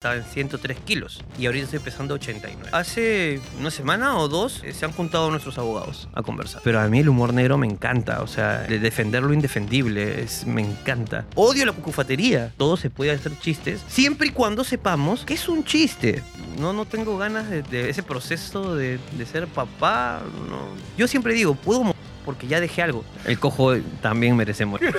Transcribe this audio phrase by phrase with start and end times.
[0.00, 2.70] Estaba en 103 kilos y ahorita estoy pesando 89.
[2.70, 6.62] Hace una semana o dos eh, se han juntado nuestros abogados a conversar.
[6.62, 10.46] Pero a mí el humor negro me encanta, o sea, de defender lo indefendible, es,
[10.46, 11.26] me encanta.
[11.34, 12.54] Odio la cucufatería.
[12.56, 16.22] Todo se puede hacer chistes siempre y cuando sepamos que es un chiste.
[16.60, 20.22] No, no tengo ganas de, de ese proceso de, de ser papá.
[20.48, 20.60] No.
[20.96, 21.82] Yo siempre digo, puedo
[22.28, 23.06] porque ya dejé algo.
[23.24, 24.94] El cojo también merece morir.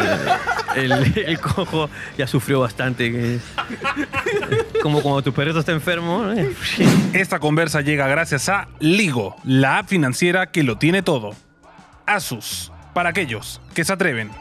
[0.76, 1.88] El, el cojo
[2.18, 3.40] ya sufrió bastante.
[4.82, 6.26] Como cuando tu perrito está enfermo.
[7.14, 11.36] Esta conversa llega gracias a Ligo, la app financiera que lo tiene todo.
[12.08, 14.32] Asus, para aquellos que se atreven.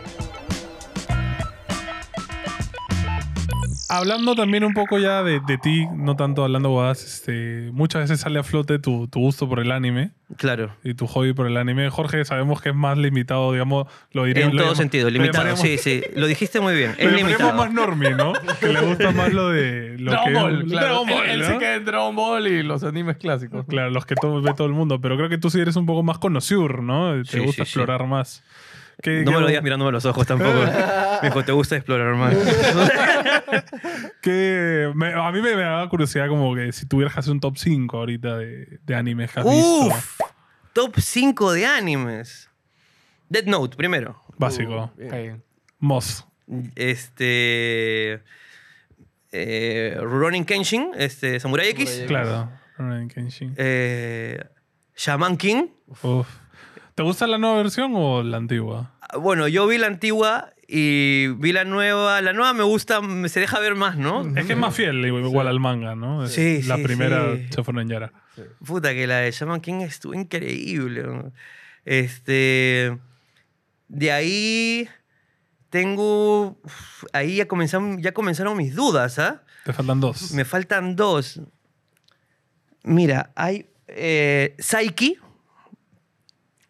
[3.90, 8.20] Hablando también un poco ya de, de ti, no tanto hablando bodas, este, muchas veces
[8.20, 10.70] sale a flote tu, tu gusto por el anime Claro.
[10.84, 11.88] y tu hobby por el anime.
[11.88, 14.52] Jorge, sabemos que es más limitado, digamos, lo diríamos.
[14.54, 15.56] En todo sentido, limitado.
[15.56, 16.02] Sí, sí.
[16.14, 16.94] Lo dijiste muy bien.
[16.98, 17.54] Es limitado.
[17.54, 18.34] más normie, ¿no?
[18.60, 19.96] Que le gusta más lo de...
[19.98, 20.86] Lo Dragon que Ball, claro.
[20.86, 21.46] Dragon Ball, él, él ¿no?
[21.46, 23.64] se queda en Dragon Ball y los animes clásicos.
[23.66, 25.86] Claro, los que todo, ve todo el mundo, pero creo que tú sí eres un
[25.86, 27.14] poco más conocido, ¿no?
[27.22, 27.78] Te Sí, gusta sí, sí.
[27.78, 28.44] explorar más.
[29.02, 30.52] ¿Qué, No qué- me lo digas mirándome a los ojos tampoco.
[30.54, 32.34] Me dijo, te gusta explorar más.
[34.24, 37.56] me- a mí me, me daba curiosidad como que si tuvieras que hacer un top
[37.56, 39.86] 5 ahorita de, de animes que has visto.
[39.86, 40.20] Uf.
[40.72, 42.48] Top 5 de animes.
[43.28, 44.20] Dead Note, primero.
[44.36, 44.92] Básico.
[45.04, 45.40] Ok.
[45.78, 46.24] Moss.
[46.76, 48.22] Este.
[49.30, 51.90] Eh, Ronin Kenshin, este, Samurai X.
[51.90, 52.08] Samurai X.
[52.08, 52.50] Claro.
[52.78, 53.54] Rurouni Kenshin.
[53.58, 54.42] Eh,
[54.96, 55.66] Shaman King.
[56.02, 56.26] Uf.
[56.98, 58.90] ¿Te gusta la nueva versión o la antigua?
[59.20, 62.20] Bueno, yo vi la antigua y vi la nueva.
[62.22, 64.22] La nueva me gusta, se deja ver más, ¿no?
[64.36, 66.26] Es que es más fiel igual al manga, ¿no?
[66.26, 67.72] Sí, La sí, primera sí.
[67.86, 68.12] Yara.
[68.66, 71.04] Puta, que la de Shaman King estuvo increíble.
[71.04, 71.32] ¿no?
[71.84, 72.98] Este.
[73.86, 74.88] De ahí.
[75.70, 76.60] Tengo.
[77.12, 79.44] Ahí ya comenzaron, ya comenzaron mis dudas, ¿ah?
[79.64, 80.32] Te faltan dos.
[80.32, 81.42] Me faltan dos.
[82.82, 83.66] Mira, hay.
[83.86, 85.16] Eh, Saiki.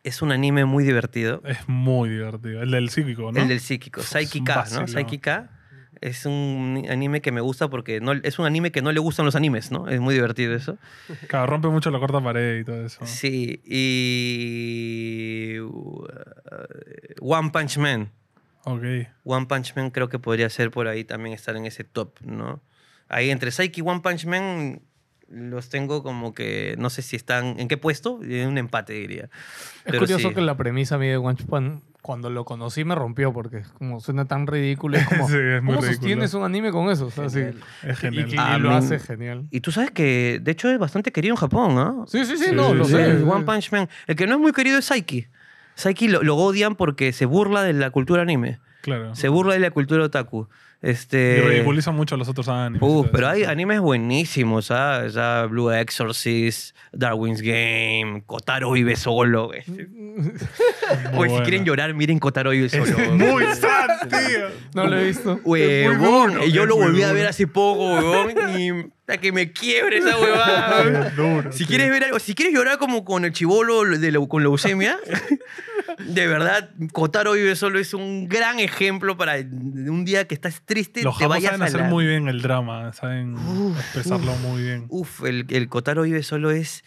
[0.04, 1.42] Es un anime muy divertido.
[1.44, 2.62] Es muy divertido.
[2.62, 3.40] El del psíquico, ¿no?
[3.40, 4.00] El del psíquico.
[4.00, 4.86] Un K, ¿no?
[4.86, 5.50] Saiki K.
[6.00, 9.26] Es un anime que me gusta porque no, es un anime que no le gustan
[9.26, 9.88] los animes, ¿no?
[9.88, 10.78] Es muy divertido eso.
[11.26, 13.04] Claro, rompe mucho la corta pared y todo eso.
[13.04, 15.58] Sí, y.
[15.60, 16.06] uh,
[17.20, 18.12] One Punch Man.
[18.64, 18.84] Ok.
[19.24, 22.62] One Punch Man creo que podría ser por ahí también estar en ese top, ¿no?
[23.08, 24.82] Ahí entre Psyche y One Punch Man
[25.30, 29.24] los tengo como que no sé si están en qué puesto, en un empate diría.
[29.24, 29.30] Es
[29.84, 30.34] Pero curioso sí.
[30.34, 33.62] que la premisa a mí de One Punch Man, cuando lo conocí me rompió porque
[33.78, 34.96] como suena tan ridículo.
[34.96, 35.92] Es como, Sí, es muy ¿Cómo ridículo.
[35.92, 37.06] sostienes un anime con eso?
[37.06, 37.40] O sea, sí.
[37.82, 38.28] Es Y, genial.
[38.30, 39.46] y- y Ah, lo hace genial.
[39.50, 42.06] Y tú sabes que de hecho es bastante querido en Japón, ¿no?
[42.08, 42.92] Sí, sí, sí, Sí, no, sí, lo sí.
[42.92, 43.22] sé.
[43.22, 43.88] One Punch Man.
[44.06, 45.28] El que no es muy querido es Psyche.
[45.74, 48.60] Psyche lo, lo odian porque se burla de la cultura anime.
[48.80, 49.14] Claro.
[49.14, 50.48] Se burla de la cultura otaku.
[50.80, 52.80] Y Este, ridiculizan mucho a los otros animes.
[52.80, 55.06] y Uf, todo pero hay animes buenísimos, ¿ah?
[55.08, 59.46] Ya Blue Exorcist, Darwin's Game, Kotaro vive solo.
[59.48, 59.62] güey.
[59.66, 60.30] Muy
[61.14, 62.84] Oye, si quieren llorar, miren Kotaro vive solo.
[62.84, 64.46] Es muy sad, tío.
[64.74, 65.40] No lo he visto.
[65.44, 65.98] Huevón,
[66.34, 68.70] bueno, y yo lo volví a ver hace poco, huevón, y
[69.08, 71.10] hasta que me quiebre esa huevada.
[71.16, 71.68] duro, Si tío.
[71.68, 74.98] quieres ver algo, si quieres llorar como con el chivolo de con leucemia,
[75.98, 81.02] de verdad, Kotaro vive solo es un gran ejemplo para un día que estás triste,
[81.02, 81.86] Los te vayas saben a hacer la...
[81.88, 84.84] muy bien el drama, saben Uf, expresarlo muy bien.
[84.90, 86.84] Uf, el, el Kotaro vive solo es...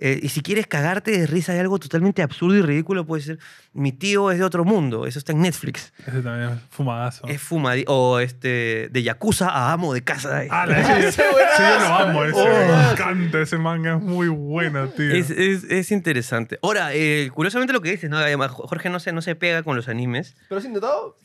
[0.00, 3.38] eh, y si quieres cagarte de risa de algo totalmente absurdo y ridículo, puede ser
[3.72, 5.06] Mi tío es de otro mundo.
[5.06, 5.92] Eso está en Netflix.
[6.06, 7.26] Ese también es fumadazo.
[7.28, 10.42] Es fumadi O este, de Yakuza a amo de casa.
[10.50, 11.22] Ah, la ese, sí,
[11.58, 12.24] yo lo amo.
[12.24, 15.12] Ese, Me encanta ese manga, es muy buena, tío.
[15.12, 16.58] Es, es- es interesante.
[16.62, 18.16] Ahora, eh, curiosamente lo que dices, ¿no?
[18.16, 20.34] Además, Jorge no se, no se pega con los animes.
[20.48, 21.16] ¿Pero has intentado?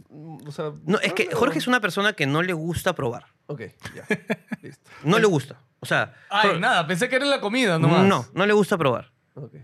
[0.46, 3.26] O sea, No, es que Jorge es una persona que no le gusta probar.
[3.48, 3.62] Ok,
[3.96, 4.06] ya.
[4.62, 4.90] Listo.
[5.04, 5.60] No le gusta.
[5.80, 8.06] O sea, Ay, nada, pensé que era la comida nomás.
[8.06, 9.12] no, no le gusta probar.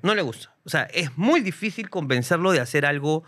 [0.02, 0.54] No le gusta.
[0.66, 3.24] O sea, es muy difícil convencerlo de hacer algo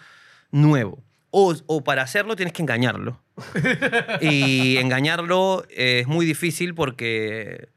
[0.52, 1.02] nuevo.
[1.32, 3.22] O, o para hacerlo tienes que engañarlo.
[4.22, 7.70] y engañarlo eh, es muy difícil porque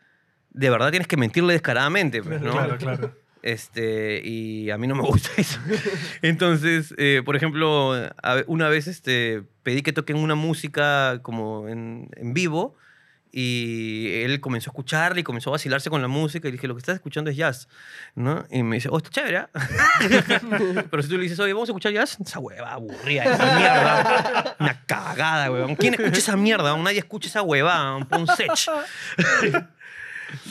[0.50, 2.22] de verdad tienes que mentirle descaradamente.
[2.22, 2.52] pues, ¿no?
[2.52, 3.16] Claro, claro.
[3.42, 5.60] Este, y a mí no me gusta eso.
[6.20, 7.92] Entonces, eh, por ejemplo,
[8.48, 12.74] una vez este, pedí que toquen una música como en, en vivo
[13.38, 16.74] y él comenzó a escucharla y comenzó a vacilarse con la música y dije, lo
[16.74, 17.68] que estás escuchando es jazz,
[18.14, 18.46] ¿no?
[18.50, 19.48] Y me dice, oh, está chévere, ¿ah?".
[20.90, 24.56] Pero si tú le dices, oye, vamos a escuchar jazz, esa hueva aburrida, esa mierda.
[24.58, 25.76] Una cagada, weón.
[25.76, 26.74] ¿Quién escucha esa mierda?
[26.78, 28.52] Nadie escucha esa huevada, un sech.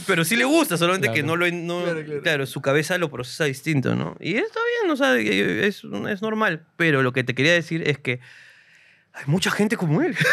[0.07, 1.51] Pero sí le gusta, solamente que no Claro.
[1.51, 1.57] lo...
[1.63, 2.21] No, Claro, claro.
[2.21, 4.15] claro, su cabeza lo procesa distinto, ¿no?
[4.19, 6.65] Y está bien, o sea, es, es normal.
[6.77, 8.19] Pero lo que te quería decir es que
[9.15, 10.15] hay mucha gente como él.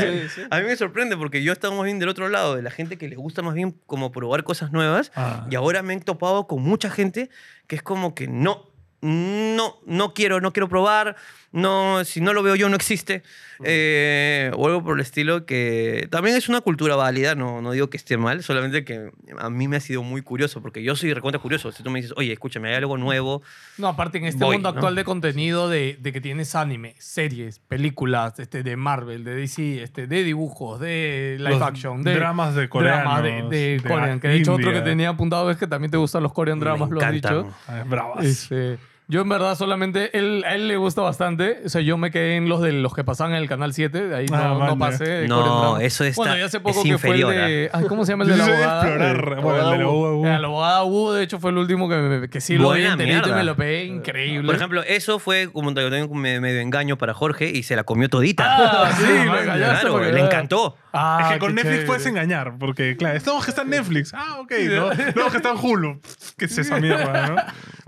[0.00, 0.42] Sí, sí.
[0.50, 2.96] A mí me sorprende porque yo estaba más bien del otro lado, de la gente
[2.96, 5.12] que le gusta más bien como probar cosas nuevas.
[5.14, 5.46] Ah.
[5.50, 7.30] Y ahora me he topado con mucha gente
[7.66, 8.69] que es como que no,
[9.02, 11.16] no, no quiero, no quiero probar,
[11.52, 13.22] no, si no lo veo yo no existe.
[13.62, 17.90] Eh, o algo por el estilo que también es una cultura válida, no, no digo
[17.90, 21.12] que esté mal, solamente que a mí me ha sido muy curioso, porque yo soy
[21.12, 21.70] recontra curioso.
[21.72, 23.42] Si tú me dices, oye, escúchame, hay algo nuevo,
[23.76, 24.76] No, aparte en este Voy, mundo ¿no?
[24.76, 29.82] actual de contenido de, de que tienes anime, series, películas, este, de Marvel, de DC,
[29.82, 33.82] este, de dibujos, de live Los action, de dramas de drama de, coreanos, de de
[33.86, 34.20] Korean.
[34.20, 36.88] Que de hecho otro que tenía apuntado es que también te gustan los Korean dramas,
[36.88, 37.50] me lo has dicho.
[37.66, 38.24] Ah, bravas.
[38.24, 38.78] Este,
[39.10, 41.58] yo en verdad solamente, él, a él le gusta bastante.
[41.66, 44.06] O sea, yo me quedé en los de los que pasaban en el canal 7,
[44.08, 44.92] de ahí Ah, no, no vale.
[44.98, 45.04] pasé.
[45.10, 45.82] de No, Korean drama.
[45.84, 47.70] eso está- Bueno, y hace poco es que fue el inferior, de...
[47.72, 48.86] ay, ¿Cómo se llama el de la soy de abogada?
[49.10, 49.40] explorar.
[49.42, 50.26] Bueno, el de la UAU.
[50.26, 52.80] Eh, La abogada Wu, de hecho, fue el último que, me- que sí lo vi
[52.80, 53.36] Buena enterito y mierda.
[53.36, 54.46] me lo pegué increíble.
[54.46, 57.84] Por ejemplo, eso fue como también un me- medio engaño para Jorge y se la
[57.84, 58.44] comió todita.
[58.46, 60.76] Ah, sí, Sí, me engañaste claro, le encantó.
[60.92, 61.86] Ah, es que con qué Netflix chévere.
[61.86, 64.12] puedes engañar, porque, claro, estamos que está en Netflix.
[64.14, 64.52] Ah, ok.
[64.70, 64.88] No,
[65.24, 66.00] no que está en Hulu.
[66.36, 67.36] ¿Qué es esa mierda, no?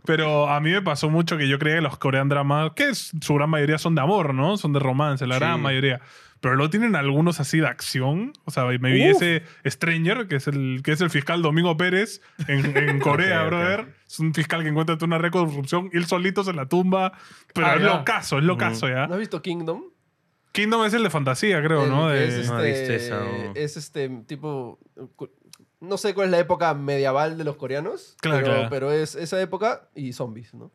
[0.05, 3.35] Pero a mí me pasó mucho que yo creía que los Korean dramas, que su
[3.35, 4.57] gran mayoría son de amor, ¿no?
[4.57, 6.01] Son de romance, la gran mayoría.
[6.41, 8.33] Pero luego tienen algunos así de acción.
[8.45, 9.23] O sea, me vi Uf.
[9.23, 13.95] ese Stranger, que es el, que es el fiscal Domingo Pérez en, en Corea, brother.
[14.05, 17.13] Es un fiscal que encuentra una red corrupción y él solito se la tumba.
[17.55, 17.87] Pero Ah, es ya.
[17.87, 19.07] lo caso, es lo caso, ¿ya?
[19.07, 19.83] ¿No has visto Kingdom?
[20.51, 22.09] Kingdom es el de fantasía, creo, El ¿no?
[22.09, 23.25] De- Es este, no.
[23.55, 24.81] es este tipo...
[25.83, 28.69] No sé cuál es la época medieval de los coreanos, Claro, pero, claro.
[28.71, 30.71] pero es esa época y zombies, ¿no?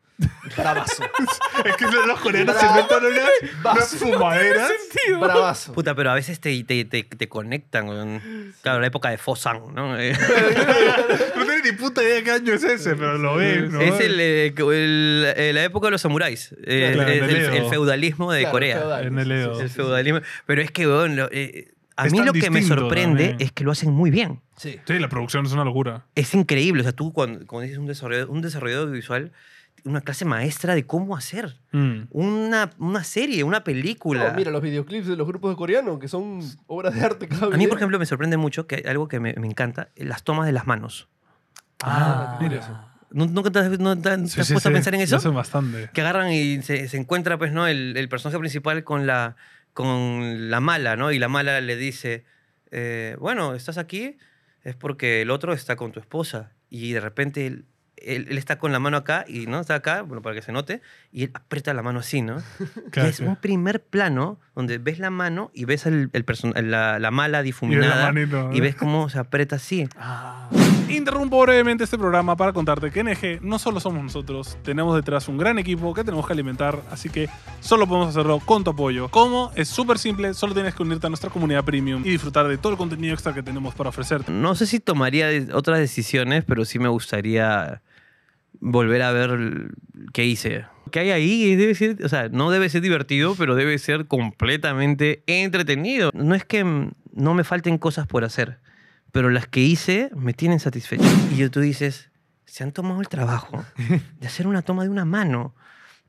[0.54, 1.02] Bravazo.
[1.64, 4.70] Es que los coreanos se inventan unas, fumaderas.
[5.18, 5.72] Bravazo.
[5.72, 9.74] Puta, pero a veces te, te, te, te conectan con, claro, la época de Fosan,
[9.74, 9.96] ¿no?
[9.96, 13.80] No tiene ni puta idea de qué año es ese, pero lo ven, ¿no?
[13.80, 16.54] Es el, eh, el- eh, la época de los samuráis.
[16.64, 17.52] Eh, Claro, el, el Edo.
[17.54, 19.00] el feudalismo de Claro, Corea.
[19.02, 19.60] En el Edo.
[19.60, 20.20] El feudalismo.
[20.46, 20.82] Pero es que,
[21.32, 23.36] eh, a mí lo que me sorprende también.
[23.40, 24.40] es que lo hacen muy bien.
[24.58, 24.78] Sí.
[24.86, 26.04] Sí, la producción es una locura.
[26.14, 26.80] Es increíble.
[26.80, 29.32] O sea, tú cuando, cuando dices un desarrollador, un desarrollador audiovisual,
[29.84, 32.02] una clase maestra de cómo hacer Mm.
[32.10, 34.30] una, una serie, una película.
[34.30, 37.46] No, mira, los videoclips de los grupos de coreano, que son obras de arte cada
[37.54, 40.46] a mí, por ejemplo, me sorprende mucho que algo que me, me encanta, las tomas
[40.46, 41.08] de las manos.
[41.82, 42.76] Ah, mira eso.
[43.10, 44.74] ¿Nu- ¿Nunca te has, no te has- Sí, has sí, puesto a sí.
[44.74, 45.14] pensar en eso?
[45.14, 45.90] Lo hacen bastante.
[45.94, 47.66] que agarran y se, se encuentra, pues, ¿no?
[47.66, 49.36] El, el personaje principal con la,
[49.72, 51.12] con la mala, ¿no?
[51.12, 52.24] Y la mala le dice,
[52.70, 54.18] eh, bueno, estás aquí
[54.62, 56.52] es porque el otro está con tu esposa.
[56.70, 57.62] Y de repente
[58.04, 59.60] él, él- está con la mano acá y, ¿no?
[59.60, 60.80] Está acá, bueno, para que se note,
[61.12, 62.42] y él aprieta la mano así, ¿no?
[62.90, 66.98] Claro, y es un primer plano donde ves la mano y ves el, el la,
[66.98, 68.12] la mala Y difuminada
[68.52, 69.88] y ves cómo se aprieta así.
[69.96, 70.48] Ah.
[70.88, 75.28] Interrumpo brevemente este programa para contarte que en EG no solo somos nosotros, tenemos detrás
[75.28, 77.28] un gran equipo que tenemos que alimentar, así que
[77.60, 79.08] solo podemos hacerlo con tu apoyo.
[79.10, 79.52] ¿Cómo?
[79.54, 82.72] Es súper simple, solo tienes que unirte a nuestra comunidad premium y disfrutar de todo
[82.72, 84.32] el contenido extra que tenemos para ofrecerte.
[84.32, 87.82] No sé si tomaría otras decisiones, pero sí me gustaría
[88.60, 89.70] volver a ver
[90.12, 90.64] qué hice.
[90.90, 95.22] Que hay ahí debe ser, o sea, no debe ser divertido, pero debe ser completamente
[95.26, 96.10] entretenido.
[96.14, 98.58] No es que mm, no me falten cosas por hacer,
[99.12, 101.04] pero las que hice me tienen satisfecho.
[101.32, 102.10] Y yo tú dices,
[102.46, 103.64] se han tomado el trabajo
[104.20, 105.54] de hacer una toma de una mano.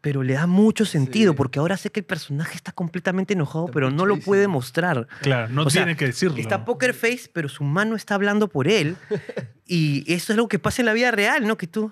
[0.01, 1.37] Pero le da mucho sentido, Sí.
[1.37, 5.09] porque ahora sé que el personaje está completamente enojado, Está pero no lo puede mostrar.
[5.21, 6.37] Claro, no O sea, tiene que decirlo.
[6.37, 8.95] Está Poker Face, pero su mano está hablando por él.
[9.67, 11.57] y eso es lo que pasa en la vida real, ¿no?
[11.57, 11.91] Que tú.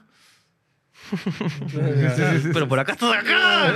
[2.53, 3.73] Pero por acá estás acá.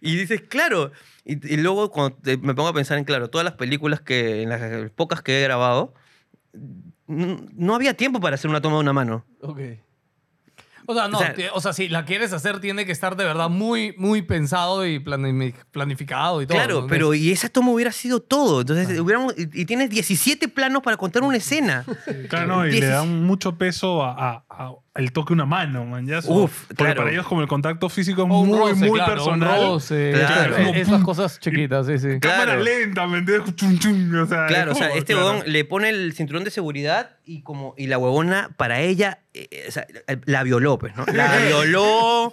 [0.00, 0.92] y dices, claro.
[1.24, 4.42] Y, y luego cuando te- me pongo a pensar en, claro, todas las películas que,
[4.42, 5.94] en las pocas que he grabado,
[7.08, 9.24] n- no había tiempo para hacer una toma de una mano.
[9.40, 9.60] Ok.
[10.86, 13.24] O sea, no, O sea- o sea, si la quieres hacer, tiene que estar de
[13.24, 16.58] verdad muy, muy pensado y plani- planificado y todo.
[16.58, 16.86] Claro, ¿no?
[16.88, 18.60] pero y esa toma hubiera sido todo.
[18.60, 21.86] Entonces, hubiéramos, y, y tienes 17 planos para contar una escena.
[22.28, 25.44] Claro, no, y le Diecis- dan mucho peso a, a- a- al toque de una
[25.46, 26.06] mano, man.
[26.06, 26.96] Ya, Uf, Porque claro.
[26.98, 29.60] para ellos como el contacto físico es muy, roce, muy claro, personal.
[29.60, 30.56] Roce, Claro.
[30.56, 32.20] Como esas cosas chiquitas, sí, sí.
[32.20, 32.42] Claro.
[32.42, 33.56] Cámara lenta, ¿me entiendes?
[33.56, 35.28] Chum, chum, o sea, Claro, o sea, este claro.
[35.30, 39.48] huevón le pone el cinturón de seguridad y como y la huevona para ella eh,
[39.50, 39.84] eh, o sea,
[40.26, 41.04] la violó, pues, ¿no?
[41.12, 42.32] La violó,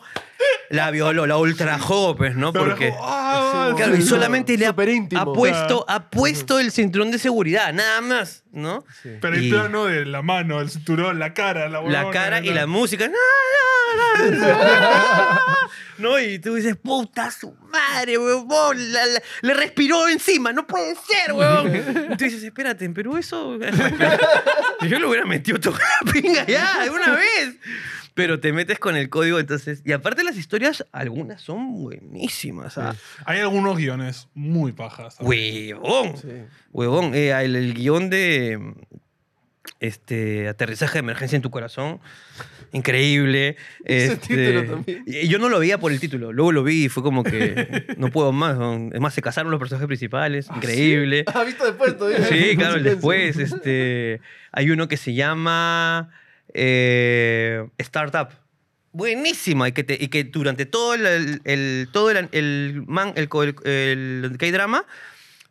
[0.69, 2.53] la violó, la ultrajó, pues, ¿no?
[2.53, 5.21] Porque ah, claro, y solamente le ha, Súper íntimo.
[5.21, 8.85] ha puesto ha puesto el cinturón de seguridad, nada más, ¿no?
[9.03, 12.47] Pero el Y- plano de la mano, el cinturón, la cara, la La cara y
[12.47, 13.07] la- la música.
[13.07, 13.13] No,
[14.25, 15.39] no, no.
[15.97, 18.91] No, y tú dices, puta su madre, huevón.
[18.91, 21.71] la- la- le respiró encima, no puede ser, huevón.
[22.17, 23.59] Tú dices, espérate, pero eso.
[24.89, 27.55] Yo lo hubiera metido toda la pinga ya, de una vez.
[28.13, 29.81] Pero te metes con el código, entonces.
[29.85, 32.77] Y aparte, las historias algunas son buenísimas.
[32.77, 32.95] ah.
[33.25, 35.17] Hay algunos guiones muy pajas.
[35.21, 36.17] Huevón.
[36.17, 36.27] Sí.
[36.73, 38.73] Huevón, eh, el, el guion de
[39.79, 41.99] este, aterrizaje de emergencia en tu corazón,
[42.71, 43.57] increíble.
[43.85, 45.03] Ese Este, título también.
[45.07, 47.85] y Yo no lo veía por el título, luego lo vi y fue como que
[47.97, 48.57] no puedo más.
[48.57, 48.89] ¿no?
[48.93, 51.23] Es más, se casaron los personajes principales, increíble.
[51.33, 52.25] Ah, visto después todavía.
[52.25, 53.37] Sí, claro, el después.
[53.37, 56.09] Este, hay uno que se llama
[56.53, 58.29] eh, Startup.
[58.93, 59.67] Buenísima.
[59.69, 63.29] Y que, te- y que durante todo el, el- el- todo el, el, man- el,
[63.29, 64.85] co- el, el K-drama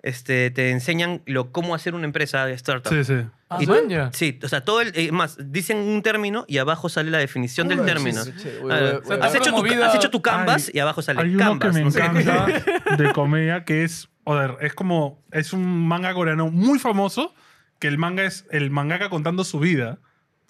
[0.03, 2.93] este, te enseñan lo, cómo hacer una empresa de startup.
[2.93, 3.27] Sí, sí.
[3.49, 4.11] Ah, Y- maña.
[4.13, 4.93] Sí, o sea, todo el.
[4.95, 8.23] eh, más, dicen un término y abajo sale la definición del término.
[8.25, 8.49] sí, sí, sí.
[8.63, 11.35] Uy, uy, uy, has, hecho tu, has hecho tu canvas Ay, y abajo sale Hay
[11.35, 11.75] uno canvas.
[11.77, 12.47] que me encanta
[12.97, 17.35] de comedia que es, joder, es como, es un manga coreano muy famoso,
[17.79, 19.99] que el manga es el mangaka contando su vida,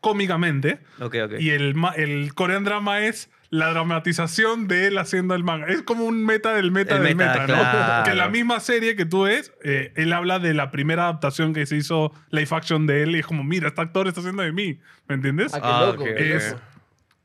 [0.00, 1.32] cómicamente, Ok, ok.
[1.40, 5.66] y el, ma- el Korean drama es la dramatización de él haciendo el manga.
[5.66, 7.54] Es como un meta del meta El del meta, meta, ¿no?
[7.58, 8.04] claro.
[8.10, 11.66] Que la misma serie que tú ves, eh, él habla de la primera adaptación que
[11.66, 14.52] se hizo live action de él y es como, mira, este actor está haciendo de
[14.52, 14.78] mí,
[15.08, 15.52] ¿me entiendes?
[15.54, 16.04] Ah, qué Ah, loco.
[16.06, 16.60] loco.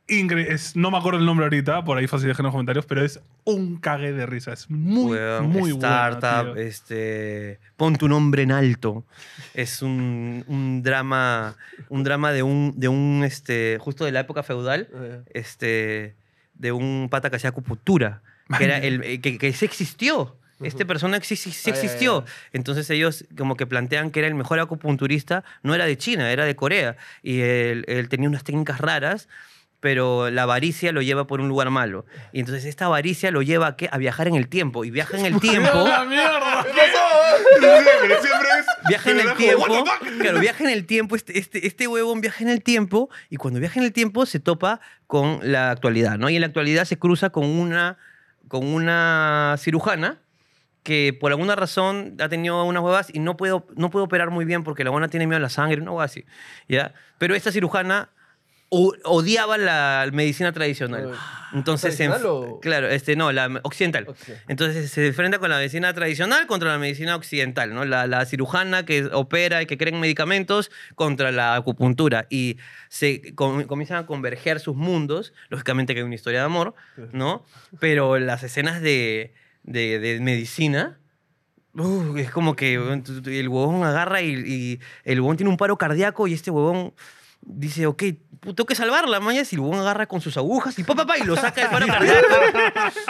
[0.08, 3.04] Es, no me acuerdo el nombre ahorita, por ahí fácil dejen en los comentarios, pero
[3.04, 4.54] es un cague de risa.
[4.54, 6.62] Es muy, Weón, muy buena, Startup, tío.
[6.64, 9.04] este, pon tu nombre en alto.
[9.56, 11.56] Es un, un drama,
[11.90, 16.16] un drama de un, de un, este, justo de la época feudal, Eh, este,
[16.54, 18.22] de un pata que hacía acupuntura,
[18.60, 20.38] que era el, eh, que, que sí existió.
[20.62, 22.26] Este persona sí, sí- sí Ah, ya, ya, existió.
[22.26, 22.32] ya.
[22.54, 26.46] Entonces ellos como que plantean que era el mejor acupunturista, no era de China, era
[26.46, 26.96] de Corea.
[27.24, 29.28] Y él, él tenía unas técnicas raras,
[29.80, 32.06] pero la avaricia lo lleva por un lugar malo.
[32.32, 33.90] Y entonces esta avaricia lo lleva a, qué?
[33.92, 34.84] a viajar en el tiempo.
[34.86, 35.88] Y viaja en el tiempo.
[35.88, 36.66] ¡La mierda!
[37.60, 38.66] Siempre, siempre es.
[38.88, 39.66] Viaja en pero el tiempo.
[40.20, 41.16] Claro, viaja en el tiempo.
[41.16, 43.10] Este, este, este huevón viaja en el tiempo.
[43.30, 46.30] Y cuando viaja en el tiempo se topa con la actualidad, ¿no?
[46.30, 47.98] Y en la actualidad se cruza con una,
[48.48, 50.20] con una cirujana
[50.86, 54.46] que por alguna razón ha tenido unas huevas y no puede, no puede operar muy
[54.46, 56.26] bien porque la buena tiene miedo a la sangre, una hueva así.
[56.68, 56.94] ¿ya?
[57.18, 58.10] Pero esta cirujana
[58.70, 61.08] o- odiaba la medicina tradicional.
[61.08, 61.14] Uy.
[61.54, 64.08] Entonces, ¿Tradicional o- claro, este, no, la occidental.
[64.10, 64.18] Ok.
[64.50, 67.86] Entonces se enfrenta con la medicina tradicional contra la medicina occidental, ¿no?
[67.86, 72.26] La, la cirujana que opera y que cree en medicamentos contra la acupuntura.
[72.30, 72.58] Y
[72.90, 75.32] se com- comienzan a converger sus mundos.
[75.50, 76.74] Lógicamente que hay una historia de amor,
[77.14, 77.46] ¿no?
[77.80, 81.00] Pero las escenas de, de- de medicina...
[81.76, 86.28] uh, es como que el huevón agarra y, y el huevón tiene un paro cardíaco
[86.28, 86.94] y este huevón
[87.48, 88.04] dice, ok,
[88.54, 91.18] tengo que salvarla, mañas, y el huevón agarra con sus agujas y pa, pa, pa,
[91.18, 92.28] y lo saca del paro cardíaco.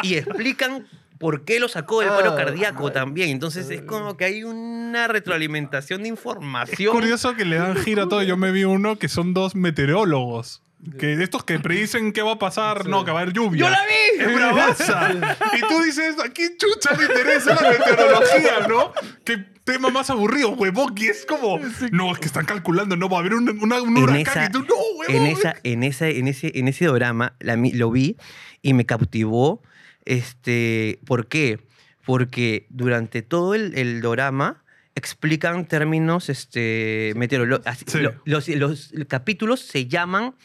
[0.03, 0.87] y explican
[1.17, 3.29] por qué lo sacó del paro Ah, cardíaco también.
[3.29, 6.93] Entonces es como que hay una retroalimentación de Es información.
[6.93, 8.21] curioso que le dan gira a todo.
[8.23, 10.61] Yo me vi uno que son dos meteorólogos.
[10.99, 13.59] Que de estos que predicen qué va a pasar, no, que va a haber lluvia.
[13.59, 14.21] ¡Yo la vi!
[14.23, 15.11] Es bravaza.
[15.57, 18.93] y tú dices, ¿a quién chucha le interesa la meteorología, no?
[19.23, 20.93] Qué tema más aburrido, huevón.
[20.97, 21.59] Y es como,
[21.91, 24.21] no, es que están calculando, no va a haber un, una- un en huracán.
[24.27, 25.15] esa, y tú, no, huevón.
[25.15, 28.17] en, esa, en, esa, en, ese, en ese drama la lo vi
[28.61, 29.61] y me cautivó.
[30.05, 31.59] Este, ¿Por qué?
[32.05, 34.63] Porque durante todo el, el dorama
[34.93, 37.91] explican términos este, meteorológicos.
[37.91, 37.99] Sí.
[38.25, 40.35] los, los capítulos se llaman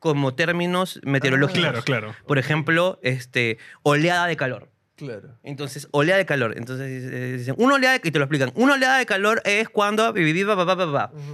[0.00, 1.60] como términos meteorológicos.
[1.60, 2.16] Claro, claro.
[2.26, 4.70] Por ejemplo, este, oleada de calor.
[4.96, 5.38] Claro.
[5.44, 6.54] Entonces, oleada de calor.
[6.56, 8.50] Entonces, eh, dicen, una oleada de, y te lo explican.
[8.54, 10.12] Una oleada de calor es cuando,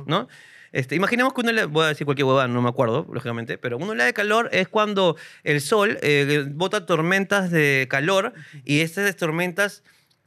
[0.07, 0.29] ¿no?
[0.73, 3.77] Este, imaginemos que una oleada, voy a decir cualquier huevada, no me acuerdo, lógicamente, pero
[3.77, 9.17] una oleada de calor es cuando el sol eh, bota tormentas de calor y estas
[9.17, 9.83] tormentas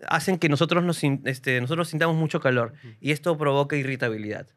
[0.08, 4.48] hacen que nosotros nos, este, nosotros sintamos mucho calor y esto provoca irritabilidad,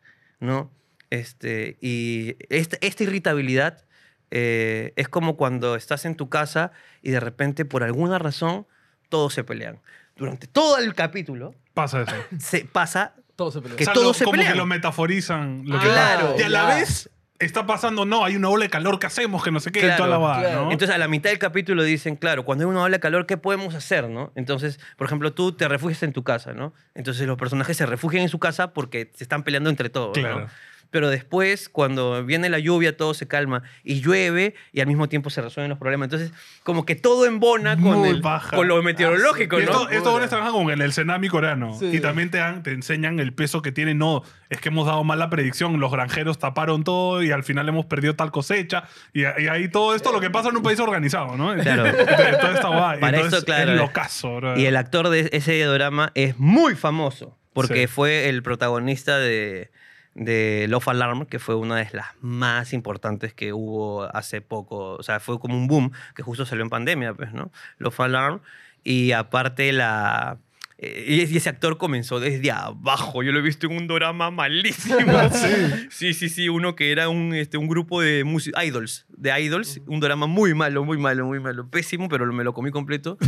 [0.40, 0.70] ¿no?
[1.12, 3.84] Este, y esta, esta irritabilidad
[4.30, 8.66] eh, es como cuando estás en tu casa y de repente, por alguna razón,
[9.10, 9.78] todos se pelean.
[10.16, 12.14] Durante todo el capítulo Pasa eso.
[12.38, 13.76] se pasa Todo se pelea.
[13.76, 14.52] Que O sea, todos lo- se como pelean.
[14.52, 15.64] que lo metaforizan.
[15.66, 16.28] Lo que Claro.
[16.30, 16.40] pasa.
[16.40, 16.74] Y a la Ya.
[16.76, 19.42] vez está pasando, no, hay una ola de calor, ¿qué hacemos?
[19.44, 20.64] Que no sé qué, Claro, toda la va, claro.
[20.66, 20.72] ¿no?
[20.72, 23.36] Entonces, a la mitad del capítulo dicen, claro, cuando hay una ola de calor, ¿qué
[23.36, 24.32] podemos hacer, no?
[24.34, 26.72] Entonces, por ejemplo, tú te refugias en tu casa, ¿no?
[26.94, 30.46] Entonces, los personajes se refugian en su casa porque se están peleando entre todos, ¿no?
[30.92, 35.30] Pero después, cuando viene la lluvia, todo se calma y llueve y al mismo tiempo
[35.30, 36.06] se resuelven los problemas.
[36.06, 36.30] Entonces,
[36.62, 38.22] como que todo embona con, el-
[38.54, 39.70] con lo meteorológico, Y ¿no?
[39.72, 41.76] esto, estos buenos trabajan con el, el Senami coreano.
[41.78, 41.86] Sí.
[41.94, 43.94] Y también te, dan- te enseñan el peso que tiene.
[43.94, 45.80] No, es que hemos dado mal la predicción.
[45.80, 48.84] Los granjeros taparon todo y al final hemos perdido tal cosecha.
[49.14, 51.54] Y, y ahí todo esto lo que pasa en un país organizado, ¿no?
[51.54, 51.86] Claro.
[51.98, 53.00] Entonces, todo está guay.
[53.00, 54.58] Para Entonces, eso, claro, Es locazo, bro.
[54.58, 57.86] Y el actor de ese drama es muy famoso porque Sí.
[57.86, 59.70] fue el protagonista de,
[60.14, 64.94] de Love Alarm, que fue una de las más importantes que hubo hace poco.
[64.94, 67.50] O sea, fue como un boom que justo salió en pandemia, pues, ¿no?
[67.78, 68.40] Love Alarm.
[68.84, 70.38] Y aparte la...
[70.78, 73.22] eh, Y ese actor comenzó desde abajo.
[73.22, 74.96] Yo lo he visto en un drama malísimo.
[75.90, 76.48] sí, sí, sí.
[76.48, 78.24] Uno que era un, este, un grupo de
[78.64, 79.06] idols.
[79.08, 79.80] De idols.
[79.86, 81.68] Un drama muy malo, muy malo, muy malo.
[81.70, 83.16] Pésimo, pero me lo comí completo.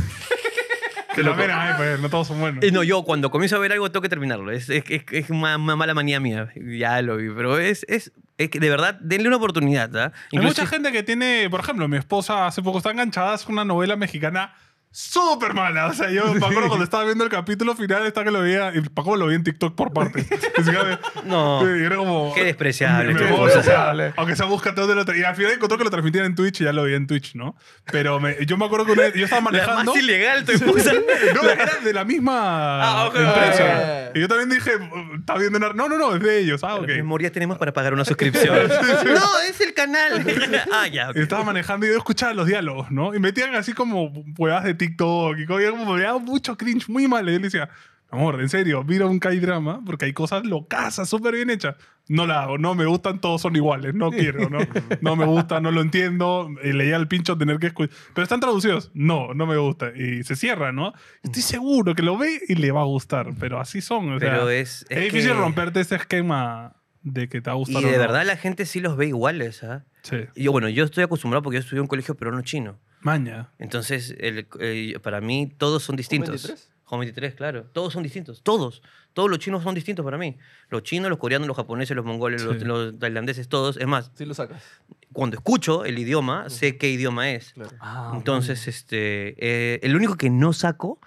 [1.22, 2.64] La pena, ay, pues, no todos son buenos.
[2.64, 4.50] Eh, No, yo cuando comienzo a ver algo tengo que terminarlo.
[4.50, 6.48] Es, es, es- es una, una mala manía mía.
[6.56, 7.28] Ya lo vi.
[7.30, 9.94] Pero es, es, es que de verdad, denle una oportunidad.
[9.96, 10.12] ¿ah?
[10.14, 13.38] Hay Incluso- mucha gente que tiene, por ejemplo, mi esposa hace poco está enganchada a
[13.48, 14.54] una novela mexicana
[14.96, 15.86] súper mala.
[15.88, 18.72] O sea, yo me acuerdo cuando estaba viendo el capítulo final, está que lo veía,
[18.74, 20.24] y Paco lo vi en TikTok por que,
[21.24, 21.62] No.
[21.76, 22.32] y era como.
[22.32, 25.76] Qué despreciable, qué voy, o sea, Aunque se busca todo de Y al final encontró
[25.78, 27.56] que lo transmitían en Twitch y ya lo vi en Twitch, ¿no?
[27.90, 29.92] Pero me- yo me acuerdo que una yo estaba La manejando.
[29.94, 30.92] más ilegal, tu esposa.
[31.34, 32.34] No, era de la misma
[32.82, 34.10] Ah, ok, empresa.
[34.14, 34.70] Y yo también dije,
[35.18, 35.72] está viendo una...
[35.72, 36.62] No, no, no, es de ellos.
[36.62, 36.86] Ah, ok.
[36.86, 38.56] ¿Qué memoria tenemos para pagar una suscripción?
[38.68, 40.24] no, es el canal.
[40.72, 41.10] ah, ya.
[41.10, 41.16] ok.
[41.16, 43.12] Y estaba manejando y yo escuchaba los diálogos, ¿no?
[43.14, 47.06] Y metían así como huevas de TikTok y y como me daba mucho cringe, muy
[47.08, 47.28] mal.
[47.28, 47.68] Y yo le decía,
[48.10, 51.76] amor, en serio, mira un K-drama porque hay cosas locasas, súper bien hechas.
[52.06, 54.58] No la hago, no me gustan, todos son iguales, no quiero, ¿no?
[55.00, 56.50] No me gusta, no lo entiendo.
[56.62, 57.96] Y leía el pincho tener que escuchar.
[58.12, 58.90] Pero están traducidos.
[58.92, 59.90] No, no me gusta.
[59.96, 60.92] Y se cierra, ¿no?
[61.22, 64.12] Estoy seguro que lo ve y le va a gustar, pero así son.
[64.12, 64.84] O sea, Pero es.
[64.90, 67.88] es, es difícil que- romperte ese esquema de que te va a gustar Y o
[67.88, 68.00] de no.
[68.02, 69.84] verdad la gente sí los ve iguales, ¿ah?
[70.02, 70.16] Sí.
[70.34, 72.78] Y Yo, bueno, yo estoy acostumbrado porque yo estudié en un colegio peruano chino.
[73.04, 73.50] Maña.
[73.58, 76.30] Entonces, el- eh, para mí, todos son distintos.
[76.42, 76.70] 23?
[76.86, 77.64] Home 23, claro.
[77.72, 78.42] Todos son distintos.
[78.42, 78.82] Todos.
[79.12, 80.36] Todos los chinos son distintos para mí.
[80.70, 82.64] Los chinos, los coreanos, los japoneses, los mongoles, los, Sí.
[82.64, 83.76] los tailandeses, todos.
[83.76, 84.62] Es más, Sí lo sacas.
[85.12, 87.52] cuando escucho el idioma, sé qué idioma es.
[87.52, 87.70] Claro.
[87.80, 90.98] Ah, Entonces, este, eh, el único que no saco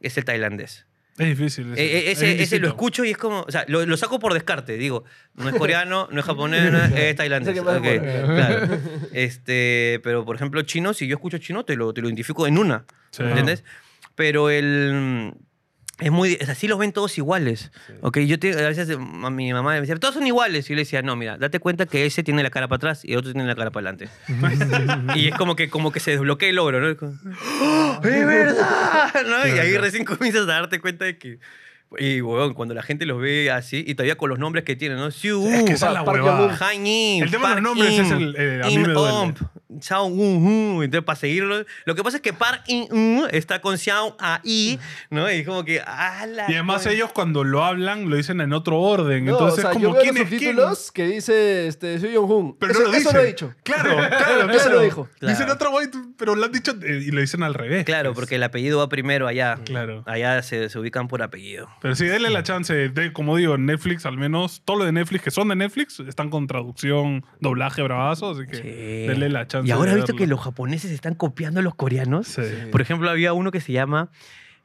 [0.00, 0.86] es el tailandés.
[1.16, 1.72] Es difícil.
[1.72, 4.18] Eh, eh, Es ese, ese lo escucho y es como, o sea, lo, lo saco
[4.18, 5.04] por descarte, digo,
[5.34, 7.54] no es coreano, no es japonés, no es, es tailandés.
[7.54, 8.34] Ese que más ok, bueno.
[8.34, 8.78] claro.
[9.12, 12.58] Este, pero por ejemplo, chino, si yo escucho chino, te lo, te lo identifico en
[12.58, 13.22] una, Sí.
[13.22, 13.62] ¿entiendes?
[14.16, 15.34] Pero el...
[16.00, 16.36] Es muy...
[16.40, 17.70] O sea, sí los ven todos iguales.
[18.00, 18.18] ¿ok?
[18.20, 20.66] Yo te, a veces a mi mamá me decía, todos son iguales.
[20.66, 23.04] Y yo le decía, no, mira, date cuenta que ese tiene la cara para atrás
[23.04, 24.08] y el otro tiene la cara para adelante.
[25.18, 26.88] y es como que, como que se desbloquea el logro, ¿no?
[26.88, 27.12] Es como,
[27.62, 29.12] ¡Oh, ¡Es verdad!
[29.26, 29.46] ¿no?
[29.46, 31.38] Y ahí recién comienzas a darte cuenta de que...
[31.96, 34.98] Y, weón, cuando la gente los ve así, y todavía con los nombres que tienen,
[34.98, 35.12] ¿no?
[35.12, 36.46] Siu, Es que esa es la huevada.
[37.22, 39.34] El tema de los nombres In, es el- eh, a mí me duele.
[39.80, 40.82] Xiao Un Hu.
[40.82, 41.64] Entonces, para seguirlo.
[41.84, 44.78] Lo que pasa es que Park In Un está con Xiao A I,
[45.10, 45.30] ¿no?
[45.30, 45.80] Y como que.
[45.86, 46.94] ¡ah, la Y además coña!
[46.94, 49.24] ellos cuando lo hablan lo dicen en otro orden.
[49.24, 50.14] No, Entonces o sea, como yo veo quién
[50.56, 51.08] los es quién.
[51.08, 52.56] que dice este, Yong-hun.
[52.58, 53.14] Pero eso, no lo eso dice.
[53.18, 53.54] lo he dicho.
[53.62, 54.74] Claro, claro, Eso claro.
[54.76, 55.08] lo dijo.
[55.20, 55.52] Dicen Claro.
[55.54, 57.84] otro güey, pero lo han dicho eh, y lo dicen al revés.
[57.84, 58.20] Claro, pues.
[58.20, 59.58] porque el apellido va primero allá.
[59.64, 60.02] Claro.
[60.06, 61.68] Allá se, se ubican por apellido.
[61.80, 62.74] Pero sí, denle la chance.
[62.88, 66.00] De, como digo, en Netflix al menos, todo lo de Netflix que son de Netflix
[66.00, 68.62] están con traducción, doblaje bravazo, así que Sí.
[69.08, 69.63] denle la chance.
[69.64, 70.18] Y ahora he visto verlo.
[70.18, 72.28] que los japoneses están copiando a los coreanos.
[72.28, 72.42] Sí.
[72.70, 74.10] Por ejemplo, había uno que se llama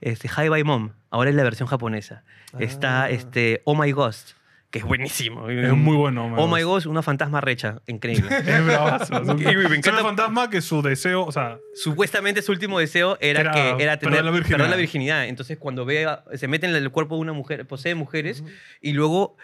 [0.02, 0.92] este, Hi Bye Mom.
[1.10, 2.24] Ahora es la versión japonesa.
[2.60, 3.10] Está Ah.
[3.10, 4.32] este, Oh My Ghost,
[4.72, 5.50] que es buenísimo.
[5.50, 6.34] Es muy bueno.
[6.38, 7.82] Oh My Ghost, una fantasma recha.
[7.88, 8.30] Increíble.
[8.48, 9.22] Es bravazo.
[9.22, 12.52] Es un, Y me es un encanta- fantasma que su deseo, o sea, Supuestamente su
[12.52, 14.58] último deseo era, Era que era perder tener la virginidad.
[14.58, 15.26] perder la virginidad.
[15.26, 18.44] Entonces, cuando ve, se mete en el cuerpo de una mujer, posee mujeres
[18.82, 19.36] y luego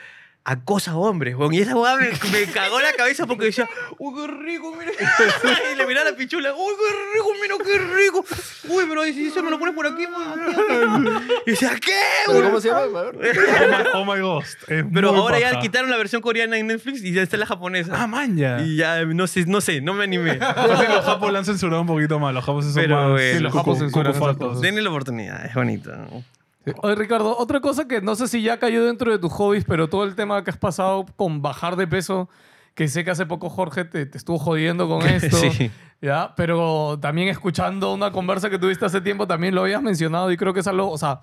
[0.46, 1.36] acosa a hombres.
[1.36, 1.54] weón.
[1.54, 4.92] Y esa weá me, me cagó la cabeza porque decía, uy, qué rico, mira.
[5.74, 8.26] y le miraba la pichula, uy, qué rico, mira, qué rico.
[8.70, 11.92] Uy, pero si eso me lo pones por aquí, pues, Y decía, ¿qué?
[12.28, 12.50] ¿Pero weón?
[12.52, 12.82] ¿Cómo se llama?
[13.96, 14.58] Oh my, oh my Ghost.
[14.70, 17.92] Es Pero ahora ya quitaron la versión coreana en Netflix y ya está la japonesa.
[17.96, 18.62] Ah, man, ya.
[18.62, 20.36] y ya, no sé, no sé, no me animé.
[20.38, 22.34] Los japos la han censurado un poquito más.
[22.34, 23.22] Los japos son Pero, más.
[23.22, 24.14] eh, Sí, los japos censuran.
[24.62, 25.92] Denle la oportunidad, es bonito.
[26.82, 29.88] Oye, Ricardo, otra cosa que no sé si ya cayó dentro de tus hobbies, pero
[29.90, 32.30] todo el tema que has pasado con bajar de peso,
[32.74, 35.70] que sé que hace poco Jorge te, te estuvo jodiendo con esto, Sí.
[36.02, 36.34] ¿ya?
[36.36, 40.54] Pero también escuchando una conversa que tuviste hace tiempo, también lo habías mencionado y creo
[40.54, 41.22] que es algo, o sea,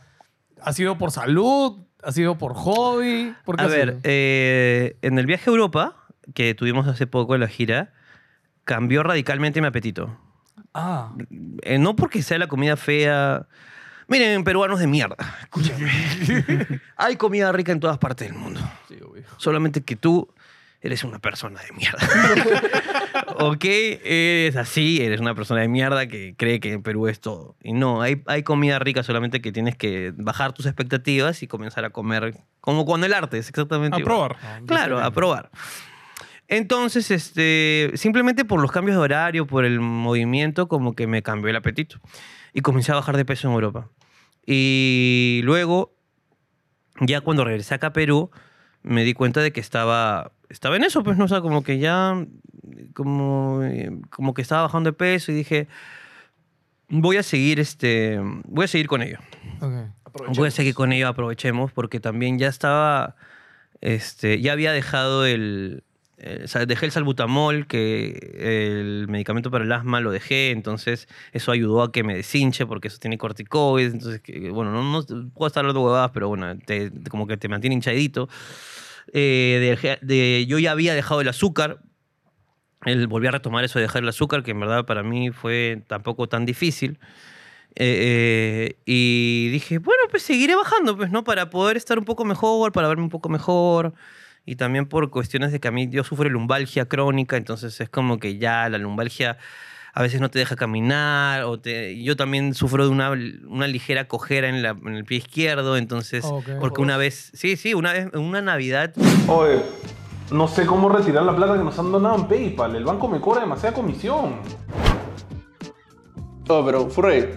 [0.63, 5.27] ha sido por salud, ha sido por hobby, ¿por qué A ver, eh, en el
[5.27, 5.97] viaje a Europa,
[6.35, 7.93] que tuvimos hace poco en la gira,
[8.65, 10.17] cambió radicalmente mi apetito.
[10.75, 11.13] Ah,
[11.63, 13.47] Eh, no porque sea la comida fea.
[14.13, 15.91] Miren, peruanos de mierda, escúchame.
[16.99, 18.61] Hay comida rica en todas partes del mundo.
[18.87, 19.25] Sí, obvio.
[19.39, 20.29] Solamente que tú
[20.83, 21.99] eres una persona de mierda.
[23.39, 27.57] ok, eres así, eres una persona de mierda que cree que en Perú es todo.
[27.63, 31.87] Y no, hay, hay comida rica, solamente que tienes que bajar tus expectativas y comenzar
[31.87, 34.29] a comer como cuando el arte es exactamente A igual.
[34.29, 34.65] probar.
[34.67, 35.51] Claro, a probar.
[36.49, 41.49] Entonces, este, simplemente por los cambios de horario, por el movimiento, como que me cambió
[41.49, 41.99] el apetito.
[42.53, 43.89] Y comencé a bajar de peso en Europa.
[44.47, 45.95] Y luego,
[47.01, 48.31] ya cuando regresé acá a Perú,
[48.83, 51.25] me di cuenta de que estaba, estaba en eso, pues, ¿no?
[51.25, 52.27] O sea, como que ya,
[52.95, 53.61] como,
[54.11, 55.69] como que estaba bajando de peso y dije,
[56.89, 59.19] voy a seguir, este, voy a seguir con ello.
[60.37, 63.17] Voy a seguir con ello, aprovechemos, porque también ya estaba,
[63.81, 65.85] este, ya había dejado el,
[66.47, 71.83] sea, dejé el salbutamol, que el medicamento para el asma lo dejé, entonces eso ayudó
[71.83, 75.61] a que me deshinche, porque eso tiene corticoides, entonces, que, bueno, no, no puedo estar
[75.63, 78.29] hablando huevadas, pero bueno, te- como que te mantiene hinchadito.
[79.13, 81.81] Eh, de- yo ya había dejado el azúcar,
[82.85, 85.83] el, volví a retomar eso de dejar el azúcar, que en verdad para mí fue
[85.87, 86.99] tampoco tan difícil.
[87.77, 91.25] Eh, eh, y dije, bueno, pues seguiré bajando, pues, ¿no?
[91.25, 93.95] Para poder estar un poco mejor, para verme un poco mejor.
[94.45, 98.19] Y también por cuestiones de que a mí yo sufro lumbalgia crónica, entonces es como
[98.19, 99.39] que ya la lumbalgia
[99.95, 101.45] a veces no te deja caminar.
[101.45, 105.19] O te, yo también sufro de una, una ligera cojera en, la- en el pie
[105.19, 106.25] izquierdo, entonces,
[106.61, 108.93] porque una vez, sí, sí, una vez, en una Navidad
[109.29, 109.63] Oye,
[110.33, 112.75] no sé cómo retirar la plata que nos han donado en PayPal.
[112.75, 114.41] El banco me cobra demasiada comisión.
[116.49, 117.29] Oh, pero Furrey,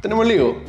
[0.00, 0.62] tenemos Ligo.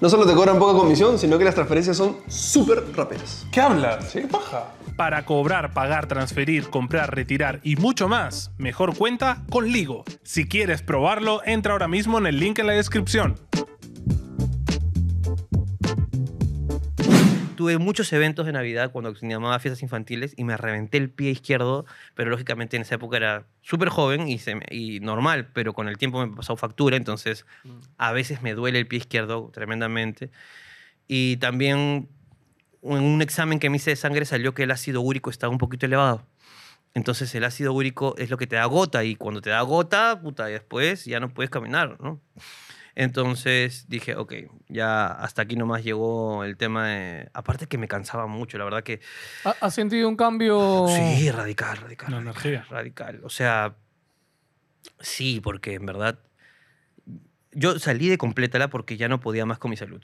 [0.00, 3.44] No solo te cobran poca comisión, sino que las transferencias son súper rápidas.
[3.50, 4.12] ¿Qué hablas?
[4.12, 4.66] ¿Qué paja?
[4.96, 10.04] Para cobrar, pagar, transferir, comprar, retirar y mucho más, mejor cuenta con Ligo.
[10.22, 13.40] Si quieres probarlo, entra ahora mismo en el link en la descripción.
[17.58, 21.30] Tuve muchos eventos de Navidad cuando se llamaba fiestas infantiles y me reventé el pie
[21.30, 25.72] izquierdo, pero lógicamente en esa época era súper joven y, se me- y normal, pero
[25.74, 27.46] con el tiempo me pasó factura, entonces
[27.96, 30.30] a veces me duele el pie izquierdo tremendamente.
[31.08, 32.08] Y también
[32.82, 35.58] en un examen que me hice de sangre salió que el ácido úrico estaba un
[35.58, 36.24] poquito elevado.
[36.94, 40.20] Entonces el ácido úrico es lo que te da gota y cuando te da gota,
[40.22, 42.20] puta, después ya no puedes caminar, ¿no?
[43.00, 44.32] Entonces dije, ok,
[44.66, 47.30] ya hasta aquí nomás llegó el tema de...
[47.32, 49.00] Aparte que me cansaba mucho, la verdad que...
[49.44, 50.86] ¿Ha- ¿Has sentido un cambio?
[50.88, 52.10] Sí, radical, radical.
[52.10, 52.66] La radical, energía.
[52.68, 53.20] Radical.
[53.22, 53.76] O sea,
[54.98, 56.18] sí, porque en verdad...
[57.52, 60.02] Yo salí de complétala porque ya no podía más con mi salud.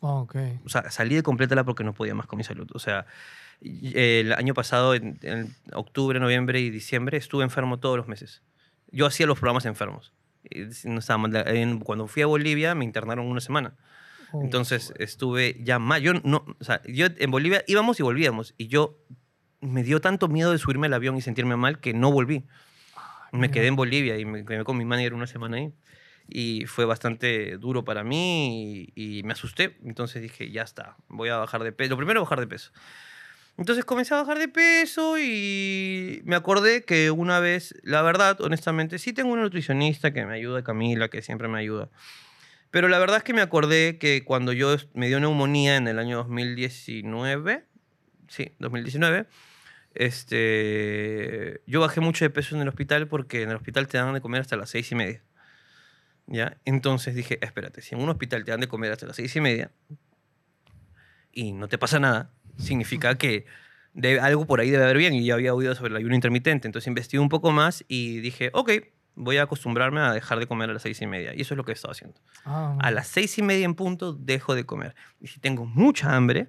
[0.00, 0.36] Ah, ok.
[0.64, 2.70] O sea, salí de complétala porque no podía más con mi salud.
[2.74, 3.06] O sea,
[3.60, 8.44] el año pasado, en, en octubre, noviembre y diciembre, estuve enfermo todos los meses.
[8.92, 10.12] Yo hacía los programas enfermos.
[10.44, 11.36] Y No estaba mal.
[11.48, 13.74] En- cuando fui a Bolivia me internaron una semana.
[14.32, 14.42] Oh.
[14.42, 16.00] Entonces estuve ya más.
[16.00, 18.54] Yo, no, o sea, yo en Bolivia íbamos y volvíamos.
[18.56, 18.96] Y yo
[19.60, 22.44] me dio tanto miedo de subirme al avión y sentirme mal que no volví.
[23.32, 25.72] Me quedé en Bolivia y me quedé con mi manager una semana ahí.
[26.28, 29.76] Y fue bastante duro para mí y, y me asusté.
[29.84, 31.90] Entonces dije, ya está, voy a bajar de peso.
[31.90, 32.72] Lo primero, bajar de peso.
[33.60, 38.98] Entonces comencé a bajar de peso y me acordé que una vez, la verdad, honestamente,
[38.98, 41.90] sí tengo una nutricionista que me ayuda, Camila, que siempre me ayuda.
[42.70, 45.98] Pero la verdad es que me acordé que cuando yo me dio neumonía en el
[45.98, 47.66] año 2019,
[48.28, 49.26] sí, 2019,
[49.94, 54.14] este, yo bajé mucho de peso en el hospital porque en el hospital te dan
[54.14, 55.22] de comer hasta las seis y media.
[56.26, 56.56] ¿Ya?
[56.64, 59.42] Entonces dije, espérate, si en un hospital te dan de comer hasta las seis y
[59.42, 59.70] media
[61.30, 63.46] y no te pasa nada, significa que
[63.94, 65.14] debe- algo por ahí debe haber bien.
[65.14, 66.68] Y ya había oído sobre el ayuno intermitente.
[66.68, 68.70] Entonces investigué un poco más y dije, ok,
[69.16, 71.34] voy a acostumbrarme a dejar de comer a las seis y media.
[71.34, 72.20] Y eso es lo que he estado haciendo.
[72.44, 74.94] Ah, A las seis y media en punto dejo de comer.
[75.20, 76.48] Y si tengo mucha hambre,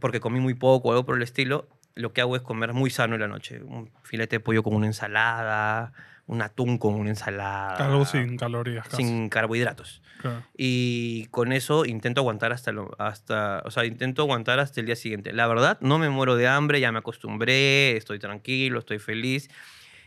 [0.00, 2.90] porque comí muy poco o algo por el estilo, lo que hago es comer muy
[2.90, 3.62] sano en la noche.
[3.62, 5.92] Un filete de pollo con una ensalada,
[6.30, 7.74] un atún con una ensalada.
[7.84, 8.86] Algo sin calorías.
[8.86, 9.02] casi.
[9.02, 10.00] sin carbohidratos.
[10.20, 10.44] Claro.
[10.56, 14.94] Y con eso intento aguantar hasta, lo, hasta, o sea, intento aguantar hasta el día
[14.94, 15.32] siguiente.
[15.32, 19.50] La verdad, no me muero de hambre, ya me acostumbré, estoy tranquilo, estoy feliz.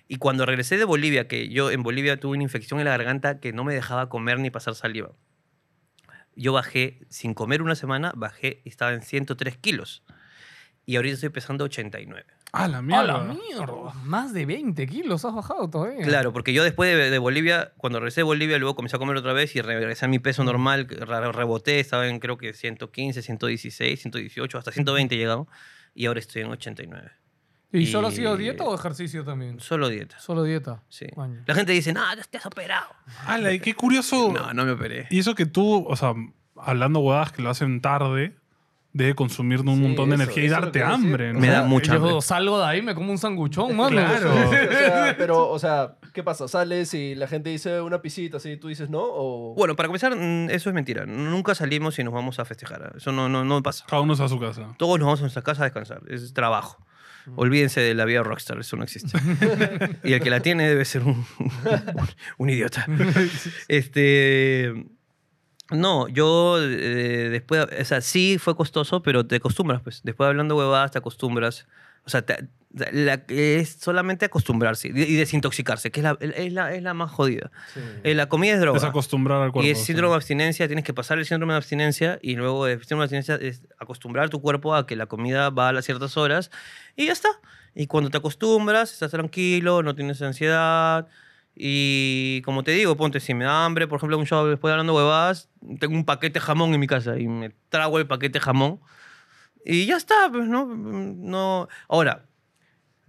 [0.07, 3.41] Y cuando regresé de Bolivia, que yo en Bolivia tuve una infección en la garganta
[3.41, 5.11] que no me dejaba comer ni pasar saliva.
[6.37, 10.03] Yo bajé, sin comer una semana, bajé y estaba en 103 kilos.
[10.85, 12.25] Y ahorita estoy pesando 89.
[12.55, 13.03] Ah, la ¡A mierda.
[13.03, 13.93] la mierda!
[14.03, 16.03] Más de 20 kilos has bajado todavía.
[16.05, 19.17] Claro, porque yo después de, de Bolivia, cuando regresé de Bolivia, luego comencé a comer
[19.17, 23.23] otra vez y regresé a mi peso normal, re- reboté, estaba en creo que 115,
[23.23, 25.47] 116, 118, hasta 120 llegado
[25.95, 27.11] y ahora estoy en 89.
[27.71, 29.59] ¿Y solo ha sido Y- dieta o ejercicio también?
[29.59, 30.19] Solo dieta.
[30.19, 30.83] Solo dieta.
[30.89, 31.07] Sí.
[31.47, 32.85] La gente dice, no, te has operado.
[33.25, 34.31] Ala, y qué curioso.
[34.31, 35.07] No, no me operé.
[35.09, 36.13] Y eso que tú, o sea,
[36.55, 38.35] hablando huevadas que lo hacen tarde,
[38.93, 41.33] debe consumir un Sí, montón de eso- energía y eso es darte hambre.
[41.33, 41.39] ¿no?
[41.39, 42.21] Me da mucha Yo hambre.
[42.21, 43.89] salgo de ahí, me como un sanguchón, mano.
[43.97, 44.31] Claro.
[44.33, 46.47] O sea, pero, o sea, ¿qué pasa?
[46.47, 49.01] ¿Sales y la gente dice una pisita así y tú dices no?
[49.03, 49.55] O...
[49.55, 51.05] Bueno, para comenzar, mm, eso es mentira.
[51.05, 52.93] Nunca salimos y nos vamos a festejar.
[52.95, 53.83] Eso no, no, no pasa.
[53.89, 54.75] Cada uno está a su casa.
[54.77, 56.01] Todos nos vamos a nuestra casa a descansar.
[56.07, 56.77] Es trabajo.
[57.37, 59.17] Olvídense de la vida rockstar, eso no existe.
[60.03, 61.25] y el que la tiene debe ser un,
[62.37, 62.85] un idiota.
[63.69, 64.73] Este,
[65.71, 70.01] No, yo eh, después, o sea, sí fue costoso, pero te acostumbras, pues.
[70.03, 71.67] Después hablando huevadas, te acostumbras.
[72.05, 72.47] O sea, te-
[72.91, 77.49] la- es solamente acostumbrarse y desintoxicarse, que es la, es la, es la más jodida.
[78.03, 78.77] Eh, la comida es droga.
[78.77, 79.65] Es acostumbrar al cuerpo.
[79.65, 79.85] Y es sí.
[79.85, 83.17] síndrome de abstinencia, tienes que pasar el síndrome de abstinencia y luego el síndrome de
[83.17, 86.51] abstinencia es acostumbrar tu cuerpo a que la comida va a las ciertas horas
[86.95, 87.29] y ya está.
[87.75, 91.07] Y cuando te acostumbras, estás tranquilo, no tienes ansiedad.
[91.55, 94.73] Y como te digo, ponte, si me da hambre, por ejemplo, un show después de
[94.73, 98.39] hablando huevadas, tengo un paquete de jamón en mi casa y me trago el paquete
[98.39, 98.79] de jamón
[99.65, 100.65] y ya está, pues, ¿no?
[100.65, 102.25] no Ahora,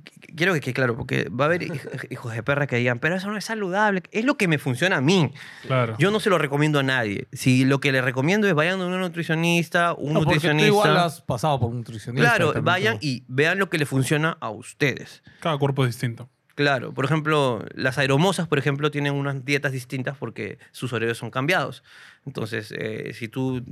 [0.05, 2.99] qu- quiero que quede claro, porque va a haber hij- hijos de perra que digan,
[2.99, 4.03] pero eso no es saludable.
[4.13, 5.33] Es lo que me funciona a mí.
[5.63, 5.97] Claro.
[5.99, 7.27] Yo no se lo recomiendo a nadie.
[7.33, 10.67] Si lo que le recomiendo es vayan a un nutricionista, un No, porque tú nutricionista.
[10.69, 12.37] igual has pasado por un nutricionista.
[12.37, 13.07] Claro, vayan tú.
[13.07, 15.23] y vean lo que le funciona a ustedes.
[15.41, 16.29] Cada cuerpo es distinto.
[16.55, 21.31] Claro, por ejemplo, las aeromosas, por ejemplo, tienen unas dietas distintas porque sus horarios son
[21.33, 21.83] cambiados.
[22.27, 23.65] Entonces, eh, si tú,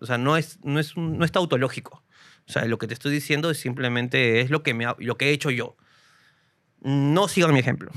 [0.00, 2.02] o sea, no es, no es, no es tautológico.
[2.48, 5.28] O sea, lo que te estoy diciendo es simplemente es lo que, me, lo que
[5.28, 5.76] he hecho yo.
[6.82, 7.90] No sigan mi ejemplo.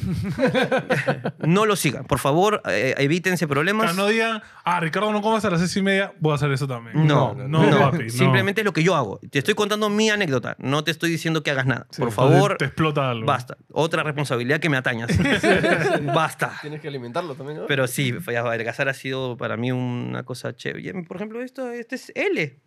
[1.40, 2.04] no lo sigan.
[2.06, 3.94] Por favor, eh, evítense problemas.
[3.94, 6.52] Claro, no digan, ah, Ricardo, no comas a las seis y media, voy a hacer
[6.52, 7.08] eso también.
[7.08, 8.10] No, no, no, papi, no.
[8.10, 9.20] Simplemente es lo que yo hago.
[9.30, 10.56] Te estoy contando mi anécdota.
[10.60, 11.88] No te estoy diciendo que hagas nada.
[11.98, 13.26] Por favor, Te explota algo.
[13.26, 13.58] basta.
[13.72, 15.12] Otra responsabilidad que me atañas.
[16.14, 16.58] basta.
[16.62, 17.66] Tienes que alimentarlo también, ¿no?
[17.68, 21.04] Pero sí, adelgazar ha sido para mí una cosa chévere.
[21.04, 22.60] Por ejemplo, esto, este es L.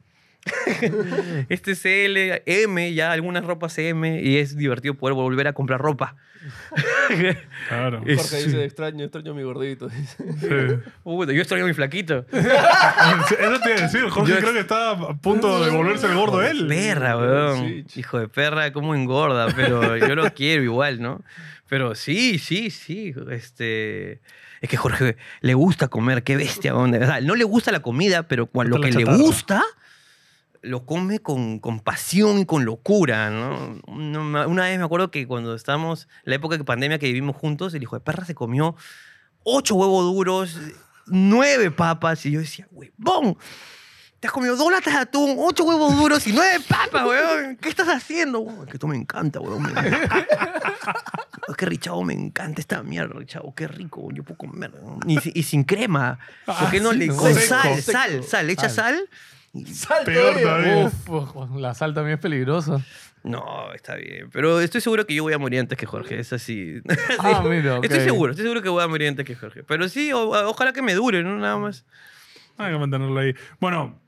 [1.48, 5.80] este es L, M, ya algunas ropas M, y es divertido poder volver a comprar
[5.80, 6.16] ropa.
[7.68, 8.02] Claro.
[8.06, 9.88] Es- Jorge dice, extraño, extraño a mi gordito.
[9.90, 9.96] Sí.
[11.04, 12.24] Puta, yo extraño a mi flaquito.
[12.30, 14.08] Eso te iba a decir.
[14.08, 16.66] Jorge Yo- creo que está a punto de volverse el gordo él.
[16.68, 17.58] Perra, weón.
[17.66, 21.22] Sí, ch- Hijo de perra, cómo engorda, pero yo lo quiero igual, ¿no?
[21.68, 23.12] Pero sí, sí, sí.
[23.30, 24.20] Este.
[24.60, 26.74] Es que Jorge le gusta comer, qué bestia.
[26.74, 26.94] weón.
[26.94, 29.62] O sea, no le gusta la comida, pero cuando lo que le gusta,
[30.66, 33.80] lo come con, con pasión y con locura, ¿no?
[33.86, 37.74] Una una vez me acuerdo que cuando estábamos, la época de pandemia que vivimos juntos,
[37.74, 38.76] el hijo de perra se comió
[39.44, 40.58] ocho huevos duros,
[41.06, 43.38] nueve papas, y yo decía, huevón,
[44.18, 47.56] te has comido dos latas de atún, ocho huevos duros y nueve papas, weón.
[47.56, 48.40] ¿Qué estás haciendo?
[48.40, 48.62] weón?
[48.62, 50.26] Es que esto me encanta, encanta.
[51.48, 53.54] Es que Richavo me encanta esta mierda, Richavo.
[53.54, 54.72] Qué rico, yo puedo comer.
[55.06, 56.18] Y, y sin crema.
[56.44, 57.06] Porque no le.
[57.08, 57.92] Con seco, sal, seco.
[57.98, 58.46] sal, sal.
[58.46, 59.08] Le echas sal.
[59.60, 60.90] Y- Peor todavía.
[61.08, 62.80] Uf, la sal también es peligrosa.
[63.22, 64.30] No, está bien.
[64.32, 66.18] Pero estoy seguro que yo voy a morir antes que Jorge.
[66.20, 66.80] Es así.
[67.18, 67.78] Ah, mira.
[67.82, 69.64] Estoy seguro, estoy seguro que voy a morir antes que Jorge.
[69.64, 71.36] Pero sí, o- ojalá que me dure, ¿no?
[71.36, 71.84] Nada más.
[72.58, 73.34] Hay que mantenerlo ahí.
[73.60, 73.98] Bueno,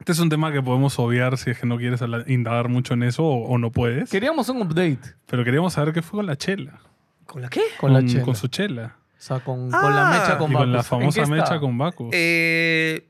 [0.00, 2.94] este es un tema que podemos obviar si es que no quieres hablar- indagar mucho
[2.94, 4.10] en eso o, o no puedes.
[4.10, 6.80] Queríamos un update Pero queríamos saber qué fue con la chela.
[7.26, 7.62] ¿Con la qué?
[7.78, 8.24] con, la chela.
[8.24, 8.96] Con su chela.
[9.16, 10.18] O sea, con, con la Ah.
[10.18, 10.92] mecha con y con la Bacus.
[10.92, 11.34] ¿En famosa está?
[11.34, 12.08] mecha con Bacus.
[12.12, 13.08] Eh,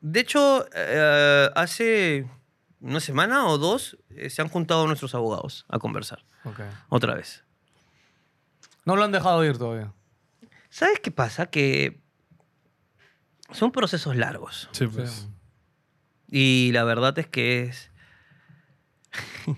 [0.00, 2.26] de hecho, eh, hace
[2.80, 6.60] una semana o dos eh, se han juntado nuestros abogados a conversar Ok.
[6.88, 7.44] otra vez.
[8.84, 9.92] No lo han dejado ir todavía.
[10.68, 11.46] ¿Sabes qué pasa?
[11.46, 12.00] Que
[13.52, 14.68] son procesos largos.
[14.72, 15.28] sí, pues.
[16.28, 17.90] Y la verdad es que es...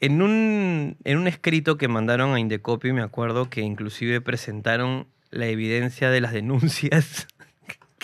[0.00, 5.46] en, un, en un escrito que mandaron a Indecopy, me acuerdo que inclusive presentaron la
[5.46, 7.26] evidencia de las denuncias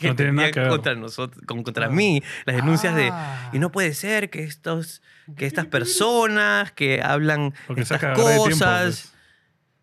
[0.00, 0.68] que No tiene nada tenían que ver.
[0.70, 3.50] contra nosotros, con- contra mí, las denuncias de Ah.
[3.52, 5.02] y no puede ser que estos
[5.36, 9.12] que estas personas que hablan Porque estas tiempo, cosas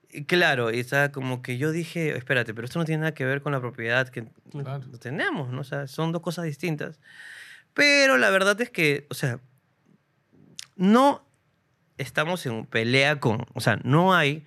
[0.09, 0.25] pues.
[0.25, 3.41] Claro, y está como que yo dije, espérate, pero esto no tiene nada que ver
[3.41, 4.81] con la propiedad que Claro.
[4.99, 5.61] tenemos, ¿no?
[5.61, 6.99] O sea, son dos cosas distintas.
[7.73, 9.39] Pero la verdad es que, o sea,
[10.75, 11.23] no
[11.97, 14.43] estamos en pelea con, o sea, no hay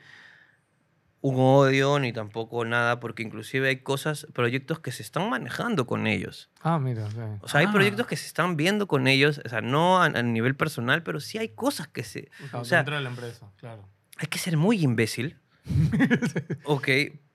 [1.23, 6.07] un odio ni tampoco nada, porque inclusive hay cosas, proyectos que se están manejando con
[6.07, 6.49] ellos.
[6.63, 7.05] Ah, mira.
[7.07, 7.43] ok.
[7.43, 7.73] O sea, hay Ah.
[7.73, 11.21] proyectos que se están viendo con ellos, o sea, no a, a nivel personal, pero
[11.21, 12.31] sí hay cosas que se...
[12.53, 13.87] O sea, dentro de la empresa, claro.
[14.17, 15.37] hay que ser muy imbécil.
[16.65, 16.89] ok,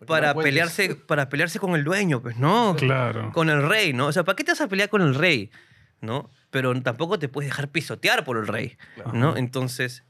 [0.07, 3.31] para no pelearse, para pelearse con el dueño, pues no, Claro.
[3.33, 4.07] con el rey, ¿no?
[4.07, 5.51] O sea, ¿para qué te vas a pelear con el rey?
[6.01, 6.29] ¿No?
[6.49, 8.77] Pero tampoco te puedes dejar pisotear por el rey,
[9.13, 9.37] ¿no?
[9.37, 10.03] Entonces,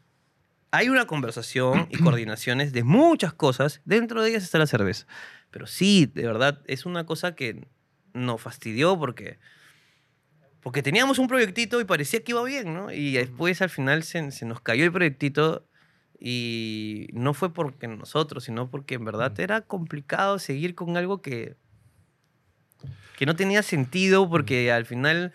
[0.76, 5.06] hay una conversación y coordinaciones de muchas cosas, dentro de ellas está la cerveza.
[5.50, 7.66] Pero sí, de verdad, es una cosa que
[8.14, 9.40] nos fastidió porque,
[10.60, 12.92] porque teníamos un proyectito y parecía que iba bien, ¿no?
[12.92, 15.66] Y después al final se, se nos cayó el proyectito
[16.20, 21.56] y no fue porque nosotros, sino porque en verdad era complicado seguir con algo que,
[23.18, 25.32] que no tenía sentido porque al final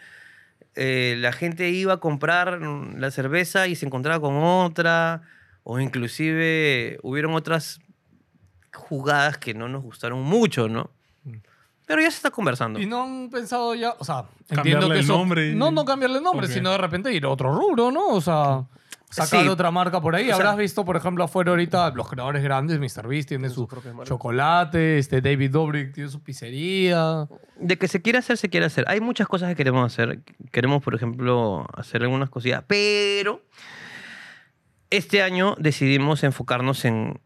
[0.77, 5.23] eh, la gente iba a comprar la cerveza y se encontraba con otra,
[5.65, 7.81] o inclusive hubieron otras
[8.73, 10.91] jugadas que no nos gustaron mucho, ¿no?
[11.25, 11.35] Mm.
[11.87, 12.79] Pero ya se está conversando.
[12.81, 15.71] Y no han pensado ya, o sea, entiendo Cambiarle que el eso- nombre y- No,
[15.71, 16.53] no cambiarle el nombre, Ok.
[16.53, 18.09] sino de repente ir a otro rubro, ¿no?
[18.09, 18.65] O sea,
[19.11, 19.49] sacar Sí.
[19.49, 20.25] otra marca por ahí.
[20.25, 23.69] O sea- Habrás visto, por ejemplo, afuera ahorita los creadores grandes, MrBeast tiene su
[24.05, 27.27] chocolate, este David Dobrik tiene su pizzería.
[27.59, 28.85] De que se quiere hacer, se quiere hacer.
[28.89, 30.21] Hay muchas cosas que queremos hacer.
[30.51, 32.65] Queremos, por ejemplo, hacer algunas cosillas.
[32.67, 33.43] Pero
[34.91, 37.21] este año decidimos enfocarnos en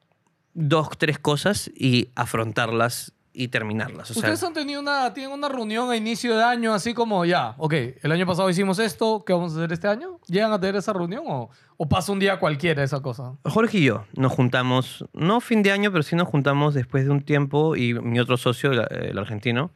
[0.52, 4.10] dos, tres cosas y afrontarlas y terminarlas.
[4.12, 7.24] O sea, Ustedes han tenido una, tienen una reunión a inicio de año, así como
[7.24, 10.20] ya, ok, el año pasado hicimos esto, ¿qué vamos a hacer este año?
[10.28, 13.34] ¿Llegan a tener esa reunión o, o pasa un día cualquiera esa cosa?
[13.44, 17.10] Jorge y yo nos juntamos, no fin de año, pero sí nos juntamos después de
[17.10, 19.72] un tiempo y mi otro socio, el, el argentino,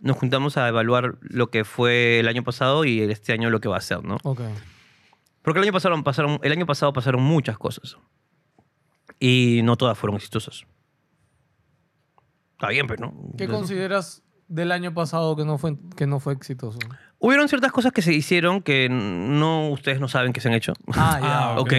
[0.00, 3.68] nos juntamos a evaluar lo que fue el año pasado y este año lo que
[3.68, 4.18] va a ser, ¿no?
[4.24, 4.40] Ok.
[5.42, 7.96] Porque el año pasado pasaron, el año pasado pasaron muchas cosas
[9.20, 10.64] y no todas fueron exitosas.
[12.58, 13.14] Está bien, pero no.
[13.38, 16.78] ¿Qué consideras del año pasado que no fue, que no fue exitoso?
[17.20, 20.72] Hubieron ciertas cosas que se hicieron que no ustedes no saben que se han hecho.
[20.94, 21.72] Ah, ya, ok.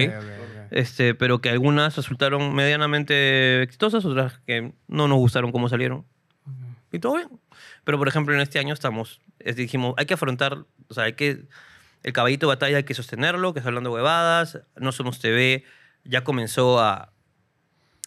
[0.70, 6.06] Este, pero que algunas resultaron medianamente exitosas, otras que no nos gustaron cómo salieron.
[6.92, 7.28] Y todo bien.
[7.84, 11.12] Pero, por ejemplo, en este año estamos, es- dijimos, hay que afrontar, o sea, hay
[11.12, 11.46] que,
[12.02, 15.64] el caballito de batalla hay que sostenerlo, que es hablando huevadas, No Somos TV
[16.04, 17.12] ya comenzó a,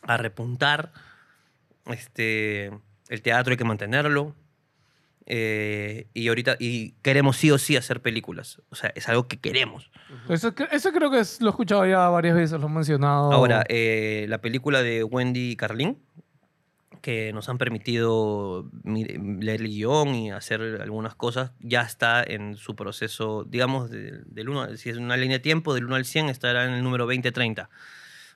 [0.02, 0.92] a repuntar,
[1.88, 2.72] este,
[3.10, 4.36] el teatro hay que mantenerlo,
[5.26, 9.40] eh, y ahorita, y queremos sí o sí hacer películas, o sea, es algo que
[9.40, 9.90] queremos.
[10.28, 13.32] Eso, eso creo que es- lo he escuchado ya varias veces, lo he mencionado.
[13.32, 15.98] Ahora, eh, la película de Wendy y Carlin,
[17.02, 22.56] que nos han permitido mi- leer el guion y hacer algunas cosas, ya está en
[22.56, 26.06] su proceso, digamos, de- del 1, si es una línea de tiempo, del 1 al
[26.06, 27.70] 100 estará en el número 20-30.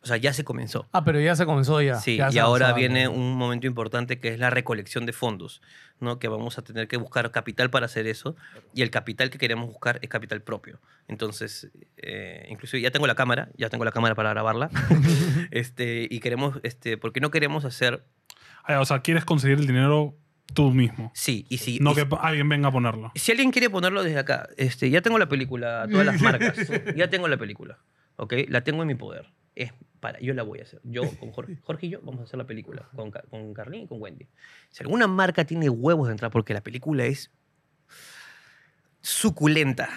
[0.01, 0.87] O sea, ya se comenzó.
[0.91, 1.95] Ah, pero ya se comenzó ya.
[1.95, 3.11] Sí, ya y ahora viene ¿no?
[3.11, 5.61] un momento importante que es la recolección de fondos,
[5.99, 6.19] ¿no?
[6.19, 8.35] Que vamos a tener que buscar capital para hacer eso
[8.73, 10.79] y el capital que queremos buscar es capital propio.
[11.07, 14.69] Entonces, eh, incluso ya tengo la cámara, ya tengo la cámara para grabarla,
[15.51, 18.03] este, y queremos, este, porque no queremos hacer,
[18.63, 20.15] Ah, o sea, quieres conseguir el dinero
[20.53, 21.11] tú mismo.
[21.15, 21.79] sí, y si...
[21.79, 23.11] No y que alguien venga a ponerlo.
[23.15, 26.57] si alguien quiere ponerlo desde acá, este, ya tengo la película, todas las marcas,
[26.95, 27.77] ya tengo la película,
[28.17, 28.33] ¿ok?
[28.49, 29.31] La tengo en mi poder.
[29.55, 30.81] Es para, yo la voy a hacer.
[30.83, 33.87] Yo con Jorge, Jorge y yo vamos a hacer la película con, con Carlín y
[33.87, 34.27] con Wendy.
[34.69, 37.31] Si alguna marca tiene huevos de entrar, porque la película es
[39.07, 39.87] suculenta,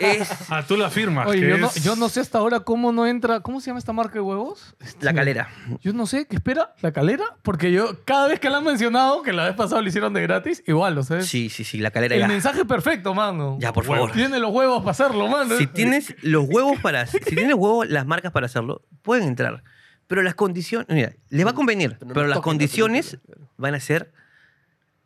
[0.00, 1.28] es Ah, tú la firmas.
[1.28, 3.40] Oye, que yo no, es- yo no sé hasta ahora cómo no entra.
[3.40, 4.74] ¿Cómo se llama esta marca de huevos?
[5.00, 5.48] la calera.
[5.80, 6.74] Yo no sé, ¿qué espera?
[6.80, 7.24] ¿La calera?
[7.42, 10.22] Porque yo, cada vez que la han mencionado, que la vez pasada lo hicieron de
[10.22, 12.28] gratis, igual, o sea, es Sí, sí, sí, la calera el ya.
[12.28, 13.56] mensaje perfecto, mano.
[13.60, 14.10] Ya, por favor.
[14.12, 15.56] Tiene los huevos para hacerlo, mano.
[15.56, 19.62] Si tienes los huevos para si tienes huevos las marcas para hacerlo, pueden entrar.
[20.08, 23.18] Pero las condiciones, mira, les va a convenir, Pero no pero las condiciones
[23.56, 24.12] van a ser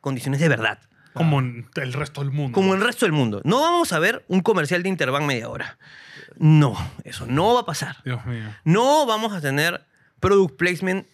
[0.00, 0.78] condiciones de verdad.
[1.12, 2.54] Como en el resto del mundo.
[2.54, 3.40] Como el resto del mundo.
[3.44, 5.78] No vamos a ver un comercial de Interbank media hora.
[6.36, 7.96] No, eso no va a pasar.
[8.04, 8.44] Dios mío.
[8.64, 9.84] No vamos a tener
[10.20, 11.06] product placement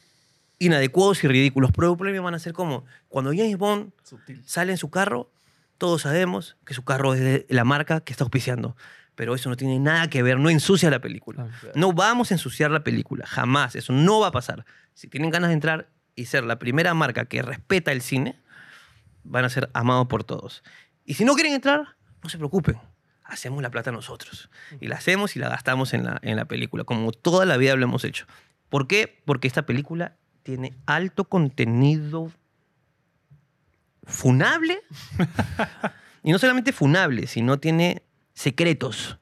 [0.58, 1.72] inadecuados y ridículos.
[1.72, 4.42] Product placement van a ser como cuando James Bond Sutil.
[4.46, 5.30] sale en su carro,
[5.78, 8.76] todos sabemos que su carro es de la marca que está auspiciando.
[9.14, 11.48] Pero eso no tiene nada que ver, no ensucia la película.
[11.50, 13.74] Ah, No vamos a ensuciar la película, jamás.
[13.74, 14.64] Eso no va a pasar.
[14.94, 18.38] Si tienen ganas de entrar y ser la primera marca que respeta el cine,
[19.24, 20.62] van a ser amados por todos.
[21.04, 22.78] Y si no quieren entrar, no se preocupen.
[23.24, 24.50] Hacemos la plata nosotros.
[24.80, 27.76] Y la hacemos y la gastamos en la, en la película, como toda la vida
[27.76, 28.26] lo hemos hecho.
[28.68, 29.22] ¿Por qué?
[29.24, 32.32] Porque esta película tiene alto contenido
[34.04, 34.78] funable.
[36.22, 38.02] y no solamente funable, sino tiene
[38.34, 39.18] secretos.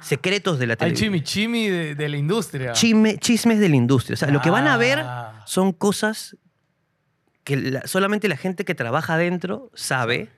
[0.00, 1.08] Secretos de la Hay televisión.
[1.12, 2.72] chimichimi de, de la industria.
[2.72, 4.14] Chisme- chismes de la industria.
[4.14, 5.42] O sea, lo que van a ver Ah.
[5.46, 6.36] son cosas
[7.44, 10.28] que la- solamente la gente que trabaja adentro sabe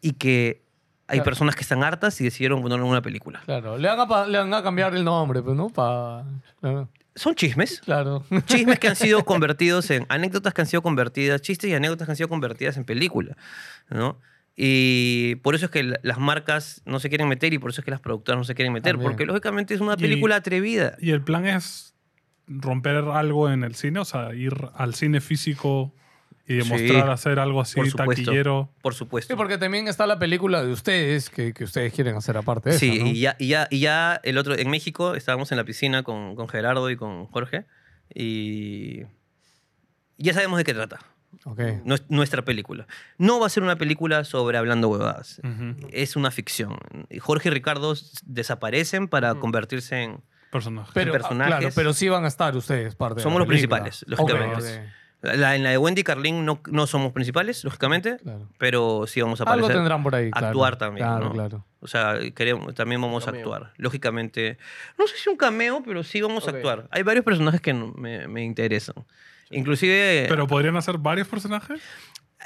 [0.00, 0.62] y que
[1.08, 1.24] hay Claro.
[1.24, 3.40] personas que están hartas y decidieron ponerlo en una película.
[3.44, 5.68] Claro, le van, a, pa- le van a cambiar el nombre, pues, ¿no?
[5.70, 6.24] Pa,
[6.60, 6.88] claro.
[7.16, 7.80] Son chismes.
[7.80, 8.24] claro.
[8.46, 12.12] Chismes que han sido convertidos en anécdotas que han sido convertidas, chistes y anécdotas que
[12.12, 13.36] han sido convertidas en película,
[13.88, 14.20] ¿no?
[14.56, 17.80] Y por eso es que la- las marcas no se quieren meter y por eso
[17.80, 19.10] es que las productoras no se quieren meter, También.
[19.10, 20.96] porque lógicamente es una Y- película atrevida.
[21.00, 21.94] ¿Y el plan es
[22.46, 23.98] romper algo en el cine?
[24.00, 25.92] O sea, ir al cine físico
[26.52, 28.24] y demostrar Sí, hacer algo así por supuesto.
[28.24, 28.70] taquillero.
[28.82, 29.32] Por supuesto.
[29.32, 32.78] Sí, porque también está la película de ustedes que, que ustedes quieren hacer aparte de
[32.78, 36.02] Sí, y, ya, y, ya, y ya el otro, en México estábamos en la piscina
[36.02, 37.66] con, con Gerardo y con Jorge
[38.14, 39.02] y
[40.18, 40.98] ya sabemos de qué trata.
[41.44, 41.60] Ok.
[41.84, 42.86] Nues- Nuestra película.
[43.16, 45.40] No va a ser una película sobre hablando huevadas.
[45.92, 46.76] Es una ficción.
[47.20, 47.94] Jorge y Ricardo
[48.24, 50.20] desaparecen para convertirse en...
[50.50, 50.90] Personaje.
[50.94, 51.56] Pero, ah, personajes.
[51.58, 53.82] claro, pero sí van a estar ustedes parte de Somos la los película.
[53.84, 54.78] principales, lógicamente.
[54.80, 54.90] ok.
[55.22, 58.48] La- en la de Wendy y Carlin no, no somos principales, lógicamente, Claro.
[58.58, 59.76] pero sí vamos a Algo aparecer.
[59.76, 60.30] tendrán por ahí.
[60.30, 60.46] claro.
[60.46, 61.32] actuar también, Claro, ¿no?
[61.32, 61.64] claro.
[61.80, 63.72] O sea, queremos, también vamos a actuar.
[63.76, 64.56] Lógicamente,
[64.98, 66.86] no sé si un cameo, pero sí vamos a actuar.
[66.90, 68.94] Hay varios personajes que me, me interesan.
[69.52, 70.26] Inclusive...
[70.28, 71.80] Pero podrían hacer varios personajes.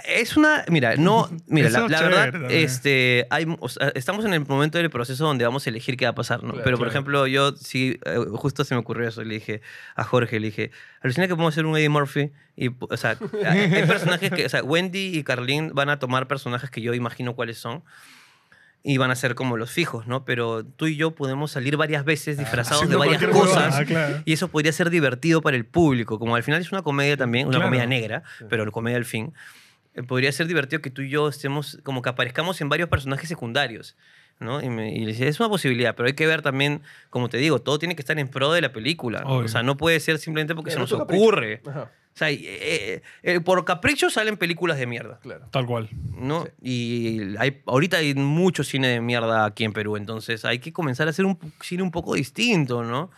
[0.06, 0.64] Es una.
[0.68, 1.28] Mira, no.
[1.46, 2.60] Mira, la, la chévere verdad, también.
[2.64, 6.04] este, hay, o sea, estamos en el momento del proceso donde vamos a elegir qué
[6.04, 6.50] va a pasar, ¿no?
[6.50, 6.90] Claro, Pero, por claro.
[6.90, 9.22] ejemplo, yo sí, eh, justo se me ocurrió eso.
[9.22, 9.62] Le dije
[9.94, 10.70] a Jorge, le dije,
[11.00, 12.32] alucina que podemos hacer un Eddie Murphy.
[12.56, 13.16] Y, o sea,
[13.46, 14.44] hay, hay personajes que.
[14.46, 17.82] O sea, Wendy y Carlin van a tomar personajes que yo imagino cuáles son.
[18.86, 20.26] Y van a ser como los fijos, ¿no?
[20.26, 23.86] Pero tú y yo podemos salir varias veces disfrazados de Haciendo varias cosas.
[23.86, 24.20] claro.
[24.26, 26.18] Y eso podría ser divertido para el público.
[26.18, 27.70] Como al final es una comedia también, una Claro.
[27.70, 29.32] comedia negra, pero comedia al fin.
[29.94, 33.28] Eh, Podría ser divertido que tú y yo estemos, como que aparezcamos en varios personajes
[33.28, 33.96] secundarios.
[34.40, 34.60] ¿no?
[34.62, 37.78] Y, me, y es una posibilidad, pero hay que ver también, como te digo, todo
[37.78, 39.20] tiene que estar en pro de la película.
[39.20, 39.36] ¿no?
[39.36, 41.62] O sea, no puede ser simplemente porque se nos ocurre.
[41.66, 45.20] Ajá, O sea, eh, eh, por capricho salen películas de mierda.
[45.22, 45.46] claro.
[45.50, 45.88] Tal cual.
[46.16, 46.46] ¿no?
[46.60, 51.06] Y hay, ahorita hay mucho cine de mierda aquí en Perú, entonces hay que comenzar
[51.06, 53.10] a hacer un cine un poco distinto, ¿no?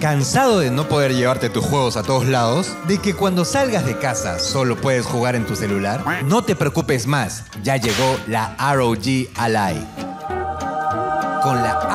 [0.00, 2.72] ¿Cansado de no poder llevarte tus juegos a todos lados?
[2.86, 6.22] ¿De que cuando salgas de casa solo puedes jugar en tu celular?
[6.24, 9.84] No te preocupes más, ya llegó la ROG Ally.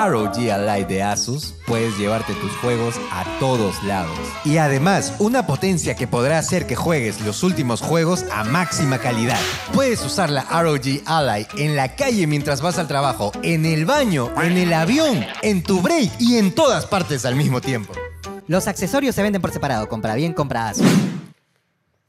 [0.08, 4.18] ROG Ally de Asus puedes llevarte tus juegos a todos lados.
[4.43, 9.39] Y además, una potencia que podrá hacer que juegues los últimos juegos a máxima calidad.
[9.74, 14.30] Puedes usar la ROG Ally en la calle mientras vas al trabajo, en el baño,
[14.41, 17.93] en el avión, en tu break y en todas partes al mismo tiempo.
[18.47, 19.88] Los accesorios se venden por separado.
[19.88, 20.86] Compra bien, compra Asus.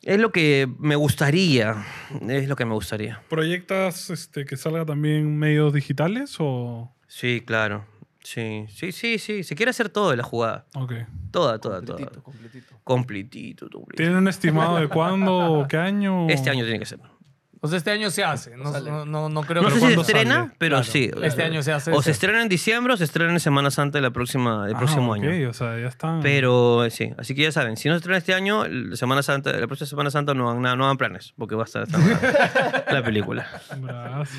[0.03, 1.87] Es lo que me gustaría,
[2.29, 3.23] es lo que me gustaría.
[3.31, 6.91] ¿Proyectas este, que salga también medios digitales o...?
[7.15, 7.87] Sí, claro.
[8.25, 9.45] Sí, sí, sí, sí.
[9.45, 10.67] Se quiere hacer todo de la jugada.
[10.75, 10.95] Ok.
[11.31, 11.99] Toda, toda, toda.
[11.99, 12.81] Completito, completito.
[12.83, 13.97] Completito, completito.
[13.97, 16.27] ¿Tienen un estimado de cuándo o qué año?
[16.29, 16.99] Este año tiene que ser.
[17.65, 18.57] O sea, este año se hace.
[18.59, 20.51] No, no, no, no creo No que sé si se ¿cuándo estrena, sale?
[20.59, 20.85] pero Claro.
[20.93, 21.11] sí.
[21.23, 21.93] Este año se hace.
[21.93, 24.75] O se estrena en diciembre o se estrena en Semana Santa de la próxima, del
[24.75, 25.49] Ah, próximo ok, año.
[25.49, 26.21] o sea, ya están.
[26.21, 29.51] Pero sí, así que ya saben, si no se estrena este año, la Semana Santa,
[29.53, 33.03] la próxima Semana Santa no hagan, no hagan planes, porque va a estar esta- la
[33.03, 33.47] película.
[33.79, 34.33] Brazo.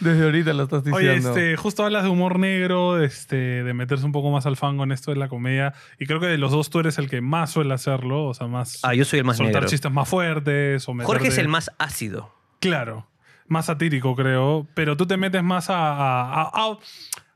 [0.00, 1.30] Desde ahorita lo estás diciendo.
[1.32, 4.56] Oye, este, justo hablas de humor negro, de, este, de meterse un poco más al
[4.56, 5.72] fango en esto de la comedia.
[5.98, 8.26] Y creo que de los dos tú eres el que más suele hacerlo.
[8.26, 8.80] O sea, más.
[8.82, 9.68] Ah, yo soy el más soltar negro.
[9.70, 10.86] chistes más fuertes.
[10.88, 12.34] O Jorge es el más ácido.
[12.60, 13.06] Claro.
[13.48, 14.66] Más satírico, creo.
[14.74, 15.74] Pero tú te metes más a.
[15.92, 16.78] a, a- a-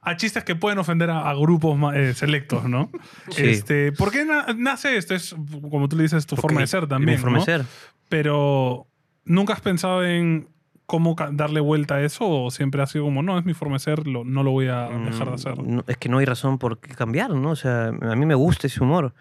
[0.03, 2.91] a chistes que pueden ofender a, grupos ma- eh, selectos, ¿no?
[3.33, 3.43] Sí.
[3.51, 5.15] Este, ¿Por qué na- nace esto?
[5.15, 5.37] Es,
[5.71, 7.19] como tú le dices, tu forma de ser también.
[7.19, 7.45] Mi forma ¿no?
[7.45, 7.67] de ser.
[8.09, 8.87] Pero,
[9.27, 10.49] ¿nunca has pensado en
[10.87, 12.27] cómo darle vuelta a eso?
[12.27, 14.69] ¿O siempre ha sido como, no, es mi forma de ser, lo- no lo voy
[14.69, 15.59] a dejar de hacer?
[15.61, 17.51] Mm, no, es que no hay razón por qué cambiar, ¿no?
[17.51, 19.13] O sea, a mí me gusta ese humor.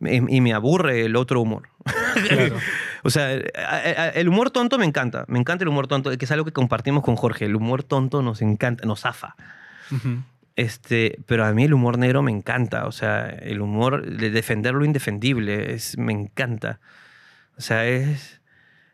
[0.00, 1.68] Y me aburre el otro humor.
[2.28, 2.56] Claro.
[3.06, 5.24] O sea, a- a- el humor tonto me encanta.
[5.28, 7.44] Me encanta el humor tonto, que es algo que compartimos con Jorge.
[7.46, 9.36] El humor tonto nos encanta, nos zafa.
[10.56, 12.86] Este, pero a mí el humor negro me encanta.
[12.86, 16.80] O sea, el humor de defender lo indefendible es, me encanta.
[17.58, 18.40] O sea, es.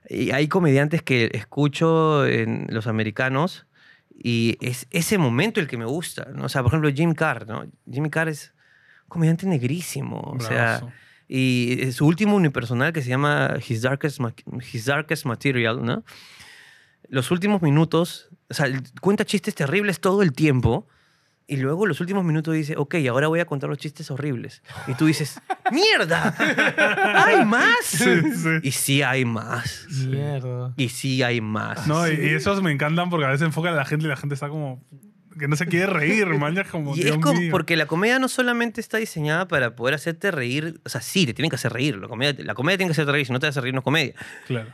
[0.08, 3.66] Y hay comediantes que escucho en los americanos
[4.12, 6.26] y es ese momento el que me gusta.
[6.34, 6.44] ¿no?
[6.46, 7.46] O sea, por ejemplo, Jim Carr.
[7.46, 7.64] ¿no?
[7.90, 8.52] Jim Carr es
[9.04, 10.18] un comediante negrísimo.
[10.20, 10.80] O sea.
[11.34, 14.34] Y su último unipersonal que se llama His Darkest, Ma-
[14.72, 16.04] His Darkest Material, ¿no?
[17.08, 18.66] Los últimos minutos, o sea,
[19.00, 20.86] cuenta chistes terribles todo el tiempo
[21.46, 24.62] y luego los últimos minutos dice, ok, ahora voy a contar los chistes horribles.
[24.86, 26.34] Y tú dices, ¡mierda!
[27.26, 27.84] ¡Hay más!
[27.84, 28.48] Sí, sí.
[28.62, 29.86] Y sí hay más.
[30.06, 30.72] Mierda.
[30.76, 31.86] Y sí hay más.
[31.86, 34.16] No, y, y esos me encantan porque a veces enfocan a la gente y la
[34.16, 34.82] gente está como
[35.38, 37.50] que no se quiere reír, maña, como Y Dios es como, mío.
[37.50, 41.34] porque la comedia no solamente está diseñada para poder hacerte reír, o sea, sí, te
[41.34, 41.96] tienen que hacer reír.
[41.96, 43.84] La comedia, la comedia tiene que hacerte reír, si no te hace reír no es
[43.84, 44.14] comedia.
[44.46, 44.72] Claro.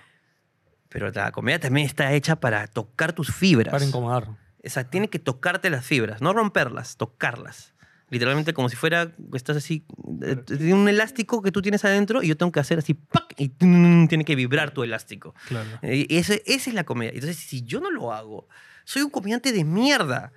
[0.88, 3.72] Pero la comedia también está hecha para tocar tus fibras.
[3.72, 4.28] Para incomodar.
[4.64, 7.74] O sea, tiene que tocarte las fibras, no romperlas, tocarlas.
[8.10, 9.84] Literalmente como si fuera, estás así,
[10.22, 13.34] eh, tiene un elástico que tú tienes adentro y yo tengo que hacer así, ¡pac!
[13.36, 15.34] y tiene que vibrar tu elástico.
[15.46, 15.68] Claro.
[15.82, 17.12] Ese- esa es la comedia.
[17.12, 18.48] Entonces, si yo no lo hago,
[18.84, 20.32] soy un comediante de mierda.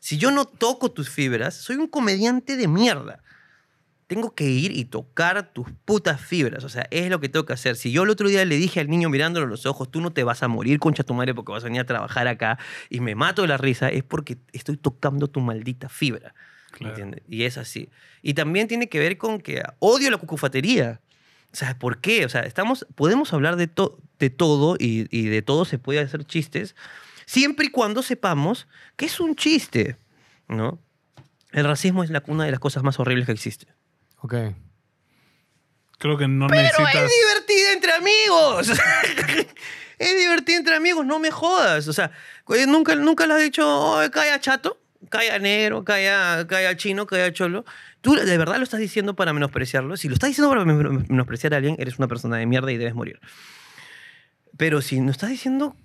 [0.00, 3.22] Si yo no toco tus fibras, soy un comediante de mierda.
[4.06, 6.64] Tengo que ir y tocar tus putas fibras.
[6.64, 7.76] O sea, es lo que tengo que hacer.
[7.76, 10.12] Si yo el otro día le dije al niño mirándolo a los ojos, tú no
[10.12, 13.00] te vas a morir, concha tu madre, porque vas a venir a trabajar acá y
[13.00, 16.34] me mato de la risa, es porque estoy tocando tu maldita fibra.
[16.70, 17.10] Claro.
[17.28, 17.90] Y es así.
[18.22, 21.00] Y también tiene que ver con que odio la cucufatería.
[21.52, 22.24] O sea, ¿por qué?
[22.24, 26.00] O sea, estamos, podemos hablar de, to- de todo y, y de todo se puede
[26.00, 26.76] hacer chistes,
[27.28, 28.66] siempre y cuando sepamos
[28.96, 29.96] que es un chiste,
[30.48, 30.78] ¿no?
[31.52, 33.66] El racismo es la, una de las cosas más horribles que existe.
[34.20, 34.34] Ok.
[35.98, 36.94] Creo que no Pero necesitas.
[36.94, 38.70] es divertido entre amigos.
[39.98, 41.88] es divertido entre amigos, no me jodas.
[41.88, 42.12] O sea,
[42.50, 47.32] eh, nunca, nunca le has dicho, oh, calla chato, calla negro, calla, calla chino, calla
[47.32, 47.64] cholo.
[48.00, 49.96] Tú de verdad lo estás diciendo para menospreciarlo.
[49.96, 52.76] Si lo estás diciendo para men- menospreciar a alguien, eres una persona de mierda y
[52.76, 53.20] debes morir.
[54.56, 55.76] Pero si no estás diciendo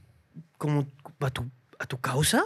[0.57, 0.87] como
[1.25, 1.49] a tu,
[1.79, 2.43] a tu causa,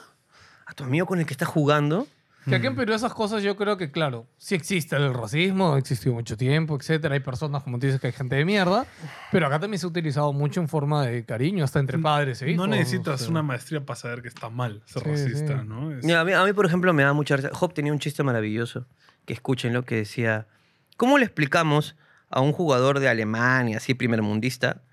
[0.65, 2.07] a tu amigo con el que estás jugando,
[2.47, 5.77] Que aquí en Perú esas cosas yo creo que, claro, sí existe el racismo, ha
[5.79, 7.13] existido mucho tiempo, etcétera.
[7.15, 8.85] Hay personas, como tú dices, que hay gente de mierda,
[9.33, 12.51] pero acá también se ha utilizado mucho en forma de cariño, hasta entre padres e
[12.51, 12.65] hijos.
[12.65, 13.29] No necesitas o sea.
[13.31, 15.67] una maestría para saber que está mal ser Sí, racista, sí.
[15.67, 15.91] ¿no?
[15.91, 17.49] Es- Mira, a, mí, a mí, por ejemplo, me da mucha risa.
[17.51, 18.85] Job tenía un chiste maravilloso,
[19.25, 20.47] que escúchenlo, que decía,
[20.95, 21.97] ¿cómo le explicamos
[22.29, 24.83] a un jugador de Alemania, así primermundista,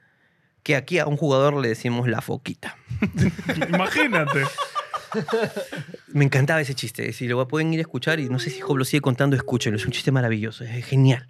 [0.65, 2.77] que aquí a un jugador le decimos la foquita?
[3.69, 4.43] Imagínate.
[6.09, 7.13] Me encantaba ese chiste.
[7.13, 9.79] Si lo pueden ir a escuchar, y no sé si Job lo sigue contando, escúchenlo.
[9.79, 11.27] Es un chiste maravilloso, es genial.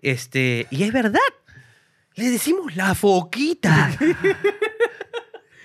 [0.00, 1.20] Este, y es verdad.
[2.14, 3.90] Le decimos la foquita.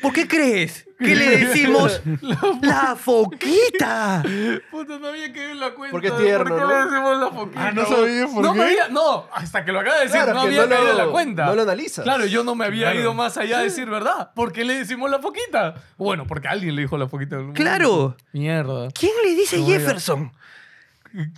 [0.01, 2.01] ¿Por qué crees que le decimos
[2.61, 4.23] la foquita?
[4.69, 5.91] Puta, no había caído en la cuenta.
[5.91, 6.69] Porque es tierno, ¿Por qué ¿no?
[6.69, 7.67] le decimos la foquita?
[7.67, 8.59] Ah, ¿no sabías por no qué?
[8.59, 10.91] Me había, no, hasta que lo acaba de decir, Claro, no que había no caído
[10.91, 11.45] en lo- la cuenta.
[11.47, 12.03] no lo analizas.
[12.03, 12.99] Claro, yo no me había Claro.
[12.99, 14.31] ido más allá de decir verdad.
[14.35, 15.75] ¿Por qué le decimos la foquita?
[15.97, 17.35] Bueno, porque alguien le dijo la foquita.
[17.35, 17.91] en algún Claro.
[17.91, 18.17] momento.
[18.33, 18.87] Mierda.
[18.91, 19.67] ¿Quién le dice oiga.
[19.79, 20.31] Jefferson?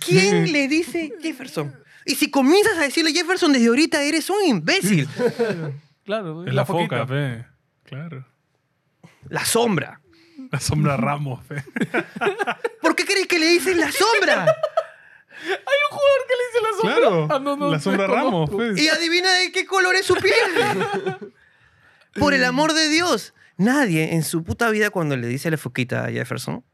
[0.04, 1.74] ¿Quién le dice Jefferson?
[2.06, 5.08] Y si comienzas a decirle Jefferson desde ahorita, eres un imbécil.
[6.04, 7.46] Claro, Es la foca, fe.
[7.84, 8.26] Claro.
[9.28, 10.00] La sombra.
[10.50, 11.62] La sombra Ramos, fe.
[12.82, 14.42] ¿Por qué crees que le dicen la sombra?
[14.42, 16.96] Hay un jugador que le dice la sombra.
[16.96, 17.28] Claro.
[17.30, 18.06] Ah, no, no, la sombra.
[18.06, 18.82] Ramos, fe.
[18.82, 21.32] Y adivina de qué color es su piel.
[22.14, 23.34] Por el amor de Dios.
[23.56, 26.64] Nadie en su puta vida cuando le dice la foquita a Jefferson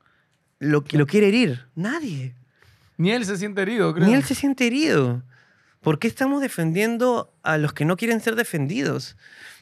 [0.59, 1.66] lo, lo quiere herir.
[1.74, 2.34] Nadie.
[2.97, 4.07] Ni él se siente herido, creo.
[4.07, 5.22] Ni él se siente herido.
[5.80, 9.16] ¿Por qué estamos defendiendo a los que no quieren ser defendidos?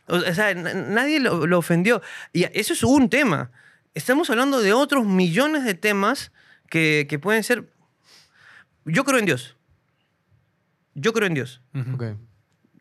[0.07, 2.03] O sea, nadie lo, lo ofendió.
[2.33, 3.51] Y eso es un tema.
[3.95, 6.33] Estamos hablando de otros millones de temas
[6.69, 7.73] que, que pueden ser...
[8.85, 9.57] Yo creo en Dios.
[10.95, 11.63] Yo creo en Dios.
[11.75, 11.95] Ujú.
[11.95, 12.05] Ok.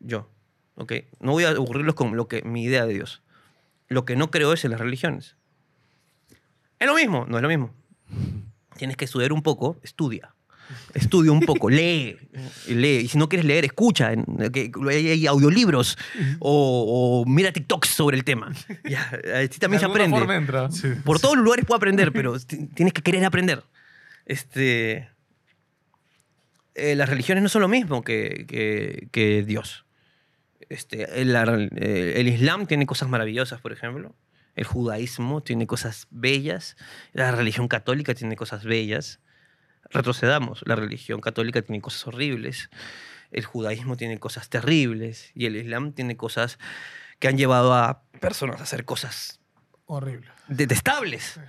[0.00, 0.30] Yo.
[0.74, 0.92] ¿Ok?
[1.20, 3.22] No voy a aburrirlos con lo que, mi idea de Dios.
[3.88, 5.36] Lo que no creo es en las religiones.
[6.78, 7.24] Es lo mismo.
[7.28, 7.74] No es lo mismo.
[8.76, 9.78] Tienes que estudiar un poco.
[9.82, 10.34] Estudia.
[10.94, 12.16] Estudia un poco, lee,
[12.68, 13.00] lee.
[13.04, 14.12] Y si no quieres leer, escucha.
[14.12, 15.96] en- que hay, hay audiolibros
[16.38, 18.52] o, o mira TikToks sobre el tema.
[18.84, 20.16] Ya, así también se aprende.
[20.18, 20.70] forma entra.
[20.70, 20.88] Sí.
[21.04, 23.62] Por todos los lugares puedo aprender, pero ti- tienes que querer aprender.
[24.26, 25.08] Este,
[26.74, 29.84] eh, las religiones no son lo mismo que, que- que Dios.
[30.68, 31.34] Este, el,
[31.76, 34.14] eh, el Islam tiene cosas maravillosas, por ejemplo.
[34.56, 36.76] El judaísmo tiene cosas bellas.
[37.12, 39.20] La religión católica tiene cosas bellas.
[39.94, 40.62] Retrocedamos.
[40.66, 42.68] La religión católica tiene cosas horribles.
[43.30, 45.30] El judaísmo tiene cosas terribles.
[45.34, 46.58] Y el Islam tiene cosas
[47.18, 49.40] que han llevado a personas a hacer cosas
[49.86, 50.30] Horrible.
[50.48, 51.40] detestables.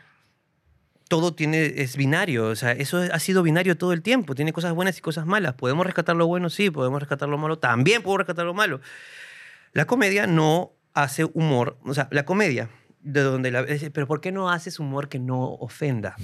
[1.07, 4.73] Todo tiene, es binario, o sea, eso ha sido binario todo el tiempo, tiene cosas
[4.73, 5.53] buenas y cosas malas.
[5.53, 6.49] ¿Podemos rescatar lo bueno?
[6.49, 8.81] Sí, podemos rescatar lo malo, también podemos rescatar lo malo.
[9.73, 12.69] La comedia no hace humor, o sea, la comedia,
[13.01, 13.65] de donde la...
[13.93, 16.15] Pero ¿por qué no haces humor que no ofenda?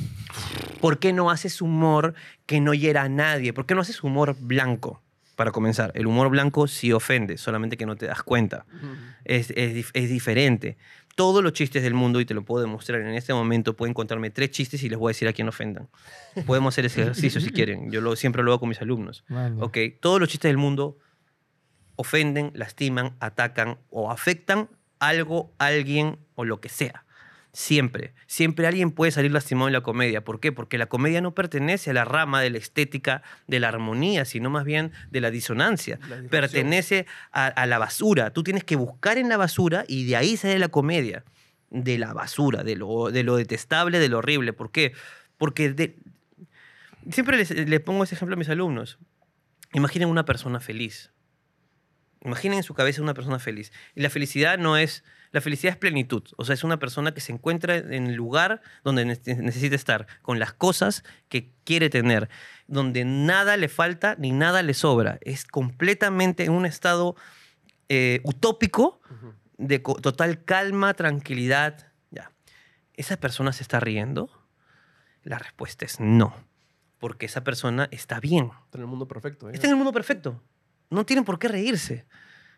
[0.82, 2.14] ¿Por qué no haces humor
[2.46, 3.54] que no hiera a nadie?
[3.54, 5.02] ¿Por qué no haces humor blanco?
[5.36, 8.66] Para comenzar, el humor blanco sí ofende, solamente que no te das cuenta
[9.24, 10.78] es, es dif- es diferente.
[11.16, 14.30] Todos los chistes del mundo, y te lo puedo demostrar en este momento, pueden contarme
[14.30, 15.90] tres chistes y les voy a decir a quién ofendan.
[16.46, 17.92] Podemos hacer ese ejercicio si quieren.
[17.92, 19.24] Yo lo, siempre lo hago con mis alumnos.
[19.30, 19.56] Vale.
[19.60, 20.98] Ok, todos los chistes del mundo
[21.96, 24.70] ofenden, lastiman, atacan o afectan
[25.00, 27.06] algo, alguien o lo que sea.
[27.54, 28.14] Siempre.
[28.28, 30.24] Siempre alguien puede salir lastimado en la comedia.
[30.24, 30.52] ¿Por qué?
[30.54, 34.50] Porque la comedia no pertenece a la rama de la estética, de la armonía, sino
[34.50, 36.00] más bien de la disonancia.
[36.30, 38.32] Pertenece a, a la basura.
[38.32, 41.26] Tú tienes que buscar en la basura y de ahí sale la comedia.
[41.70, 44.54] De la basura, de lo, de lo detestable, de lo horrible.
[44.54, 44.94] ¿Por qué?
[45.38, 45.98] Porque de-
[47.10, 48.98] siempre les, les pongo ese ejemplo a mis alumnos.
[49.74, 51.12] Imaginen una persona feliz.
[52.24, 53.72] Imaginen en su cabeza una persona feliz.
[53.96, 55.04] Y la felicidad no es.
[55.32, 56.24] La felicidad es plenitud.
[56.38, 60.06] O sea, es una persona que se encuentra en el lugar donde ne- necesita estar,
[60.22, 62.30] con las cosas que quiere tener,
[62.68, 65.20] donde nada le falta ni nada le sobra.
[65.22, 67.16] Es completamente en un estado
[67.88, 69.00] eh, utópico
[69.58, 71.88] de total calma, tranquilidad.
[72.10, 72.32] Ya.
[72.94, 74.30] ¿Esa persona se está riendo?
[75.24, 76.36] La respuesta es no.
[76.98, 78.52] Porque esa persona está bien.
[78.66, 79.50] Está en el mundo perfecto.
[79.50, 79.54] ¿eh?
[79.54, 80.44] Está en el mundo perfecto.
[80.90, 82.06] No tienen por qué reírse.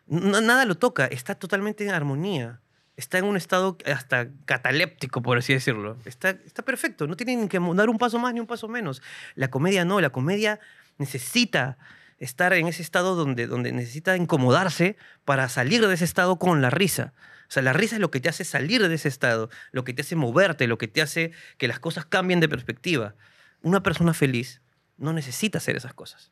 [0.06, 1.06] Nada lo toca.
[1.06, 2.60] Está totalmente en armonía.
[2.96, 5.96] Está en un estado hasta cataléptico, por así decirlo.
[6.04, 7.06] Está, está perfecto.
[7.06, 9.02] No tienen que dar un paso más ni un paso menos.
[9.34, 10.00] La comedia no.
[10.00, 10.60] La comedia
[10.98, 11.76] necesita
[12.18, 16.70] estar en ese estado donde, donde necesita incomodarse para salir de ese estado con la
[16.70, 17.12] risa.
[17.48, 19.92] O sea, la risa es lo que te hace salir de ese estado, lo que
[19.92, 23.14] te hace moverte, lo que te hace que las cosas cambien de perspectiva.
[23.62, 24.60] Una persona feliz
[24.96, 26.30] no necesita hacer esas cosas.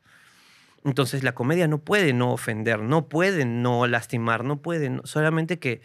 [0.83, 5.81] Entonces la comedia no puede no ofender, no puede no lastimar, no puede solamente que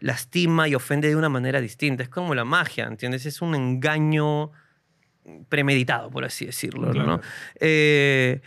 [0.00, 2.02] lastima y ofende de una manera distinta.
[2.02, 3.26] Es como la magia, ¿entiendes?
[3.26, 4.52] Es un engaño
[5.48, 7.06] premeditado, por así decirlo, Claro.
[7.16, 7.20] ¿no?
[7.60, 8.40] Eh,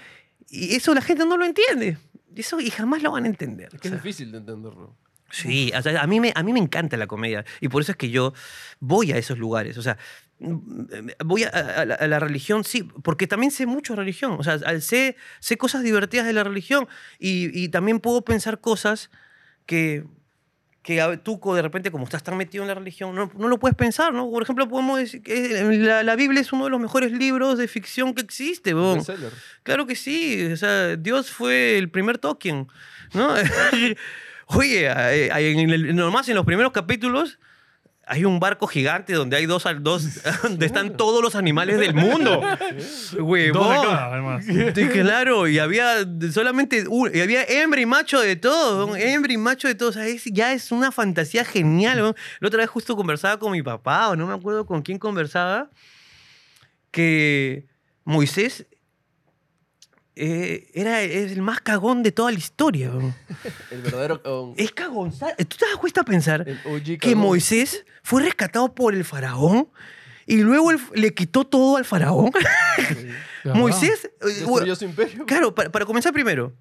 [0.49, 1.97] y eso la gente no lo entiende.
[2.35, 3.69] Eso y jamás lo van a entender.
[3.73, 4.95] Es que es difícil de entenderlo.
[5.31, 7.91] Sí, o sea, a, mí me, a mí me encanta la comedia y por eso
[7.91, 8.33] es que yo
[8.79, 9.77] voy a esos lugares.
[9.79, 9.97] O sea,
[11.25, 14.35] voy a, a la, a la religión, sí, porque también sé mucho de religión.
[14.39, 16.87] O sea, al- sé, sé cosas divertidas de la religión
[17.17, 19.09] y, y también puedo pensar cosas
[19.65, 20.05] que,
[20.83, 23.75] que tú de repente, como estás tan metido en la religión, no, no lo puedes
[23.75, 24.29] pensar, ¿no?
[24.29, 27.57] Por ejemplo, podemos decir que eh, la, la Biblia es uno de los mejores libros
[27.57, 28.73] de ficción que existe.
[28.73, 29.31] Bestseller.
[29.63, 32.67] Claro que sí, o sea, Dios fue el primer Tolkien,
[33.13, 33.33] ¿no?
[34.47, 37.39] Oye, eh, hay- en el- nomás en los primeros capítulos
[38.05, 40.03] hay un barco gigante donde hay dos, al- dos
[40.43, 42.41] donde están todos los animales del mundo.
[43.17, 43.87] Huevón.
[43.89, 44.45] además.
[44.45, 48.95] Sí, claro, y había solamente un- y había hembra y macho de todo, ¿no?
[48.95, 51.99] hembra y macho de todo, o sea, es- ya es una fantasía genial.
[51.99, 52.15] ¿no?
[52.39, 55.69] La otra vez justo conversaba con mi papá, o no me acuerdo con quién conversaba,
[56.91, 57.65] que
[58.03, 58.65] Moisés
[60.15, 62.91] eh, era es el más cagón de toda la historia.
[63.71, 64.21] El verdadero.
[64.43, 65.11] um, Es cagón.
[65.11, 65.35] ¿sabes?
[65.37, 67.17] ¿Tú te das cuenta a pensar el OG que cagón.
[67.19, 69.69] Moisés fue rescatado por el faraón
[70.25, 72.31] y luego le quitó todo al faraón?
[73.43, 74.05] Ya, Moisés...
[74.21, 75.25] eh, Destruyó su imperio.
[75.25, 76.53] Claro, para, para comenzar primero,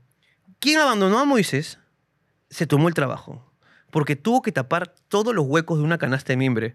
[0.59, 1.79] ¿quién abandonó a Moisés?
[2.51, 3.52] Se tomó el trabajo.
[3.93, 6.75] Porque tuvo que tapar todos los huecos de una canasta de mimbre.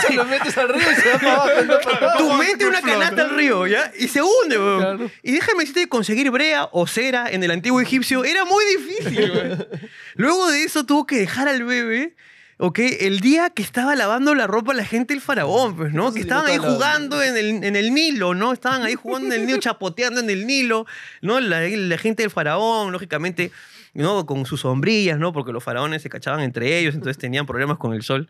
[0.00, 1.50] Se lo metes al río y se va para abajo.
[1.66, 2.18] no para abajo.
[2.18, 3.90] Tú metes una canasta al río, ¿ya?
[3.98, 4.78] Y se hunde, weón.
[4.78, 5.10] Claro.
[5.24, 9.30] Y déjame decirte que conseguir brea o cera en el antiguo egipcio era muy difícil,
[9.32, 9.66] weón.
[10.14, 12.14] Luego de eso tuvo que dejar al bebé,
[12.58, 12.78] ¿ok?
[13.00, 16.12] El día que estaba lavando la ropa la gente del faraón, pues, ¿no?
[16.12, 18.52] Que estaban ahí jugando en el, en el Nilo, ¿no?
[18.52, 20.86] Estaban ahí jugando en el Nilo, chapoteando en el Nilo,
[21.20, 21.40] ¿no?
[21.40, 23.50] La, la gente del faraón, lógicamente,
[23.94, 24.26] ¿no?
[24.26, 25.32] Con sus sombrillas, ¿no?
[25.32, 28.28] Porque los faraones se cachaban entre ellos, entonces tenían problemas con el sol.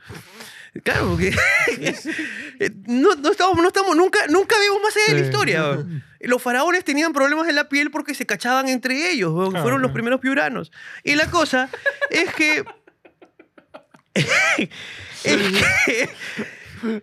[0.82, 1.30] Claro, porque
[2.86, 5.84] no, no estamos, no estamos, nunca, nunca vimos más allá de la historia.
[6.20, 9.50] Los faraones tenían problemas en la piel porque se cachaban entre ellos.
[9.50, 10.72] Claro, Fueron los primeros piuranos.
[11.02, 11.68] Y la cosa
[12.08, 12.64] es que.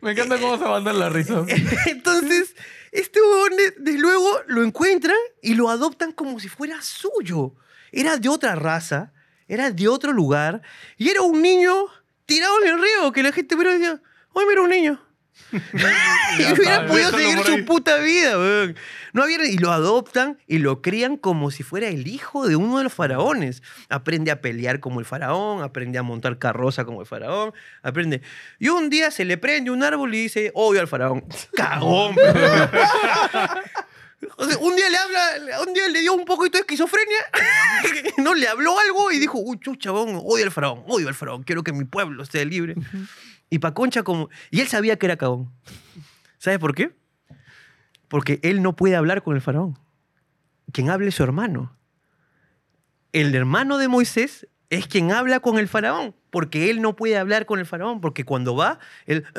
[0.01, 1.43] Me encanta cómo se mandan la risa.
[1.87, 2.55] entonces,
[2.91, 7.55] este huevón, de- de luego lo encuentran y lo adoptan como si fuera suyo.
[7.91, 9.11] Era de otra raza,
[9.47, 10.61] era de otro lugar
[10.97, 11.85] y era un niño
[12.25, 13.99] tirado en el río que la gente hubiera dicho,
[14.35, 15.01] ¡ay, mira un niño!
[16.39, 18.75] y hubiera podido seguir su puta vida, weón.
[19.13, 22.77] No había, y lo adoptan y lo crían como si fuera el hijo de uno
[22.77, 23.61] de los faraones.
[23.89, 28.21] Aprende a pelear como el faraón, aprende a montar carroza como el faraón, aprende.
[28.59, 31.25] Y un día se le prende un árbol y dice, odio al faraón.
[31.55, 32.15] Cagón.
[34.37, 37.17] O sea, un día le habla, un día le dio un poquito de esquizofrenia,
[38.17, 41.41] no le habló algo y dijo, uy, chucha, weón, odio al faraón, odio al faraón,
[41.43, 42.75] quiero que mi pueblo esté libre.
[43.51, 44.29] Y pa' concha como...
[44.49, 45.51] Y él sabía que era cagón.
[46.39, 46.95] ¿Sabes por qué?
[48.07, 49.77] Porque él no puede hablar con el faraón.
[50.71, 51.77] Quien hable es su hermano.
[53.11, 57.45] El hermano de Moisés es quien habla con el faraón, porque él no puede hablar
[57.45, 59.25] con el faraón, porque cuando va, él...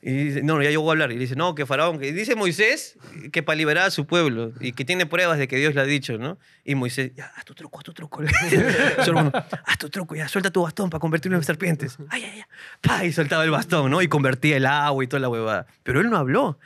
[0.00, 1.12] Y dice, no, ya yo voy a hablar.
[1.12, 2.96] Y dice, no, que faraón, que dice Moisés
[3.32, 5.84] que para liberar a su pueblo y que tiene pruebas de que Dios le ha
[5.84, 6.38] dicho, ¿no?
[6.64, 8.22] Y Moisés, ya, haz tu truco, haz tu truco.
[9.66, 11.98] Haz tu truco, ya, suelta tu bastón para convertirlo en serpientes.
[12.08, 12.44] Ay, ay,
[12.88, 13.08] ay.
[13.08, 14.00] Y soltaba el bastón, ¿no?
[14.00, 15.66] Y convertía el agua y toda la huevada.
[15.82, 16.58] Pero él no habló.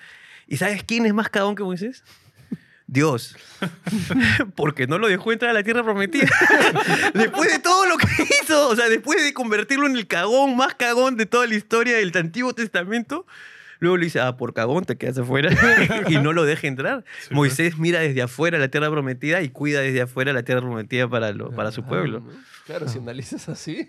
[0.47, 2.05] ¿Y sabes quién es más cagón que Moisés?
[2.91, 3.37] Dios.
[4.57, 6.27] Porque no lo dejó entrar a la tierra prometida.
[7.15, 8.07] después de todo lo que
[8.43, 11.99] hizo, o sea, después de convertirlo en el cagón más cagón de toda la historia
[11.99, 13.27] del Antiguo Testamento,
[13.79, 15.51] luego le dice, ah, por cagón te quedas afuera
[16.09, 17.05] y no lo deja entrar.
[17.31, 21.33] Moisés mira desde afuera la tierra prometida y cuida desde afuera la tierra prometida para,
[21.33, 22.23] lo- para su pueblo.
[22.67, 23.87] Claro, si analizas así.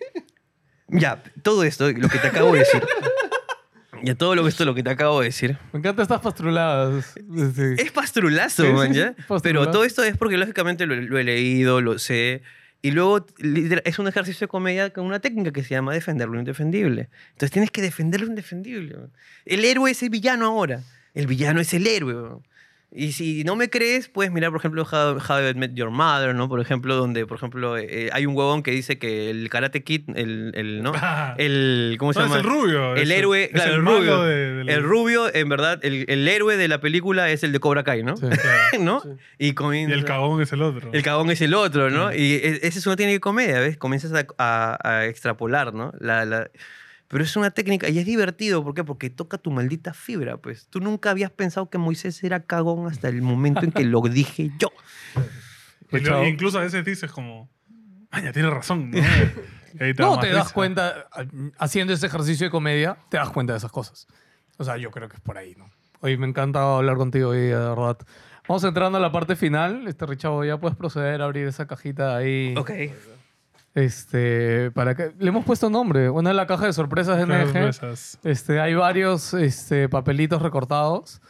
[0.90, 2.84] Ya, todo esto, lo que te acabo de decir.
[4.04, 5.58] Ya, todo lo, esto lo que te acabo de decir.
[5.74, 7.16] Me encantan estas pastruladas.
[7.36, 9.12] Este, Es pastrulazo, Sí, sí, man, sí, ¿ya?
[9.28, 9.42] pastrulazo.
[9.44, 12.42] Pero todo esto es porque lógicamente lo, lo he leído, lo sé.
[12.82, 13.26] Y luego
[13.84, 17.10] es un ejercicio de comedia con una técnica que se llama defender lo indefendible.
[17.32, 18.96] Entonces tienes que defender lo indefendible.
[18.96, 19.12] man.
[19.46, 20.82] El héroe es el villano ahora.
[21.14, 22.14] El villano es el héroe.
[22.14, 22.40] man.
[22.92, 26.34] Y si no me crees, puedes mirar, por ejemplo, How, How I Met Your Mother,
[26.34, 26.50] ¿no?
[26.50, 30.10] Por ejemplo, donde, por ejemplo, eh, hay un huevón que dice que el Karate Kid,
[30.16, 30.94] el, el ¿no?
[31.38, 32.42] El, ¿cómo se No, es llama?
[32.42, 34.22] el rubio, El es el- héroe, es claro, el rubio.
[34.24, 37.84] de- El rubio, en verdad, el, el héroe de la película es el de Cobra
[37.84, 38.18] Kai, ¿no?
[38.18, 38.26] Sí.
[38.80, 39.04] ¿No?
[39.38, 40.90] Y, Y comienza- el cagón es el otro.
[40.92, 42.12] el cagón es el otro, ¿no?
[42.12, 43.78] Y e- ese es una técnica de comedia, ¿ves?
[43.78, 45.94] Comienzas a, a- a extrapolar, ¿no?
[46.00, 46.50] La, la-
[47.10, 48.84] Pero es una técnica y es divertido, ¿por qué?
[48.84, 50.68] Porque toca tu maldita fibra, pues.
[50.70, 54.52] Tú nunca habías pensado que Moisés era cagón hasta el momento en que lo dije
[54.60, 54.70] yo.
[55.92, 56.26] Y lo- Chao.
[56.26, 57.50] incluso a veces dices como,
[58.12, 58.92] maña, tiene razón.
[58.92, 58.98] ¿no?
[59.74, 60.54] Y da No, te das risa.
[60.54, 61.08] cuenta,
[61.60, 64.08] haciendo ese ejercicio de comedia, te das cuenta de esas cosas.
[64.58, 65.70] O sea, yo creo que es por ahí, ¿no?
[66.02, 67.98] Oye, me encanta hablar contigo hoy, de verdad.
[68.48, 69.88] Vamos entrando a la parte final.
[69.88, 72.56] Este, Richard, ya puedes proceder a abrir esa cajita ahí.
[72.58, 72.72] Ok.
[73.76, 75.14] Este, para que...
[75.20, 76.10] Le hemos puesto nombre.
[76.10, 77.72] Una de la caja de sorpresas de NG.
[78.24, 81.22] Este, hay varios este, papelitos recortados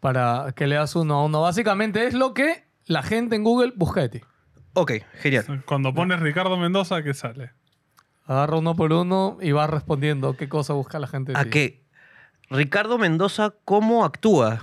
[0.00, 1.40] para que leas uno a uno.
[1.42, 4.20] Básicamente es lo que la gente en Google busca de ti.
[4.74, 5.62] Ok, genial.
[5.64, 7.52] Cuando pones Ricardo Mendoza, ¿qué sale?
[8.26, 11.50] Agarra uno por uno y vas respondiendo qué cosa busca la gente de ¿A ti.
[11.50, 11.86] qué?
[12.50, 14.62] Ricardo Mendoza, ¿cómo actúa?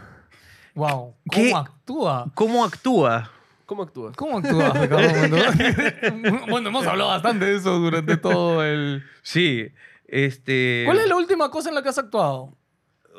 [0.76, 0.90] Wow.
[0.90, 1.54] ¿Cómo ¿Qué?
[1.54, 2.32] actúa?
[2.36, 3.32] ¿Cómo actúa?
[3.74, 4.12] ¿Cómo actúa?
[4.16, 6.46] ¿Cómo actúa Ricardo Mendoza?
[6.50, 9.04] bueno, hemos hablado bastante de eso durante todo el...
[9.24, 9.68] Sí,
[10.08, 10.84] este...
[10.86, 12.56] ¿Cuál es la última cosa en la que has actuado?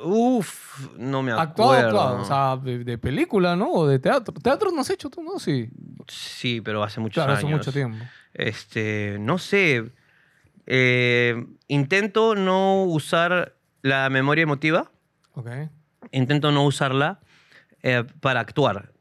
[0.04, 1.40] Uf, no me acuerdo.
[1.72, 2.22] Actuado, actuado.
[2.22, 3.70] O sea, de, de película, ¿no?
[3.72, 4.34] O de teatro.
[4.34, 5.38] ¿Teatro no has hecho tú, no?
[5.38, 5.68] Sí.
[6.08, 7.44] Sí, pero hace muchos Claro, años.
[7.44, 8.04] hace mucho tiempo.
[8.32, 9.90] Este, no sé.
[10.66, 14.90] Eh, intento no usar la memoria emotiva.
[15.34, 15.48] Ok.
[16.10, 17.20] Intento no usarla
[17.82, 18.92] eh, para actuar.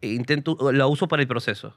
[0.00, 1.76] Intento, la uso para el proceso.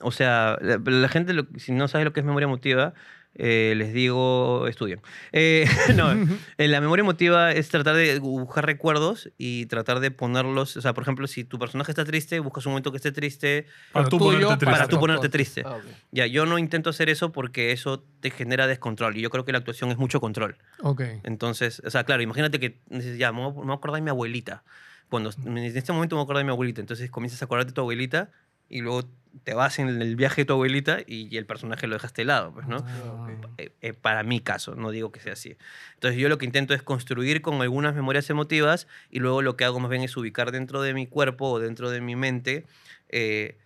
[0.00, 2.94] O sea, la, la gente, lo- si no sabe lo que es memoria emotiva,
[3.34, 5.00] eh, les digo, estudien.
[5.32, 5.64] Eh,
[5.96, 6.12] no,
[6.58, 10.76] eh, la memoria emotiva es tratar de buscar recuerdos y tratar de ponerlos.
[10.76, 13.66] O sea, por ejemplo, si tu personaje está triste, buscas un momento que esté triste
[13.92, 14.90] Para tú tuyo, ponerte para triste.
[14.94, 15.62] tú ponerte triste.
[15.66, 15.78] Ah.
[16.12, 19.16] Ya, yo no intento hacer eso porque eso te genera descontrol.
[19.16, 20.56] Y yo creo que la actuación es mucho control.
[20.82, 21.02] Ok.
[21.24, 23.96] Entonces, o sea, claro, imagínate que dices, ya, me voy a me voy a acordar
[23.96, 24.62] de mi abuelita.
[25.10, 26.80] Cuando, en este momento me voy a acordar de mi abuelita.
[26.80, 28.30] Entonces comienzas a acordarte de tu abuelita
[28.68, 29.08] y luego
[29.44, 32.26] te vas en el viaje de tu abuelita y, y el personaje lo dejaste de
[32.26, 32.84] lado, pues, ¿no?
[32.86, 33.28] Ah.
[33.58, 35.56] Eh, eh, para mi caso, no digo que sea así.
[35.94, 39.64] Entonces yo lo que intento es construir con algunas memorias emotivas y luego lo que
[39.64, 42.64] hago más bien es ubicar dentro de mi cuerpo o dentro de mi mente
[43.08, 43.58] eh,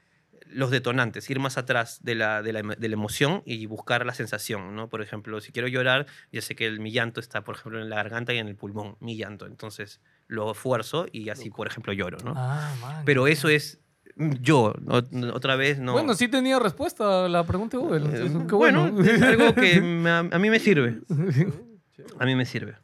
[0.46, 4.14] los detonantes, ir más atrás de la, de, la, de la emoción y buscar la
[4.14, 4.88] sensación, ¿no?
[4.88, 7.88] Por ejemplo, si quiero llorar, ya sé que el, mi llanto está, por ejemplo, en
[7.88, 9.46] la garganta y en el pulmón, mi llanto.
[9.46, 12.32] Entonces lo esfuerzo y así, por ejemplo, lloro, ¿no?
[12.36, 13.02] Ah, man.
[13.04, 13.78] Pero eso es
[14.16, 15.02] yo, no-
[15.34, 15.92] otra vez no...
[15.92, 18.04] Bueno, sí tenía respuesta a la pregunta de Google.
[18.06, 19.10] Eh, entonces, qué bueno, bueno.
[19.10, 21.00] es algo que me- a, a mí me sirve.
[22.18, 22.74] A mí me sirve.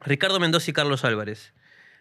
[0.00, 1.52] Ricardo Mendoza y Carlos Álvarez.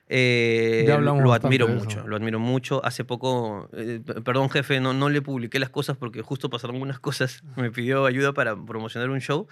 [0.10, 2.84] Eh, lo admiro mucho, lo admiro mucho.
[2.86, 7.00] Hace poco, eh, perdón jefe, no, no le publiqué las cosas porque justo pasaron unas
[7.00, 7.44] cosas.
[7.58, 9.48] Me pidió ayuda para promocionar un show.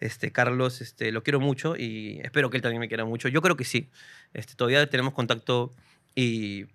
[0.00, 3.28] Este, Carlos, este, lo quiero mucho y espero que él también me quiera mucho.
[3.28, 3.88] Yo creo que sí.
[4.34, 5.72] Este, todavía tenemos contacto
[6.14, 6.66] y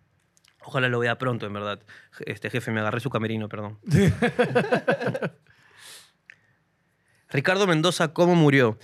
[0.61, 1.79] ojalá lo vea pronto, en verdad.
[2.25, 3.77] Este jefe, me agarré su camerino, perdón.
[7.29, 8.77] Ricardo Mendoza, ¿cómo murió?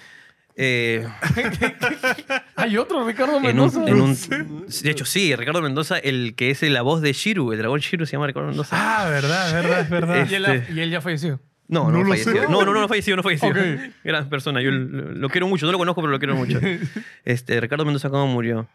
[0.55, 1.07] Eh,
[2.55, 3.79] Hay otro Ricardo en Mendoza.
[3.79, 7.51] un, en un- de hecho, sí, Ricardo Mendoza, el que es la voz de Shiru,
[7.51, 8.69] el dragón Shiru se llama Ricardo Mendoza.
[9.03, 10.27] Ah, verdad, verdad, es verdad.
[10.29, 11.39] y, él, este- y él ya falleció.
[11.69, 12.31] No, no, no lo falleció.
[12.33, 12.41] sé.
[12.49, 13.49] No, no, no, no falleció, no falleció.
[13.49, 13.57] Ok.
[14.03, 16.59] Gran persona, yo lo, lo quiero mucho, no lo conozco, pero lo quiero mucho.
[17.25, 18.67] Este, Ricardo Mendoza, ¿cómo murió?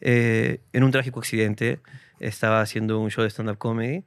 [0.00, 1.78] Eh, en un trágico accidente,
[2.18, 4.04] estaba haciendo un show de stand-up comedy,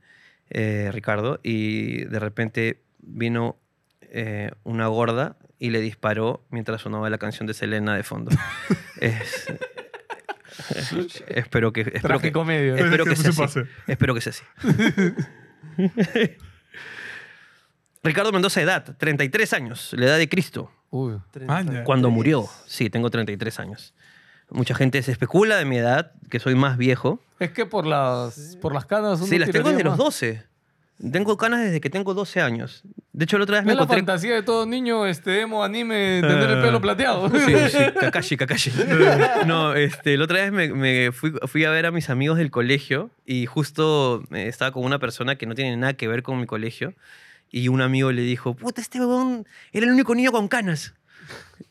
[0.50, 3.58] eh, Ricardo, y de repente vino
[4.02, 8.32] eh, una gorda y le disparó mientras sonaba la canción de Selena de fondo.
[9.02, 9.48] Es-
[11.28, 12.76] espero que, espero que, medio.
[12.76, 13.60] espero que Que sea se así.
[13.60, 13.64] pase.
[13.88, 14.44] Espero que sea así.
[18.04, 20.72] Ricardo Mendoza, edad, 33 años, la edad de Cristo.
[20.90, 21.16] Uy.
[21.84, 23.94] Cuando murió, sí, tengo 33 años.
[24.50, 27.20] Mucha gente se especula de mi edad, que soy más viejo.
[27.40, 29.20] Es que por las, por las canas.
[29.28, 30.06] Sí, las tengo desde los más.
[30.06, 30.44] 12.
[31.12, 32.82] Tengo canas desde que tengo 12 años.
[33.12, 33.98] De hecho, la otra vez me Es la encontré...
[34.00, 36.62] fantasía de todo niño, este emo, anime, tener el Eh.
[36.62, 37.30] pelo plateado.
[37.30, 38.72] Sí, sí, Kakashi, Kakashi.
[39.46, 42.50] No, este, la otra vez me, me fui, fui a ver a mis amigos del
[42.50, 46.40] colegio y justo eh, estaba con una persona que no tiene nada que ver con
[46.40, 46.94] mi colegio
[47.50, 50.94] y un amigo le dijo, puta, este huevón era el único niño con canas.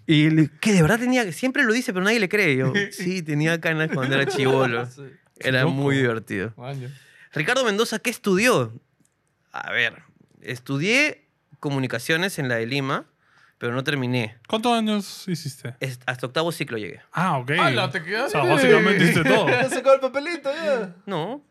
[0.08, 2.56] Y le- que de verdad tenía, siempre lo dice, pero nadie le cree.
[2.56, 4.88] Yo, sí, tenía canas cuando era chivolo.
[5.38, 6.54] Era muy divertido.
[7.32, 8.72] Ricardo Mendoza, ¿qué estudió?
[9.52, 10.02] A ver,
[10.40, 11.26] estudié
[11.60, 13.04] comunicaciones en la de Lima,
[13.58, 14.38] pero no terminé.
[14.48, 15.74] ¿Cuántos años hiciste?
[15.80, 17.00] Es- hasta octavo ciclo llegué.
[17.12, 17.50] Ah, ok.
[17.58, 18.30] ¡Hala, te o quedaste!
[18.30, 19.46] sea, básicamente hiciste todo.
[19.48, 20.94] Ya sacó el papelito, ya.
[21.04, 21.44] No.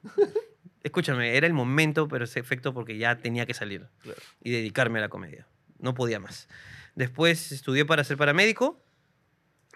[0.85, 4.21] Escúchame, era el momento, pero ese efecto porque ya tenía que salir Claro.
[4.41, 5.47] y dedicarme a la comedia.
[5.79, 6.47] No podía más.
[6.93, 8.79] Después estudié para ser paramédico.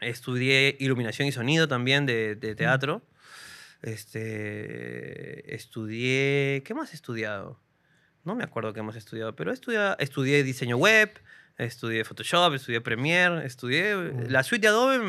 [0.01, 3.01] Estudié iluminación y sonido también de, de teatro.
[3.81, 6.61] Este, estudié...
[6.63, 7.59] ¿Qué más he estudiado?
[8.23, 11.11] No me acuerdo qué más he estudiado, pero estudié, estudié diseño web,
[11.59, 13.93] estudié Photoshop, estudié Premiere, estudié
[14.29, 14.99] la suite de Adobe.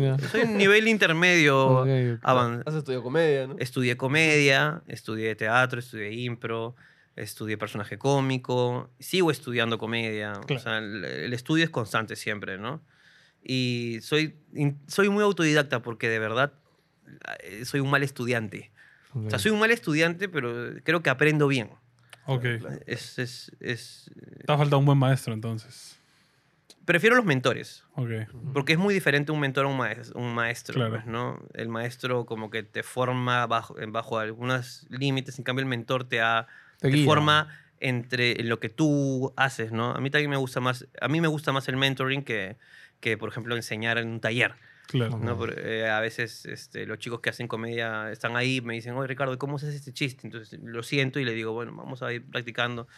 [0.00, 0.18] Ya.
[0.28, 2.20] Soy un nivel intermedio Ok, ok.
[2.22, 3.56] avan- Has estudiado comedia, ¿no?
[3.58, 6.76] Estudié comedia, estudié teatro, estudié impro,
[7.16, 10.32] estudié personaje cómico, sigo estudiando comedia.
[10.34, 10.62] O Claro.
[10.62, 12.80] sea, el, el estudio es constante siempre, ¿no?
[13.42, 14.36] Y soy,
[14.86, 16.52] soy muy autodidacta porque de verdad
[17.42, 18.70] eh, soy un mal estudiante.
[19.14, 21.70] O sea, soy un mal estudiante, pero creo que aprendo bien.
[22.32, 22.44] Ok.
[22.86, 24.10] Es, es, es-
[24.46, 25.98] Te ha faltado un buen maestro, entonces.
[26.84, 27.84] Prefiero los mentores.
[27.94, 28.10] Ok.
[28.52, 30.90] Porque es muy diferente un mentor a un maestro, un maestro Claro.
[30.92, 31.40] pues, ¿no?
[31.54, 36.20] El maestro como que te forma bajo, bajo algunos límites, en cambio el mentor te,
[36.20, 36.46] ha,
[36.78, 37.48] Te te forma
[37.80, 39.92] entre lo que tú haces, ¿no?
[39.92, 42.56] A mí también me gusta más, a mí me gusta más el mentoring que,
[43.00, 44.54] que por ejemplo, enseñar en un taller,
[44.90, 45.18] Claro.
[45.18, 45.36] ¿no?
[45.36, 48.94] Por- eh, a veces este, los chicos que hacen comedia están ahí y me dicen,
[48.94, 50.26] oye, Ricardo, ¿cómo haces este chiste?
[50.26, 52.88] Entonces lo siento y le digo, bueno, vamos a ir practicando.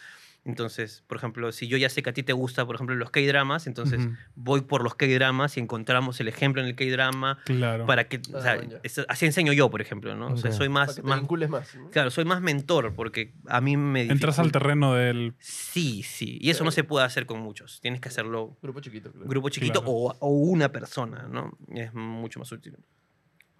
[0.45, 3.11] Entonces, por ejemplo, si yo ya sé que a ti te gusta, por ejemplo, los
[3.11, 4.13] K-dramas, entonces Ujú.
[4.35, 7.85] voy por los K-dramas y encontramos el ejemplo en el K-drama Claro.
[7.85, 8.79] para que, o Ah, sea, ya.
[8.83, 10.27] es- así enseño yo, por ejemplo, ¿no?
[10.33, 11.73] O sea, soy Para más, que te más vincules más.
[11.75, 11.89] ¿no?
[11.91, 15.33] claro, soy más mentor porque a mí me Entras al dificulta- terreno del.
[15.39, 17.79] Sí, sí, y eso no se puede hacer con muchos.
[17.79, 19.27] Tienes que hacerlo Grupo chiquito, claro.
[19.29, 19.91] grupo chiquito Claro.
[19.95, 21.57] o, o una persona, ¿no?
[21.73, 22.75] Es mucho más útil.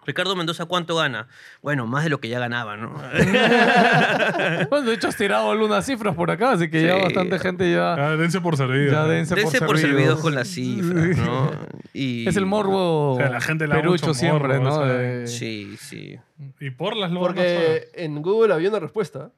[0.06, 1.28] Ricardo Mendoza, ¿cuánto gana?
[1.62, 2.94] Bueno, más de lo que ya ganaba, ¿no?
[4.70, 7.94] Bueno, de hecho has tirado algunas cifras por acá, así que ya bastante gente ya,
[7.94, 8.92] Ah, dense por servido.
[8.92, 11.50] ya dense, Dense por servidos con las cifras, ¿no?
[11.96, 12.28] Y...
[12.28, 14.74] Es el morbo O sea, la gente le da perucho mucho siempre, morbo, ¿no?
[14.80, 16.18] o sea, De- Sí, sí.
[16.60, 17.28] Y por las lobas.
[17.28, 19.30] Porque en Google había una respuesta.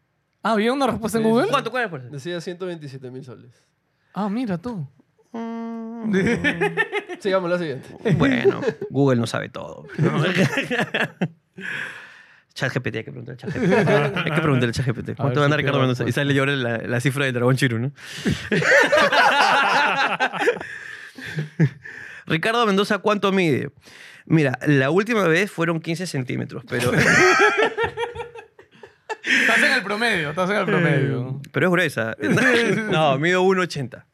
[0.43, 1.49] Ah, ¿había una respuesta en Google?
[1.51, 1.71] ¿Cuánto?
[1.71, 2.17] ¿Cuál es por ciento?
[2.17, 3.51] Decía 127 mil soles.
[4.15, 4.89] Ah, mira tú.
[7.21, 7.89] Sigamos la siguiente.
[8.17, 8.61] Bueno,
[8.91, 9.87] Google no sabe todo.
[12.55, 14.17] ChatGPT, hay que preguntarle al ChatGPT.
[14.17, 15.11] Hay que preguntarle al ChatGPT.
[15.17, 16.05] ¿Cuánto gana Ricardo Mendoza?
[16.09, 17.93] Y sale y ahora la, la cifra del dragón chiru, ¿no?
[22.27, 23.71] Ricardo Mendoza, ¿cuánto mide?
[24.27, 26.93] Mira, la última vez fueron 15 centímetros, pero,
[29.23, 31.41] Estás en el promedio, estás en el promedio.
[31.53, 32.17] pero es gruesa.
[32.91, 34.05] No, mido 1,80.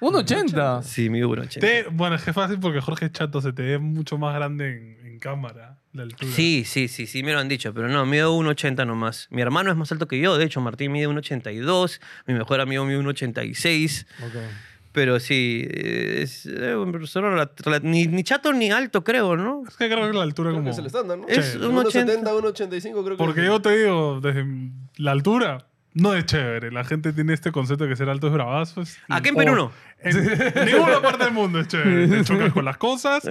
[0.00, 0.82] 1.80.
[0.82, 1.60] Sí, mido 1,80.
[1.60, 4.34] Te- bueno, es que es fácil porque Jorge es chato, se te ve mucho más
[4.34, 6.30] grande en, en cámara, la altura.
[6.32, 9.28] Sí, sí, sí, sí, me lo han dicho, pero no, mido 1,80 nomás.
[9.30, 12.84] Mi hermano es más alto que yo, de hecho, Martín mide 1,82, mi mejor amigo
[12.84, 14.06] mide 1,86,
[14.92, 19.62] pero sí, es eh, rela- rela- ni, ni chato ni alto, creo, ¿no?
[19.68, 20.64] Es que creo que la altura Creo como...
[20.64, 21.28] que es el estándar, ¿no?
[21.28, 21.58] Es Sí.
[21.58, 22.12] un 80.
[22.24, 23.46] 1,70, 1,85 creo que Porque es.
[23.46, 24.44] yo te digo, desde
[24.96, 26.70] la altura no es chévere.
[26.70, 28.82] La gente tiene este concepto de que ser alto es bravazo.
[28.82, 29.72] es- Aquí en Perú no.
[30.02, 30.16] En
[30.66, 32.08] ninguna parte del mundo es chévere.
[32.08, 33.22] Te chocas con las cosas,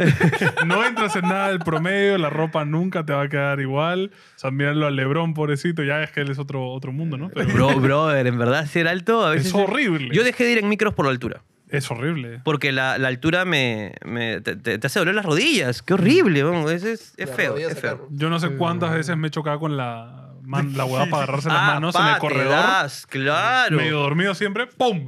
[0.68, 4.12] no entras en nada del promedio, la ropa nunca te va a quedar igual.
[4.36, 7.30] O sea, mirarlo a Lebrón, pobrecito, ya es que él es otro, otro mundo, ¿no?
[7.30, 9.48] Pero Bro, brother, en verdad, ser alto a veces...
[9.48, 10.14] es horrible.
[10.16, 11.42] Yo dejé de ir en micros por la altura.
[11.70, 12.42] Es horrible.
[12.44, 15.82] Porque la, la altura me, me- te, te- te hace doler las rodillas.
[15.84, 18.08] Qué horrible, vamos, es, es, es Las feo, es feo.
[18.12, 21.48] Yo no sé cuántas veces me he chocado con la, man- la hueá para agarrarse
[21.50, 22.52] las Ah, manos en pa, el te corredor.
[22.52, 23.78] das, claro.
[23.78, 25.06] Medio dormido siempre, ¡pum!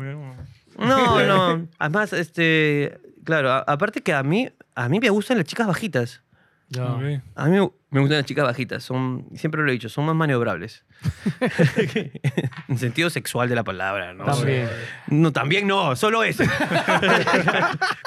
[0.78, 1.68] No, no.
[1.80, 6.22] Además, este, claro, a- aparte que a mí, a mí me gustan las chicas bajitas.
[6.70, 6.86] Ya.
[6.86, 7.02] Ok.
[7.36, 7.58] A mí
[7.90, 8.82] me gustan las chicas bajitas.
[8.82, 10.86] Son, siempre lo he dicho, son más maniobrables.
[12.70, 14.24] en sentido sexual de la palabra, ¿no?
[14.26, 14.70] También.
[15.08, 16.48] No, también no, solo ese.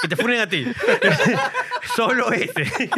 [0.00, 0.64] que te funen a ti.
[1.94, 2.90] solo ese.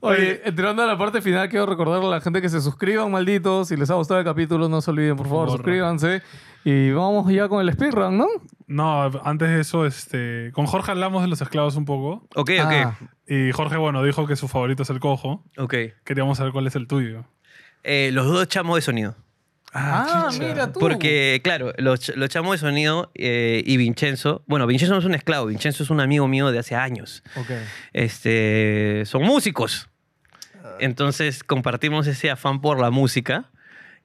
[0.00, 3.68] Oye, entrando a la parte final, quiero recordarle a la gente que se suscriban, malditos.
[3.68, 6.22] Si les ha gustado el capítulo, no se olviden, por favor, suscríbanse.
[6.64, 8.26] Y vamos ya con el speedrun, ¿no?
[8.66, 12.26] No, antes de eso, este, con Jorge hablamos de los esclavos un poco.
[12.34, 12.72] Ok, ok.
[12.72, 12.94] Ah,
[13.26, 15.44] Y Jorge, bueno, dijo que su favorito es el cojo.
[15.58, 15.74] Ok.
[16.04, 17.24] Queríamos saber cuál es el tuyo.
[17.84, 19.14] Eh, los dos chamos de sonido.
[19.78, 20.80] Ah, mira tú.
[20.80, 24.42] Porque, claro, los, los chamos de sonido eh, y Vincenzo.
[24.46, 27.22] Bueno, Vincenzo no es un esclavo, Vincenzo es un amigo mío de hace años.
[27.36, 27.50] Ok.
[27.92, 29.88] Este, son músicos.
[30.78, 33.50] Entonces compartimos ese afán por la música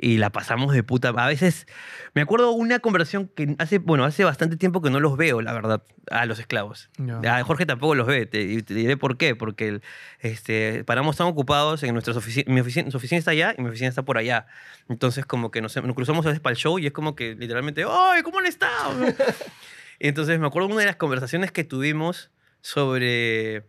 [0.01, 1.09] y la pasamos de puta.
[1.15, 1.67] A veces
[2.15, 5.53] me acuerdo una conversación que hace, bueno, hace bastante tiempo que no los veo, la
[5.53, 6.89] verdad, a los esclavos.
[7.25, 9.81] A Jorge tampoco los ve, te, te diré por qué, porque el-
[10.19, 13.69] este, paramos tan ocupados en nuestras oficinas, mi oficina, su oficina está allá y mi
[13.69, 14.47] oficina está por allá.
[14.89, 17.35] Entonces como que nos, nos cruzamos a veces para el show y es como que
[17.35, 18.93] literalmente, ¡ay, cómo han estado!
[19.99, 22.31] Entonces me acuerdo una de las conversaciones que tuvimos
[22.61, 23.63] sobre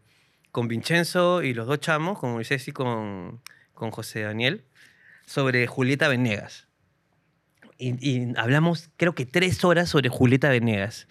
[0.50, 3.40] con Vincenzo y los dos chamos, con Moisés y con,
[3.74, 4.64] con José Daniel,
[5.32, 6.68] sobre Julieta Venegas.
[7.78, 11.08] Y, y hablamos, creo que tres horas sobre Julieta Venegas.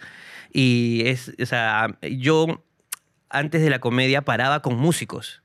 [0.53, 2.63] Y es, o sea, yo
[3.29, 5.41] antes de la comedia paraba con músicos.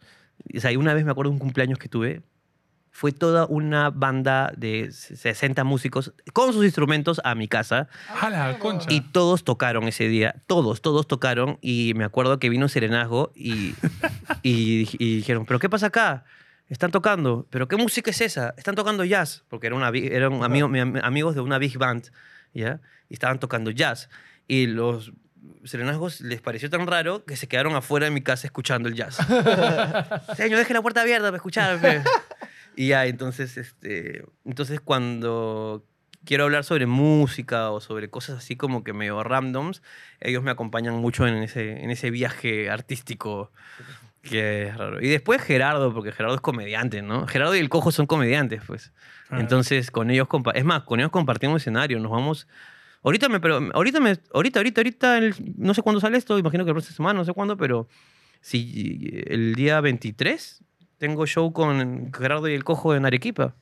[0.54, 2.22] O sea, y una vez me acuerdo de un cumpleaños que tuve,
[2.90, 7.88] fue toda una banda de 60 músicos con sus instrumentos a mi casa
[8.20, 8.86] ¡A la concha!
[8.90, 10.42] y todos tocaron ese día.
[10.46, 11.58] Todos, todos tocaron.
[11.60, 13.74] Y me acuerdo que vino un serenazgo y,
[14.42, 16.24] y, y dijeron, ¿pero qué pasa acá?
[16.68, 17.46] Están tocando.
[17.50, 18.54] ¿Pero qué música es esa?
[18.56, 19.44] Están tocando jazz.
[19.48, 22.10] Porque una, eran amigo- mi am- amigos de una big band,
[22.54, 22.80] ¿ya?
[23.08, 24.08] Y estaban tocando jazz.
[24.48, 25.12] Y los
[25.64, 29.16] serenazgos les pareció tan raro que se quedaron afuera de mi casa escuchando el jazz.
[30.36, 31.80] Señor, deje la puerta abierta para escuchar.
[31.80, 32.02] pe".
[32.76, 35.84] Y ya, entonces, este, entonces cuando
[36.24, 39.82] quiero hablar sobre música o sobre cosas así como que medio randoms,
[40.20, 43.50] ellos me acompañan mucho en ese, en ese viaje artístico
[44.28, 45.00] que es raro.
[45.00, 47.26] Y después Gerardo, porque Gerardo es comediante, ¿no?
[47.26, 48.92] Gerardo y el Cojo son comediantes, pues.
[49.30, 49.38] Ah.
[49.40, 52.46] Entonces, con ellos, es más, con ellos compartimos escenario, nos vamos...
[53.02, 56.64] Ahorita me, pero ahorita me, ahorita, ahorita, ahorita, el- no sé cuándo sale esto, imagino
[56.64, 57.88] que la próxima semana, no sé cuándo, pero
[58.40, 60.64] si el día 23
[60.98, 63.54] tengo show con Gerardo y el Cojo en Arequipa.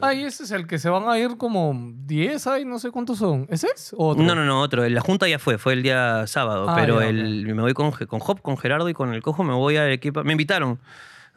[0.00, 3.18] Ay, ese es el que se van a ir como 10, ay, no sé cuántos
[3.18, 3.46] son.
[3.50, 3.92] ¿Ese es?
[3.96, 4.22] ¿O otro?
[4.24, 4.88] No, no, no, otro.
[4.88, 7.90] La junta ya fue, fue el día sábado, Ah, pero ya, el, me voy con,
[7.92, 10.22] con Hop, con Gerardo y con el Cojo, me voy a Arequipa.
[10.24, 10.78] Me invitaron.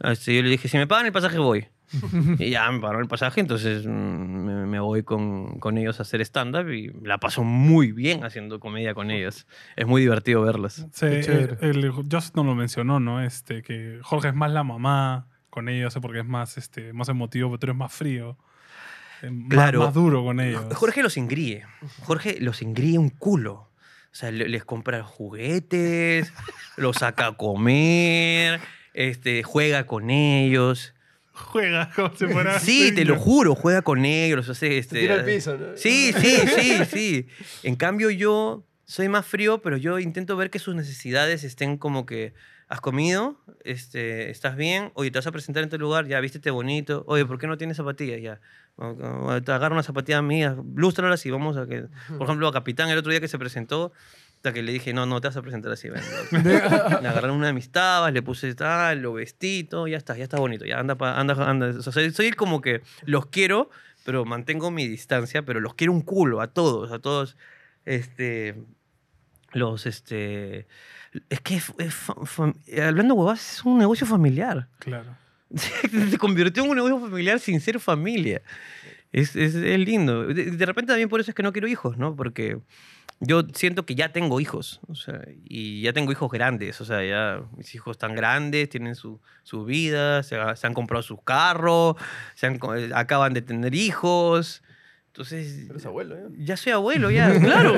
[0.02, 1.68] Este, yo le dije, si me pagan el pasaje, voy.
[2.40, 6.02] y ya me pagaron el pasaje, entonces mm, me, me voy con, con ellos a
[6.02, 9.46] hacer stand-up y la paso muy bien haciendo comedia con ellos.
[9.76, 10.86] Es muy divertido verlos.
[10.92, 13.22] Sí, el, el- Just no lo mencionó, ¿no?
[13.22, 17.10] Este, que Jorge es más la mamá con ellos, sé porque es más, este, más
[17.10, 18.38] emotivo, pero tú eres más frío.
[19.24, 19.80] eh, más- Claro.
[19.86, 20.64] Más, duro con ellos.
[20.76, 21.64] Jorge los ingríe.
[22.02, 23.54] Jorge los ingríe un culo.
[24.12, 26.32] O sea, le- les compra juguetes,
[26.78, 28.60] los saca a comer,
[28.94, 30.94] este, juega con ellos.
[31.32, 32.60] Juega como si fuera.
[32.60, 35.76] Sí, te lo juro, juega con ellos, los hace, Se este, tira al piso, ¿no?
[35.76, 37.28] Sí, sí, sí, sí.
[37.64, 42.06] En cambio yo soy más frío, pero yo intento ver que sus necesidades estén como
[42.06, 42.34] que
[42.68, 46.50] has comido, este, estás bien, oye, te vas a presentar en tu lugar, ya vístete
[46.52, 48.22] bonito, oye, ¿por qué no tienes zapatillas?
[48.22, 48.40] Ya,
[49.44, 51.86] te agarro una zapatilla mía, lústralas y vamos a que,
[52.18, 53.92] por ejemplo, a Capitán el otro día que se presentó,
[54.38, 56.04] hasta que le dije, no, no te vas a presentar así, ven.
[56.32, 60.24] Le agarré una de mis tabas, le puse tal, lo vestí, todo, ya está, ya
[60.24, 61.68] está bonito, ya anda, pa- anda, anda.
[61.70, 63.70] O sea, soy, soy como que los quiero,
[64.04, 67.38] pero mantengo mi distancia, pero los quiero un culo, a todos, a todos,
[67.86, 68.56] este,
[69.54, 70.68] los, este,
[71.30, 71.74] es que, es-
[72.82, 74.68] hablando huevas, es un negocio familiar.
[74.80, 75.16] Claro.
[75.56, 78.42] Se convirtió en un negocio familiar sin ser familia.
[79.12, 80.28] Es, es, es lindo.
[80.28, 82.16] De, de repente también por eso es que no quiero hijos, ¿no?
[82.16, 82.60] Porque
[83.22, 87.02] yo siento que ya tengo hijos, o sea, y ya tengo hijos grandes, o sea,
[87.06, 91.96] ya mis hijos están grandes, tienen su, su vida, se, se han comprado sus carros,
[92.34, 94.64] se han eh, acaban de tener hijos.
[95.16, 96.26] Entonces, Eres abuelo, ¿eh?
[96.38, 97.74] ya soy abuelo, ya, claro.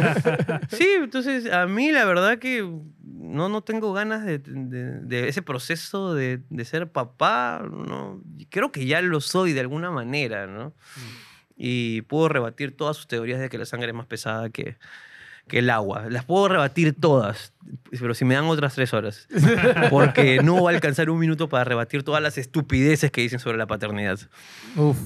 [0.69, 2.67] Sí, entonces a mí la verdad que
[3.03, 7.63] no, no tengo ganas de, de- de ese proceso de, de ser papá.
[7.69, 8.23] No.
[8.49, 10.73] Creo que ya lo soy de alguna manera, ¿no?
[11.55, 14.77] Y puedo rebatir todas sus teorías de que la sangre es más pesada que,
[15.47, 16.05] que el agua.
[16.09, 17.53] Las puedo rebatir todas,
[17.91, 19.27] pero si me dan otras tres horas.
[19.89, 23.57] Porque no va a alcanzar un minuto para rebatir todas las estupideces que dicen sobre
[23.57, 24.19] la paternidad.
[24.75, 24.97] Uf.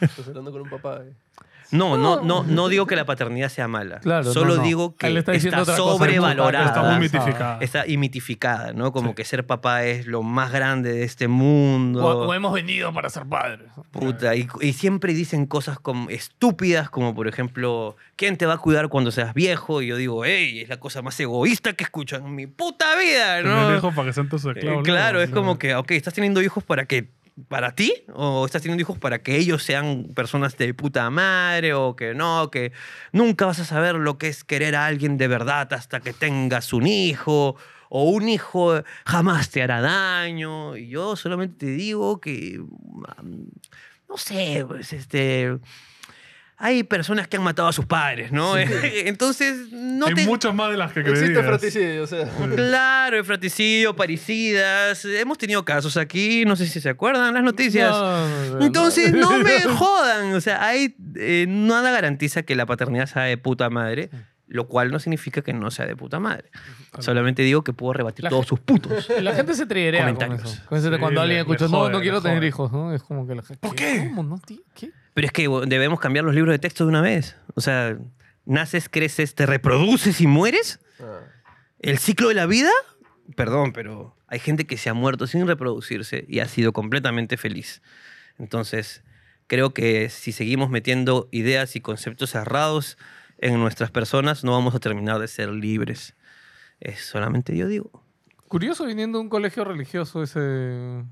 [0.00, 1.02] Estás hablando con un papá.
[1.04, 1.12] ¿eh?
[1.72, 3.98] No, no, no, no digo que la paternidad sea mala.
[4.00, 4.62] Claro, Solo no, no.
[4.62, 5.32] digo que Él está
[5.64, 6.66] sobrevalorada.
[6.66, 7.58] Está muy Está- mitificada.
[7.60, 8.92] Está imitificada, ¿no?
[8.92, 9.14] Como Sí.
[9.16, 12.04] que ser papá es lo más grande de este mundo.
[12.04, 13.68] O, o hemos venido para ser padres.
[13.90, 18.58] Puta, y, y siempre dicen cosas como estúpidas, como por ejemplo, ¿quién te va a
[18.58, 19.82] cuidar cuando seas viejo?
[19.82, 23.36] Y yo digo, hey, es la cosa más egoísta que escucho en mi puta vida,
[23.38, 23.76] Tener ¿no?
[23.76, 24.82] hijos para que sean tus Eh, esclavos.
[24.84, 27.08] claro, es como que, ok, ¿estás teniendo hijos para qué?
[27.48, 27.94] ¿Para ti?
[28.14, 31.72] ¿O estás teniendo hijos para que ellos sean personas de puta madre?
[31.72, 32.50] ¿O que no?
[32.50, 32.72] Que
[33.12, 36.72] nunca vas a saber lo que es querer a alguien de verdad hasta que tengas
[36.72, 37.56] un hijo.
[37.88, 40.76] O un hijo jamás te hará daño.
[40.76, 42.58] Y yo solamente te digo que.
[42.58, 43.44] mm,
[44.08, 45.58] No sé, pues este.
[46.64, 48.56] Hay personas que han matado a sus padres, ¿no?
[49.04, 50.24] Entonces, no Hay te.
[50.26, 51.44] muchas más de las que Existe creías.
[51.44, 52.28] fratricidio, o sea.
[52.54, 55.04] Claro, el fratricidio, paricidas.
[55.04, 57.90] Hemos tenido casos aquí, no sé si se acuerdan las noticias.
[57.90, 58.64] No, no, no.
[58.64, 60.34] Entonces, no me jodan.
[60.34, 64.10] O sea, hay, eh, nada garantiza que la paternidad sea de puta madre,
[64.52, 66.50] lo cual no significa que no sea de puta madre.
[66.98, 69.08] Solamente digo que puedo rebatir La todos sus putos.
[69.20, 70.54] La gente se triguea con Comentarios.
[70.54, 70.66] eso.
[70.66, 72.92] Con eso cuando alguien escucha, no, no quiero tener hijos, ¿no?
[72.92, 73.66] Es como que la gente.
[73.66, 74.10] ¿Por qué?
[74.14, 74.22] ¿Cómo?
[74.22, 74.40] ¿No?
[74.74, 74.92] ¿Qué?
[75.14, 77.36] Pero es que debemos cambiar los libros de texto de una vez.
[77.54, 77.96] O sea,
[78.44, 80.80] naces, creces, te reproduces y mueres.
[81.00, 81.20] Ah.
[81.78, 82.70] El ciclo de la vida,
[83.34, 87.80] perdón, pero hay gente que se ha muerto sin reproducirse y ha sido completamente feliz.
[88.38, 89.02] Entonces,
[89.46, 92.98] creo que si seguimos metiendo ideas y conceptos cerrados
[93.42, 96.14] en nuestras personas, no vamos a terminar de ser libres.
[96.80, 97.90] Es solamente yo digo.
[98.48, 101.04] Curioso viniendo de un colegio religioso ese...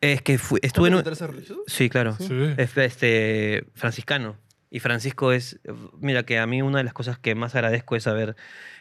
[0.00, 1.00] Es que fui- estuve en un...
[1.00, 1.62] ¿Eres religioso?
[1.66, 2.16] Sí, claro.
[2.18, 2.54] Sí.
[2.56, 4.36] Es este, franciscano.
[4.70, 5.60] Y Francisco es,
[6.00, 8.34] mira que a mí una de las cosas que más agradezco es haber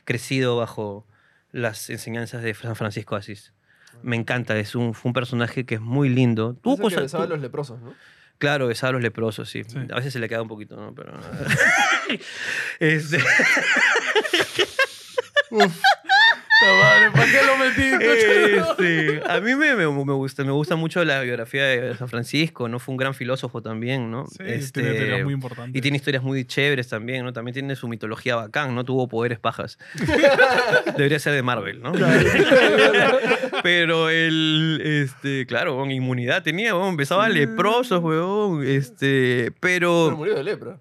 [0.05, 1.05] crecido bajo
[1.51, 3.53] las enseñanzas de San Francisco de Asís.
[4.01, 6.55] Me encanta, es un, fue un personaje que es muy lindo.
[6.55, 7.93] Tuvo Es el que cosas, besaba a tu- los leprosos, ¿no?
[8.41, 9.63] Claro, besaba a los leprosos, sí.
[9.63, 9.77] Sí.
[9.91, 10.95] A veces se le queda un poquito, ¿no?
[10.95, 11.13] Pero...
[12.79, 13.19] Este,
[17.11, 18.05] ¿Para qué lo metí?
[18.05, 22.67] este, a mí me, me, me gusta, me gusta mucho la biografía de San Francisco,
[22.67, 22.79] ¿no?
[22.79, 24.27] Fue un gran filósofo también, ¿no?
[24.27, 25.75] Sí, Este, tiene muy importantes.
[25.75, 27.33] Y tiene historias muy chéveres también, ¿no?
[27.33, 28.83] También tiene su mitología bacán, ¿no?
[28.85, 29.77] Tuvo poderes pajas.
[30.97, 31.91] Debería ser de Marvel, ¿no?
[33.63, 40.17] Pero el, este, claro, weón, inmunidad tenía, weón, besaba a leprosos, weón, este, Pero pero...
[40.17, 40.79] murió de lepra.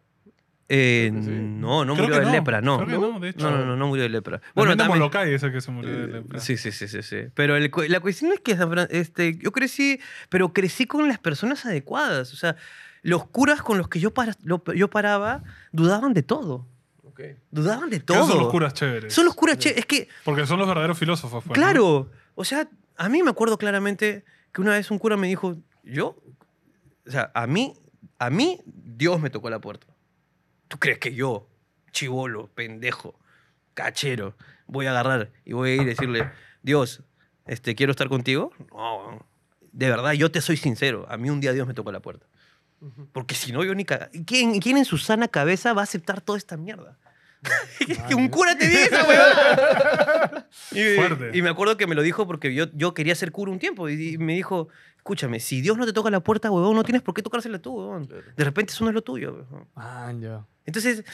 [0.72, 1.28] Eh, sí.
[1.30, 2.76] no, no Creo murió de no, lepra, no.
[2.84, 3.50] creo que no, de hecho.
[3.50, 4.40] No, no, no, no murió de lepra.
[4.54, 4.98] Bueno, también.
[5.00, 6.38] Molokai es el que se murió de lepra.
[6.38, 7.16] Sí, sí, sí, sí, sí.
[7.34, 8.56] Pero el la cuestión es que
[8.90, 12.32] este, yo crecí, pero crecí con las personas adecuadas.
[12.32, 12.54] O sea,
[13.02, 14.36] los curas con los que yo, para-
[14.74, 15.42] yo paraba
[15.72, 16.68] dudaban de todo.
[17.02, 17.20] Ok.
[17.50, 18.28] Dudaban de todo.
[18.28, 19.12] son los curas chéveres.
[19.12, 21.42] Son los curas che- Es que, Porque son los verdaderos filósofos.
[21.44, 21.64] pues, ¿no?
[21.64, 25.56] claro, o sea, a mí me acuerdo claramente que una vez un cura me dijo,
[25.82, 26.16] yo,
[27.06, 27.74] o sea, a mí,
[28.20, 29.86] a mí Dios me tocó la puerta.
[30.70, 31.48] ¿Tú crees que yo,
[31.90, 33.18] chivolo, pendejo,
[33.74, 34.36] cachero,
[34.68, 36.30] voy a agarrar y voy a ir y decirle,
[36.62, 37.02] Dios,
[37.48, 38.52] este, quiero estar contigo?
[38.70, 39.26] No,
[39.72, 41.06] de verdad, yo te soy sincero.
[41.08, 42.24] A mí un día Dios me tocó la puerta.
[43.12, 44.10] Porque si no, yo ni caga.
[44.24, 46.96] ¿Quién, ¿Quién en su sana cabeza va a aceptar toda esta mierda?
[48.08, 50.44] que un cura te diga esa weón.
[51.34, 53.88] Y, me acuerdo que me lo dijo porque yo, yo quería ser cura un tiempo.
[53.88, 54.68] Y, y me dijo,
[55.00, 57.74] escúchame, si Dios no te toca la puerta, huevón, no tienes por qué tocársela tú,
[57.78, 58.06] huevón.
[58.36, 59.46] De repente eso no es lo tuyo.
[59.74, 60.44] Ah, ya.
[60.66, 61.04] Entonces,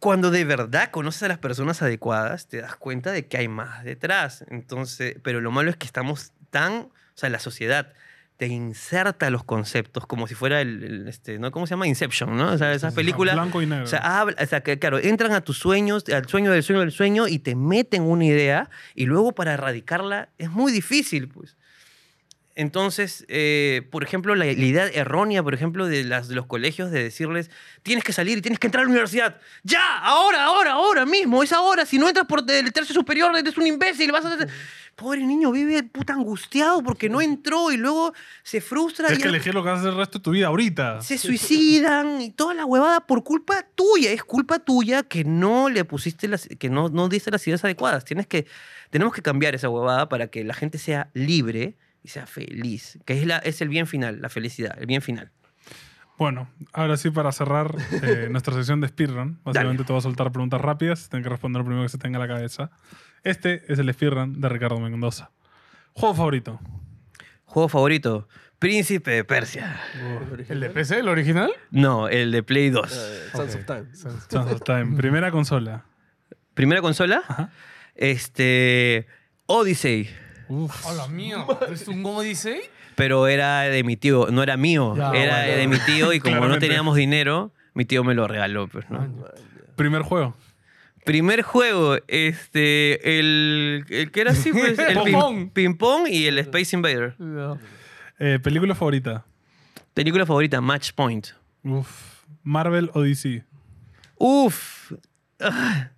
[0.00, 3.84] cuando de verdad conoces a las personas adecuadas, te das cuenta de que hay más
[3.84, 4.44] detrás.
[4.48, 7.92] Entonces, pero lo malo es que estamos tan, o sea, la sociedad
[8.38, 11.50] te inserta los conceptos como si fuera el, el, este, ¿no?
[11.50, 11.86] ¿Cómo se llama?
[11.86, 12.52] Inception, ¿no?
[12.52, 13.34] O sea, esas películas.
[13.34, 13.84] Blanco y negro.
[13.84, 16.80] O sea, habla- o sea, que, claro, entran a tus sueños, al sueño del sueño
[16.80, 21.56] del sueño y te meten una idea y luego para erradicarla es muy difícil, pues.
[22.58, 26.90] Entonces, eh, por ejemplo, la, la idea errónea, por ejemplo, de, las, de los colegios
[26.90, 27.50] de decirles,
[27.82, 29.38] tienes que salir y tienes que entrar a la universidad.
[29.62, 31.84] Ya, ahora, ahora, ahora mismo, es ahora.
[31.84, 34.10] Si no entras por el tercio superior, eres un imbécil.
[34.10, 34.38] Vas a...
[34.94, 39.08] Pobre niño, vive puta angustiado porque no entró y luego se frustra.
[39.08, 41.02] es y que elegir lo que vas a hacer el resto de tu vida ahorita.
[41.02, 44.12] se suicidan y toda la huevada por culpa tuya.
[44.12, 48.06] Es culpa tuya que no le pusiste las, que no, no diste las ideas adecuadas.
[48.06, 48.46] Tienes que,
[48.88, 51.76] tenemos que cambiar esa huevada para que la gente sea libre
[52.06, 53.00] y sea feliz.
[53.04, 55.32] Que es, la, es el bien final, la felicidad, el bien final.
[56.18, 60.30] Bueno, ahora sí, para cerrar eh, nuestra sesión de speedrun, básicamente te voy a soltar
[60.30, 61.08] preguntas rápidas.
[61.08, 62.70] Tienes que responder lo primero que se tenga en la cabeza.
[63.24, 65.32] Este es el speedrun de Ricardo Mendoza.
[65.94, 66.60] Juego favorito.
[67.44, 68.28] Juego favorito,
[68.60, 69.80] Príncipe de Persia.
[70.48, 71.50] ¿El de PC, el original?
[71.72, 72.92] No, el de Play 2.
[72.92, 73.86] Eh, Sons of Time.
[73.94, 74.96] Sands of Time.
[74.96, 75.84] Primera consola.
[76.54, 77.50] Primera consola, Ajá.
[77.96, 79.06] este,
[79.46, 80.08] Odyssey.
[80.48, 80.86] Uf.
[80.86, 81.46] Hola, mío.
[81.70, 82.60] ¿Es un Odyssey?
[82.94, 85.56] Pero era de mi tío, no era mío, Ya, era bueno.
[85.58, 88.68] de mi tío y como no teníamos dinero, mi tío me lo regaló.
[88.68, 89.06] Pues, ¿no?
[89.76, 90.34] Primer juego.
[91.04, 96.38] Primer juego, este, el, el que era así, pues, el ping, ping pong y el
[96.40, 97.14] Space Invader.
[98.18, 99.24] Eh, película favorita.
[99.94, 101.28] Película favorita, Match Point.
[101.62, 102.24] Uf.
[102.42, 103.44] Marvel o DC.
[104.16, 104.92] Uf.
[105.38, 105.90] Ah.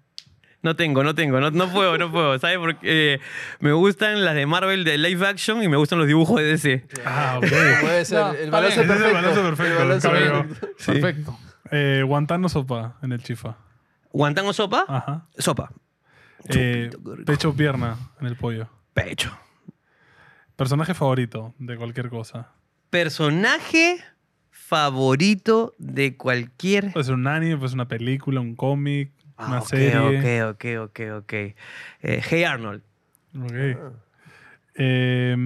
[0.61, 2.39] No tengo, no tengo, no, no puedo, no puedo.
[2.39, 2.59] ¿Sabes?
[2.59, 2.79] Porque
[3.15, 3.21] eh,
[3.61, 6.87] me gustan las de Marvel de live action y me gustan los dibujos de DC.
[7.05, 7.47] Ah, ok.
[7.81, 8.19] Puede ser.
[8.19, 9.15] No, el balance es el perfecto.
[9.15, 10.75] balance perfecto, El balance perfecto.
[10.87, 11.39] Perfecto.
[11.71, 13.57] Eh, Guantánamo sopa en el chifa.
[14.13, 14.85] ¿Guantán o sopa?
[14.89, 15.27] Ajá.
[15.39, 15.71] Sopa.
[16.49, 16.91] Eh,
[17.27, 18.69] pecho o pierna en el pollo.
[18.95, 19.37] Pecho.
[20.57, 22.49] Personaje favorito de cualquier cosa.
[22.91, 23.99] Personaje
[24.51, 29.61] favorito de cualquier Puede ser un anime, puede ser una película, un cómic, una Ah,
[29.61, 30.43] ok, serie.
[30.45, 31.33] Ok, ok, ok, ok.
[31.33, 31.55] Eh,
[32.03, 32.83] hey Arnold,
[33.37, 33.53] Ok.
[33.53, 33.91] Ah.
[34.75, 35.37] Eh,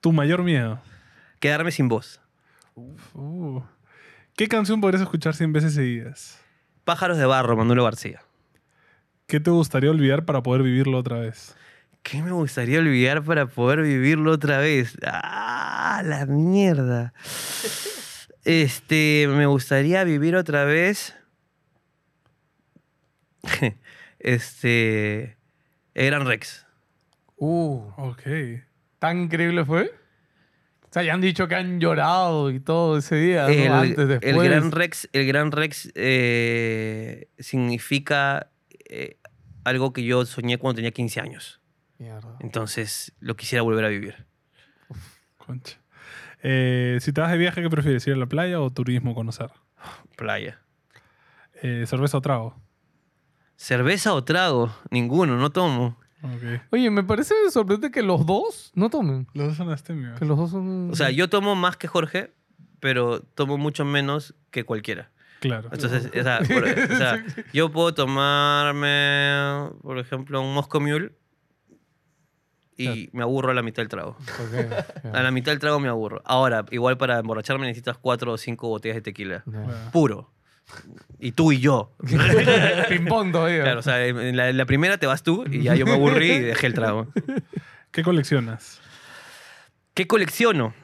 [0.00, 0.80] tu mayor miedo.
[1.38, 2.20] quedarme sin voz.
[3.14, 3.60] Uh.
[4.36, 6.40] ¿Qué canción podrías escuchar 100 veces seguidas?
[6.84, 8.20] Pájaros de barro, Manuel García.
[9.26, 11.54] ¿Qué te gustaría olvidar para poder vivirlo otra vez?
[12.02, 14.96] ¿Qué me gustaría olvidar para poder vivirlo otra vez?
[15.04, 17.12] ¡Ah, la mierda!
[18.42, 21.14] Este, me gustaría vivir otra vez.
[24.18, 25.36] este.
[25.94, 26.66] El Gran Rex.
[27.36, 28.22] Uh, Ok.
[28.98, 29.90] ¿tan increíble fue?
[30.82, 33.48] O sea, ya han dicho que han llorado y todo ese día, ¿no?
[33.48, 34.48] El, Antes, el después.
[34.48, 38.50] Gran Rex, el Gran Rex eh, significa
[38.88, 39.18] eh,
[39.64, 41.60] algo que yo soñé cuando tenía 15 años.
[41.98, 42.36] Mierda.
[42.40, 44.26] Entonces lo quisiera volver a vivir.
[45.38, 45.78] Concha.
[46.42, 48.06] Eh, si te vas de viaje, ¿qué prefieres?
[48.06, 49.50] ¿Ir a la playa o turismo conocer?
[50.16, 50.60] Playa.
[51.62, 52.60] ¿Cerveza o trago?
[53.60, 54.74] ¿Cerveza o trago?
[54.90, 55.98] Ninguno, no tomo.
[56.22, 56.62] Ok.
[56.70, 59.26] Oye, me parece sorprendente que los dos no tomen.
[59.34, 60.18] Los dos son astémicos.
[60.18, 60.90] Que los dos son...
[60.90, 62.32] O sea, yo tomo más que Jorge,
[62.80, 65.10] pero tomo mucho menos que cualquiera.
[65.40, 65.68] Claro.
[65.72, 67.22] Entonces, o sea, por- o sea,
[67.52, 71.12] yo puedo tomarme, por ejemplo, un Moscow Mule
[72.78, 74.16] y me aburro a la mitad del trago.
[74.20, 74.70] Ok,
[75.04, 75.12] ya.
[75.18, 76.22] A la mitad del trago me aburro.
[76.24, 79.42] Ahora, igual para emborracharme necesitas cuatro o cinco botellas de tequila.
[79.44, 79.68] Claro.
[79.92, 80.30] Puro.
[81.18, 81.92] Y tú y yo.
[82.88, 83.62] Ping-pong todavía.
[83.62, 85.92] Claro, o sea, en la, en la primera te vas tú y ya yo me
[85.92, 87.08] aburrí y dejé el trago.
[87.90, 88.80] ¿Qué coleccionas?
[89.94, 90.74] ¿Qué colecciono?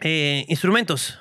[0.00, 1.18] Eh, instrumentos.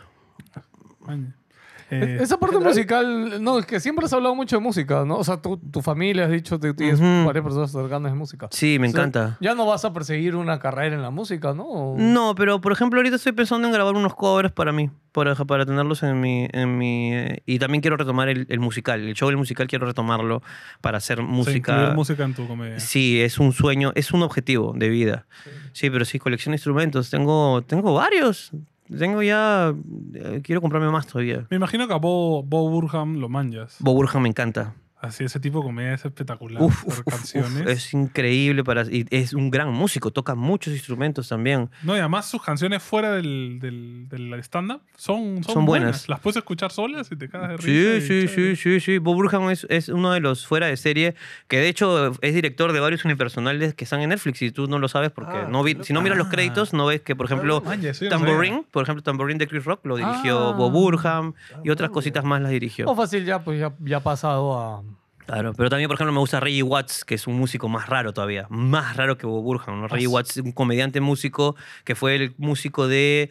[1.94, 5.18] Eh, Esa parte musical, no, es que siempre has hablado mucho de música, ¿no?
[5.18, 8.48] O sea, tu, tu familia has dicho que tienes varias personas cercanas de música.
[8.52, 9.38] Sí, me O sea, encanta.
[9.42, 11.64] Ya no vas a perseguir una carrera en la música, ¿no?
[11.66, 15.36] O- No, pero por ejemplo ahorita estoy pensando en grabar unos covers para mí, para,
[15.36, 16.48] para tenerlos en mi...
[16.54, 19.86] En mi eh, y también quiero retomar el, el musical, el show del musical quiero
[19.86, 20.42] retomarlo
[20.80, 21.74] para hacer o sea, música.
[21.74, 22.80] incluir música en tu comedia.
[22.80, 25.26] Sí, es un sueño, es un objetivo de vida.
[25.74, 27.10] Sí, pero sí, colección de instrumentos.
[27.10, 28.52] Tengo, tengo varios.
[28.98, 29.74] Tengo ya...
[30.14, 31.48] eh, quiero comprarme más todavía.
[31.50, 33.78] Me imagino que a Bo, Bo Burham lo manjas.
[33.80, 34.74] Bob Burham me encanta.
[35.02, 36.62] Así, ese tipo de comedia es espectacular.
[36.62, 37.68] Uf, uf, canciones.
[37.68, 41.72] es increíble para y es un gran músico, toca muchos instrumentos también.
[41.82, 46.08] No, y además sus canciones fuera del, del, del stand-up son, son, Son buenas.
[46.08, 48.02] Las puedes escuchar solas y te cagas de Sí, risa.
[48.02, 48.56] sí, chévere.
[48.56, 48.98] sí, sí, sí.
[49.00, 51.16] Bob Burham es, es uno de los fuera de serie
[51.48, 54.78] que de hecho es director de varios unipersonales que están en Netflix y tú no
[54.78, 57.26] lo sabes porque Ah, no vi- si no miras los créditos no ves que por
[57.26, 60.54] ejemplo yo no Tambourine, por ejemplo Tambourine de Chris Rock lo dirigió Ah.
[60.54, 61.34] Bob Burham
[61.64, 62.88] y otras cositas más las dirigió.
[62.88, 64.84] O fácil ya, pues ya, ya ha pasado a...
[65.32, 68.14] Claro, pero también por ejemplo me gusta Reggie Watts, que es un músico más raro
[68.14, 69.88] todavía, más raro que Bob Burham, ¿no?
[69.88, 70.10] Reggie Ah.
[70.10, 71.56] Watts es un comediante músico
[71.86, 73.30] que fue el músico de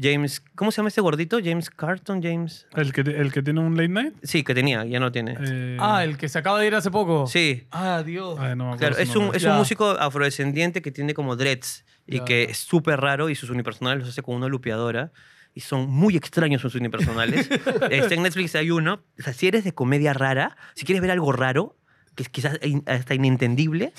[0.00, 1.38] James, ¿cómo se llama este gordito?
[1.42, 2.66] James Carton, James.
[2.76, 4.14] El que, el que tiene un late night.
[4.22, 5.36] Sí, que tenía, ya no tiene.
[5.40, 7.26] eh, Ah, el que se acaba de ir hace poco.
[7.26, 8.38] Sí, Ah, Dios.
[8.38, 11.84] ay, no me acuerdo Claro, es un, es un músico afrodescendiente que tiene como dreads
[12.06, 12.24] y Ya.
[12.26, 15.10] que es súper raro y sus unipersonales los hace con una lupeadora
[15.58, 17.50] y son muy extraños sus unipersonales.
[17.90, 19.02] este, en Netflix hay uno.
[19.18, 21.74] O sea, si eres de comedia rara, si quieres ver algo raro,
[22.14, 23.92] que es quizás in- hasta inentendible,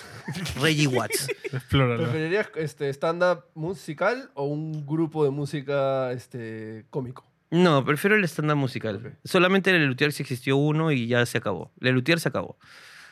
[0.61, 1.27] Reggie Watts.
[1.51, 2.03] Explóralo.
[2.03, 7.25] ¿Preferirías este, stand-up musical o un grupo de música este, cómico?
[7.51, 9.17] No, prefiero el estándar musical.
[9.25, 11.71] Solamente el Lelutier sí existió uno y ya se acabó.
[11.81, 12.57] Lelutier se acabó.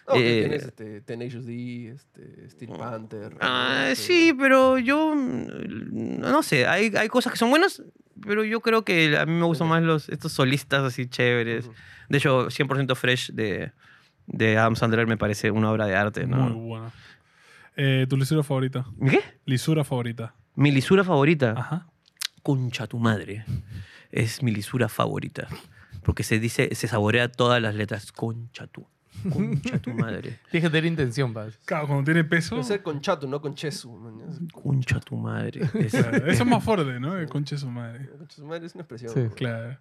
[0.07, 3.37] No, Eh, tienes este, Tenacious D, este, Steel Panther.
[3.41, 7.83] Ah, este, sí, pero yo mm, no sé, hay, hay cosas que son buenas,
[8.21, 11.69] pero yo creo que a mí me gustan más los, estos solistas así chéveres.
[12.09, 13.71] De hecho, 100% Fresh de,
[14.27, 16.53] de Adam Sandler me parece una obra de arte, Muy ¿no?
[16.55, 16.91] bueno.
[17.75, 18.85] Eh, ¿Tu lisura favorita?
[18.97, 19.19] ¿Mi qué?
[19.45, 20.33] Lisura favorita.
[20.55, 21.53] Mi lisura favorita.
[21.55, 21.87] Ajá.
[22.41, 23.45] Concha tu madre.
[24.09, 25.47] Es mi lisura favorita.
[26.03, 28.11] Porque se dice, se saborea todas las letras.
[28.11, 28.87] Concha tu.
[29.31, 30.39] Concha tu madre.
[30.51, 31.47] Tienes que tener intención, pa.
[31.65, 32.55] Claro, cuando tiene peso.
[32.55, 33.91] Puede ser con Chato, no con Chesu.
[33.97, 34.47] man.
[34.53, 35.61] Concha tu madre.
[35.73, 37.17] Es- claro, eso es más fuerte, ¿no?
[37.17, 38.09] El conche su madre.
[38.17, 39.11] Con su madre es una expresión.
[39.13, 39.33] Sí.
[39.35, 39.77] Claro.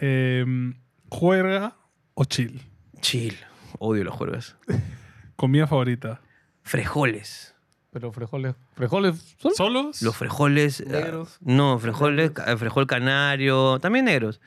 [0.00, 0.44] Eh,
[1.08, 1.76] ¿Juerga
[2.14, 2.60] o chill?
[3.00, 3.36] chill.
[3.78, 4.56] Odio los juegos.
[5.36, 6.20] Comida favorita.
[6.62, 7.54] Frejoles.
[7.90, 8.54] Pero frijoles...
[8.74, 9.54] ¿Frijoles son?
[9.54, 10.02] ¿Solos?
[10.02, 10.82] Los frijoles.
[10.86, 11.38] ah, Negros.
[11.40, 14.40] no, frijoles, ca- frijol canario, también negros.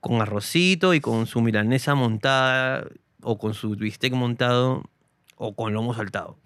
[0.00, 2.84] Con arrocito y con su milanesa montada,
[3.22, 4.84] o con su bistec montado,
[5.36, 6.38] o con lomo saltado.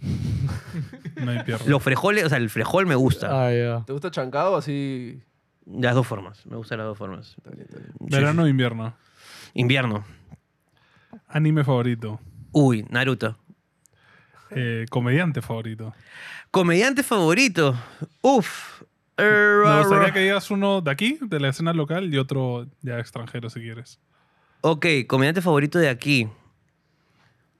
[1.16, 1.66] No hay pierna.
[1.66, 3.28] Los frijoles, o sea, el frijol me gusta.
[3.46, 3.84] Ah, ya.
[3.84, 5.22] ¿Te gusta chancado así?
[5.64, 7.34] De las dos formas, me gustan las dos formas.
[7.38, 7.92] Está bien, está bien.
[7.92, 8.94] Sí, ¿Verano o invierno?
[9.54, 10.04] Invierno.
[11.28, 12.20] Anime favorito.
[12.52, 13.38] Uy, Naruto.
[14.50, 15.94] Eh, comediante favorito.
[16.50, 17.74] Comediante favorito.
[18.20, 18.82] Uf.
[19.16, 23.48] Me gustaría que digas uno de aquí, de la escena local, y otro ya extranjero,
[23.50, 24.00] si quieres.
[24.62, 26.28] Ok, comediante favorito de aquí.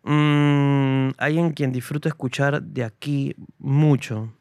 [0.04, 4.32] Mm, alguien quien disfruto escuchar de aquí mucho.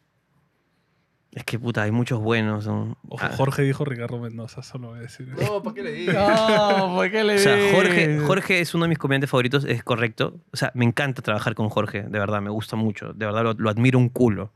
[1.33, 2.67] Es que puta, hay muchos buenos.
[2.67, 2.97] ¿no?
[3.07, 5.29] Ojo, Ah, Jorge dijo Ricardo Mendoza, solo voy a decir.
[5.29, 6.41] No, ¿para qué le digas?
[6.77, 7.57] No, ¿por qué le o sea?
[7.73, 10.41] Jorge, Jorge es uno de mis comediantes favoritos, es correcto.
[10.51, 13.13] O sea, me encanta trabajar con Jorge, de verdad, me gusta mucho.
[13.13, 14.51] De verdad, lo, lo admiro un culo.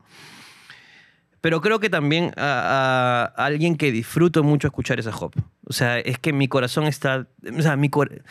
[1.40, 5.32] Pero creo que también a, a alguien que disfruto mucho escuchar esa hop.
[5.64, 7.26] O sea, es que mi corazón está.
[7.56, 8.22] O sea, mi cor-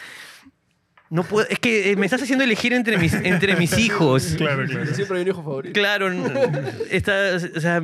[1.16, 4.36] No puedo, es que eh, me estás haciendo elegir entre mis, entre mis hijos.
[4.38, 4.86] Claro, claro.
[4.94, 5.74] Siempre hay un hijo favorito.
[5.74, 6.10] Claro,
[6.90, 7.14] está,
[7.56, 7.82] o sea,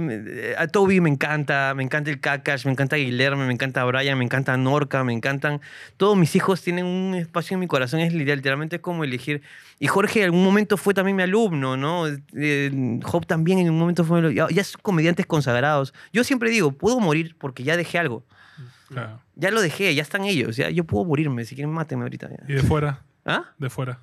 [0.57, 4.25] a Toby me encanta, me encanta el Kakash, me encanta Guillermo, me encanta Brian, me
[4.25, 5.61] encanta Norca, me encantan.
[5.97, 9.41] Todos mis hijos tienen un espacio en mi corazón, es literal- literalmente como elegir.
[9.79, 12.05] Y Jorge en algún momento fue también mi alumno, ¿no?
[12.35, 14.21] Eh, Job también en un momento fue.
[14.21, 14.49] mi alumno.
[14.49, 15.93] Ya, ya son comediantes consagrados.
[16.13, 18.23] Yo siempre digo, puedo morir porque ya dejé algo.
[18.89, 19.21] Claro.
[19.35, 20.57] Ya lo dejé, ya están ellos.
[20.57, 22.29] Ya, yo puedo morirme, si quieren, mátenme ahorita.
[22.29, 22.37] ya.
[22.47, 23.51] Y de fuera, ¿Ah?
[23.57, 23.99] de fuera.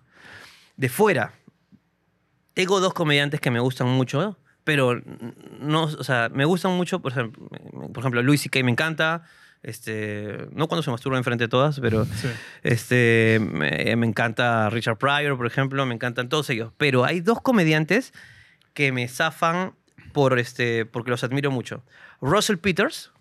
[0.77, 1.33] de fuera.
[2.55, 5.01] Tengo dos comediantes que me gustan mucho, pero
[5.61, 7.49] no, o sea, me gustan mucho, por ejemplo,
[7.93, 8.63] por ejemplo Louis C.K.
[8.65, 9.23] me encanta,
[9.63, 12.29] este, no cuando se masturba enfrente de todas, pero Sí.
[12.65, 16.73] este, me, me encanta Richard Pryor, por ejemplo, me encantan todos ellos.
[16.79, 18.13] Pero hay dos comediantes
[18.75, 19.75] que me zafan
[20.13, 21.83] por, este, porque los admiro mucho.
[22.21, 23.13] Russell Peters,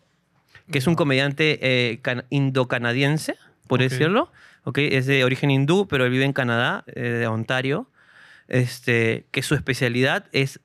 [0.72, 3.36] que es un comediante eh, can- indocanadiense,
[3.68, 3.90] por Ok.
[3.90, 4.32] decirlo.
[4.68, 4.80] ¿Ok?
[4.80, 7.89] Es de origen hindú, pero él vive en Canadá, eh, de Ontario.
[8.49, 10.60] Este, que su especialidad es.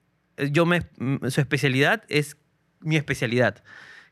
[0.51, 0.83] Yo me,
[1.31, 2.37] su especialidad es
[2.81, 3.63] mi especialidad,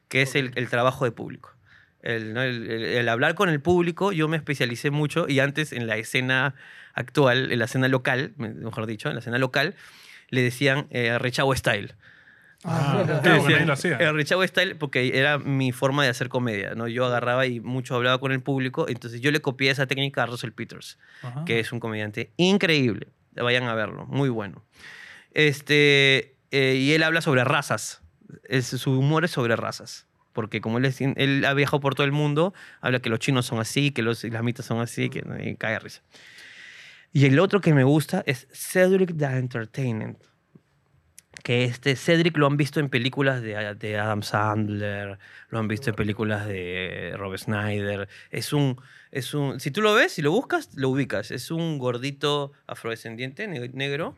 [0.08, 1.56] que es el, el trabajo de público.
[2.02, 2.42] El, ¿no?
[2.42, 6.54] el- el- hablar con el público, yo me especialicé mucho y antes en la escena
[6.94, 9.74] actual, en la escena local, me- mejor dicho, en la escena local,
[10.28, 11.18] le decían eh,
[11.56, 11.94] Style.
[12.64, 13.96] Ah, Le claro, decían, lo hacía.
[13.96, 16.88] El Rechago Style porque era mi forma de hacer comedia, ¿no?
[16.88, 20.26] Yo agarraba y mucho hablaba con el público, entonces yo le copié esa técnica a
[20.26, 21.44] Russell Peters, Ajá.
[21.46, 23.08] que es un comediante increíble.
[23.34, 24.62] Vayan a verlo, muy bueno.
[25.32, 28.02] Este, eh, y él habla sobre razas.
[28.44, 30.06] Es- su humor es sobre razas.
[30.32, 33.46] Porque como él, es- él ha viajado por todo el mundo, habla que los chinos
[33.46, 36.02] son así, que los islamitas son así, que y cae de risa.
[37.12, 40.18] Y el otro que me gusta es Cedric the Entertainment.
[41.42, 45.18] Que este Cedric lo han visto en películas de, de Adam Sandler,
[45.48, 48.08] lo han visto en películas de Rob Snyder.
[48.30, 48.78] Es un,
[49.10, 51.30] es un, si tú lo ves, si lo buscas, lo ubicas.
[51.30, 54.16] Es un gordito afrodescendiente, ne- negro,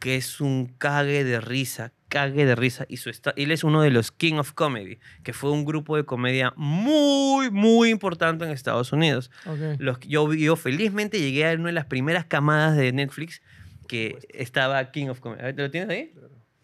[0.00, 2.86] que es un cague de risa, cague de risa.
[2.88, 6.04] Y su él es uno de los King of Comedy, que fue un grupo de
[6.04, 9.30] comedia muy, muy importante en Estados Unidos.
[9.78, 13.42] Los, yo, yo felizmente llegué a una de las primeras camadas de Netflix
[13.86, 15.42] que estaba King of Comedy.
[15.42, 16.12] A ver, ¿Te lo tienes ahí?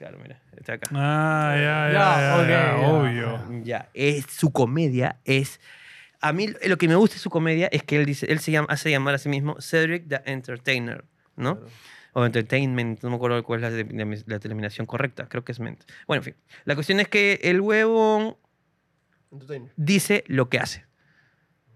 [0.00, 0.88] Claro, mira, está acá.
[0.94, 2.88] Ah, ya, ya, Ya, ya, ok, ya, ya.
[2.88, 3.62] obvio.
[3.64, 5.60] Ya, es, su comedia es...
[6.22, 8.50] A mí lo que me gusta de su comedia es que él dice, él se
[8.50, 11.04] llama, hace llamar a sí mismo Cedric the Entertainer,
[11.36, 11.60] ¿no?
[12.14, 15.60] O Entertainment, no me acuerdo cuál es la, la- la terminación correcta, creo que es
[15.60, 15.82] ment.
[16.06, 16.36] Bueno, en fin.
[16.64, 18.40] La cuestión es que el huevo
[19.76, 20.86] dice lo que hace.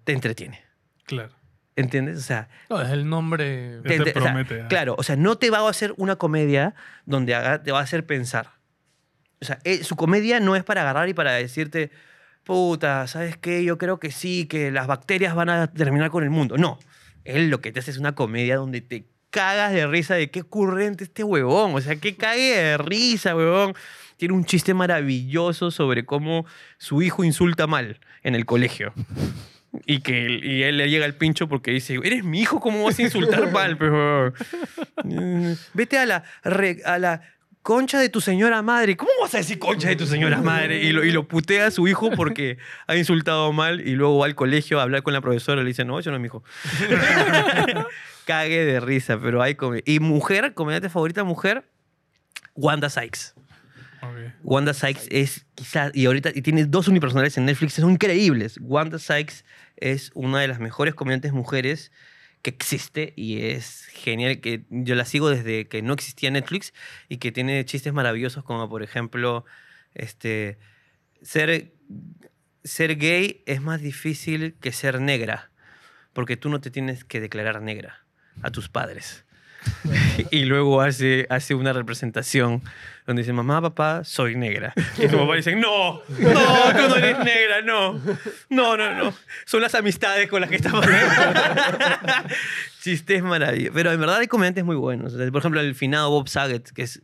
[0.04, 0.64] Te entretiene.
[1.04, 1.34] Claro.
[1.76, 2.18] ¿Entiendes?
[2.18, 3.80] O sea, No, es el nombre.
[3.82, 6.16] Ya te ente- o sea, promete, claro, o sea, no te va a hacer una
[6.16, 6.74] comedia
[7.04, 8.52] donde haga- te va a hacer pensar.
[9.40, 11.90] O sea, eh, su comedia no es para agarrar y para decirte,
[12.44, 13.64] puta, ¿sabes qué?
[13.64, 16.56] Yo creo que sí, que las bacterias van a terminar con el mundo.
[16.56, 16.78] No.
[17.24, 20.42] Él lo que te hace es una comedia donde te cagas de risa de qué
[20.42, 21.74] ocurrente este huevón.
[21.74, 23.74] O sea, qué cague de risa, huevón.
[24.16, 26.46] Tiene un chiste maravilloso sobre cómo
[26.78, 28.92] su hijo insulta mal en el colegio.
[29.86, 32.84] Y que él, y él le llega al pincho porque dice, eres mi hijo, ¿cómo
[32.84, 33.76] vas a insultar mal?
[33.78, 34.32] Pero,
[35.74, 37.22] Vete a la, re- a la
[37.62, 38.96] concha de tu señora madre.
[38.96, 40.82] ¿Cómo vas a decir concha de tu señora madre?
[40.84, 44.26] Y lo, y lo putea a su hijo porque ha insultado mal y luego va
[44.26, 46.26] al colegio a hablar con la profesora y le dice, no, eso no es mi
[46.26, 46.44] hijo.
[48.26, 51.64] Cague de risa, pero hay come- Y mujer, comediante favorita mujer,
[52.54, 53.34] Wanda Sykes.
[54.42, 58.58] Wanda Sykes es quizás, y ahorita y tiene dos unipersonales en Netflix, son increíbles.
[58.60, 59.44] Wanda Sykes
[59.84, 61.92] es una de las mejores comediantes mujeres
[62.40, 66.72] que existe y es genial, que yo la sigo desde que no existía Netflix
[67.10, 69.44] y que tiene chistes maravillosos como por ejemplo,
[69.92, 70.58] este,
[71.20, 71.74] ser,
[72.64, 75.50] ser gay es más difícil que ser negra,
[76.14, 78.06] porque tú no te tienes que declarar negra
[78.40, 79.23] a tus padres.
[80.30, 82.62] y luego hace, hace una representación
[83.06, 84.72] donde dice, mamá, papá, soy negra.
[84.98, 88.00] Y tu papá dice, no, no, tú no eres negra, no.
[88.48, 89.14] No, no, no.
[89.44, 90.86] Son las amistades con las que estamos.
[92.82, 93.74] Chistes maravillosos.
[93.74, 95.12] Pero en verdad hay comediantes muy buenos.
[95.14, 97.02] Por ejemplo, el finado Bob Saget, que es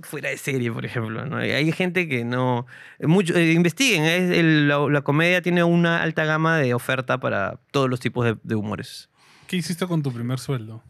[0.00, 1.24] fuera de serie, por ejemplo.
[1.26, 1.36] ¿no?
[1.38, 2.66] Hay gente que no...
[3.00, 7.58] Mucho, eh, investiguen, es el- la, la comedia tiene una alta gama de oferta para
[7.72, 9.08] todos los tipos de, de humores.
[9.48, 10.82] ¿Qué hiciste con tu primer sueldo?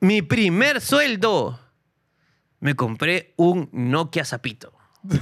[0.00, 1.60] Mi primer sueldo.
[2.58, 4.72] Me compré un Nokia Zapito.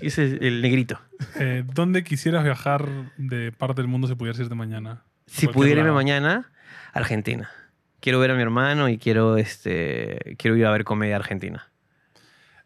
[0.00, 0.98] Ese es el negrito.
[1.34, 2.88] Eh, ¿Dónde quisieras viajar
[3.18, 5.04] de parte del mundo si pudieras irte mañana?
[5.26, 6.50] Si pudiera irme mañana,
[6.94, 7.50] Argentina.
[8.00, 11.70] Quiero ver a mi hermano y quiero, este, quiero ir a ver comedia argentina.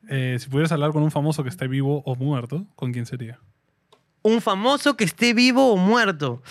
[0.09, 3.41] Eh, si pudieras hablar con un famoso que esté vivo o muerto, ¿con quién sería?
[4.23, 6.43] Un famoso que esté vivo o muerto.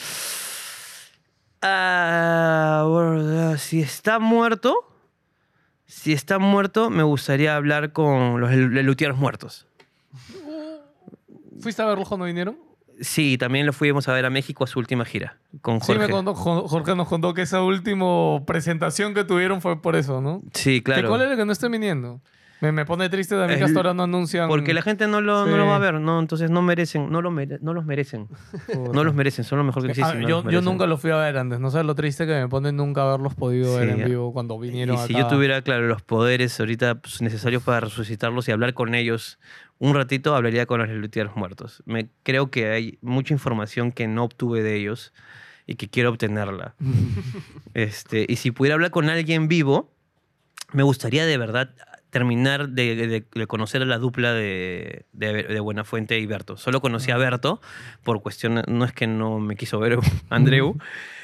[1.62, 4.76] Ah, si está muerto,
[5.86, 9.68] si está muerto, me gustaría hablar con los luthiers muertos.
[11.60, 12.58] ¿Fuiste a verlos cuando vinieron?
[13.00, 16.08] Sí, también lo fuimos a ver a México a su última gira con Sí, Jorge.
[16.08, 20.22] me contó, Jo- Jorge nos contó que esa última presentación que tuvieron fue por eso,
[20.22, 20.44] ¿no?
[20.54, 21.10] Sí, ¿Qué claro.
[21.10, 22.22] cuál es el que no esté viniendo?
[22.62, 24.48] Me, me pone triste también que hasta ahora no anuncian.
[24.48, 26.20] Porque la gente no lo, no lo va a ver, ¿no?
[26.20, 28.28] Entonces no merecen, no, lo mere- no los merecen.
[28.94, 30.12] No los merecen, son lo mejor que existe.
[30.12, 31.60] Ah, no yo, nunca los fui a ver antes.
[31.60, 34.96] No sé lo triste que me pone nunca haberlos podido ver en vivo cuando vinieron
[34.96, 35.08] Y acá.
[35.08, 39.40] si yo tuviera, claro, los poderes ahorita pues, necesarios para resucitarlos y hablar con ellos
[39.80, 41.82] un ratito, hablaría con los luthiers muertos.
[41.88, 45.12] Me, creo que hay mucha información que no obtuve de ellos
[45.66, 46.76] y que quiero obtenerla.
[47.74, 49.92] este, y si pudiera hablar con alguien vivo,
[50.74, 51.72] me gustaría de verdad
[52.12, 56.58] terminar de, de- de conocer a la dupla de, de, Buenafuente y Berto.
[56.58, 57.62] Solo conocí a Berto
[58.04, 59.98] por cuestión, no es que no me quiso ver
[60.30, 60.78] Andreu,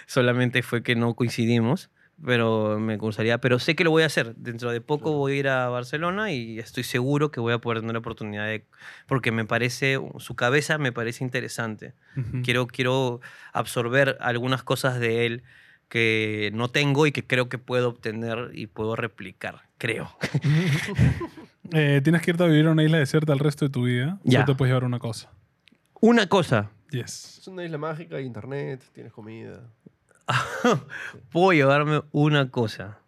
[0.07, 1.89] solamente fue que no coincidimos,
[2.25, 4.33] pero me gustaría, pero sé que lo voy a hacer.
[4.35, 7.81] Dentro de poco voy a ir a Barcelona y estoy seguro que voy a poder
[7.81, 8.65] tener la oportunidad de,
[9.07, 11.93] porque me parece, su cabeza me parece interesante.
[12.15, 12.41] Ujú.
[12.43, 13.19] Quiero, quiero
[13.53, 15.43] absorber algunas cosas de él
[15.89, 20.09] que no tengo y que creo que puedo obtener y puedo replicar, creo.
[21.73, 24.19] Eh, tienes que irte a vivir a una isla desierta el resto de tu vida.
[24.23, 24.39] Ya.
[24.39, 25.29] Solo te puedes llevar una cosa.
[25.99, 27.39] Una cosa, Yes.
[27.39, 29.61] Es una isla mágica, hay internet, tienes comida.
[31.31, 32.99] puedo llevarme una cosa.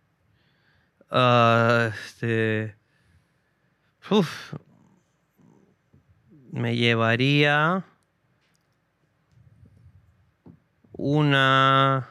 [1.10, 2.76] Ah, este.
[4.12, 4.54] Uf.
[6.52, 7.86] Me llevaría.
[10.92, 12.10] Una.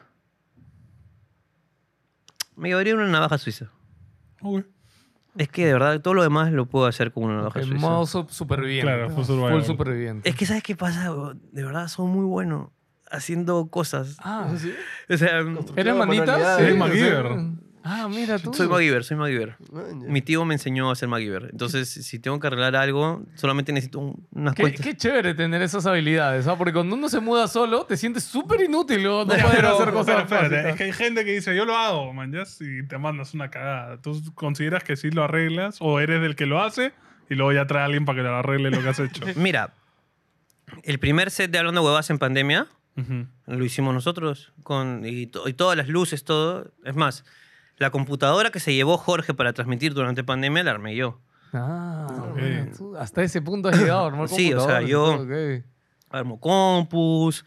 [2.56, 3.70] Me llevaría una navaja suiza.
[4.42, 4.64] Ok.
[5.36, 7.80] Es que de verdad todo lo demás lo puedo hacer con una navaja En suiza.
[7.88, 8.90] modo su- superviviente.
[8.92, 9.52] Claro, full survival.
[9.52, 10.28] Full superviviente.
[10.28, 11.12] Es que, ¿sabes qué pasa?
[11.52, 12.72] De verdad, soy muy bueno
[13.10, 14.16] haciendo cosas.
[14.20, 14.72] Ah, ¿Sí?
[15.08, 15.38] O sea,
[15.76, 15.96] ¿eres manita?
[15.96, 16.58] manualidades.
[16.60, 17.26] Eres Sí, MacGyver.
[17.26, 17.52] sea,
[17.90, 18.52] Ah, mira tú.
[18.52, 19.56] soy MacGyver, soy MacGyver.
[19.72, 20.08] Man, ya.
[20.08, 21.48] Mi tío me enseñó a ser MacGyver.
[21.50, 24.84] Entonces, si tengo que arreglar algo, solamente necesito un- unas Qué, cuentas.
[24.84, 26.56] qué chévere tener esas habilidades, ¿ah?
[26.58, 29.74] Porque cuando uno se muda solo, te sientes súper inútil luego no Ya, poder pero-
[29.74, 32.42] hacer cosas pero espérate, es que hay gente que dice, yo lo hago, man, ya,
[32.60, 34.00] y te mandas una cagada.
[34.02, 36.92] ¿Tú consideras que sí lo arreglas o eres del que lo hace
[37.30, 39.22] y luego ya trae a alguien para que lo arregle lo que has hecho?
[39.36, 39.72] Mira,
[40.82, 42.66] el primer set de Hablando Huevas en pandemia
[42.96, 43.26] Ujú.
[43.46, 44.52] lo hicimos nosotros.
[44.62, 46.72] Con, y, to- y todas las luces, todo.
[46.84, 47.24] Es más,
[47.78, 51.20] la computadora que se llevó Jorge para transmitir durante pandemia la armé yo.
[51.52, 52.38] Ah, Ok.
[52.38, 55.64] bueno, tú hasta ese punto has llegado, armar Sí, o sea, yo- todo, ok.
[56.10, 57.44] Armo compus,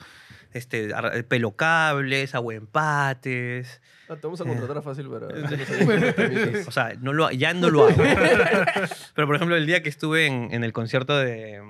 [0.53, 3.81] este, ar- pelo cables, hago empates.
[4.09, 5.27] Ah, te vamos a contratar fácil para...
[6.67, 7.95] O sea, no lo, ya no lo hago.
[9.15, 11.61] Pero, por ejemplo, el día que estuve en, en el concierto de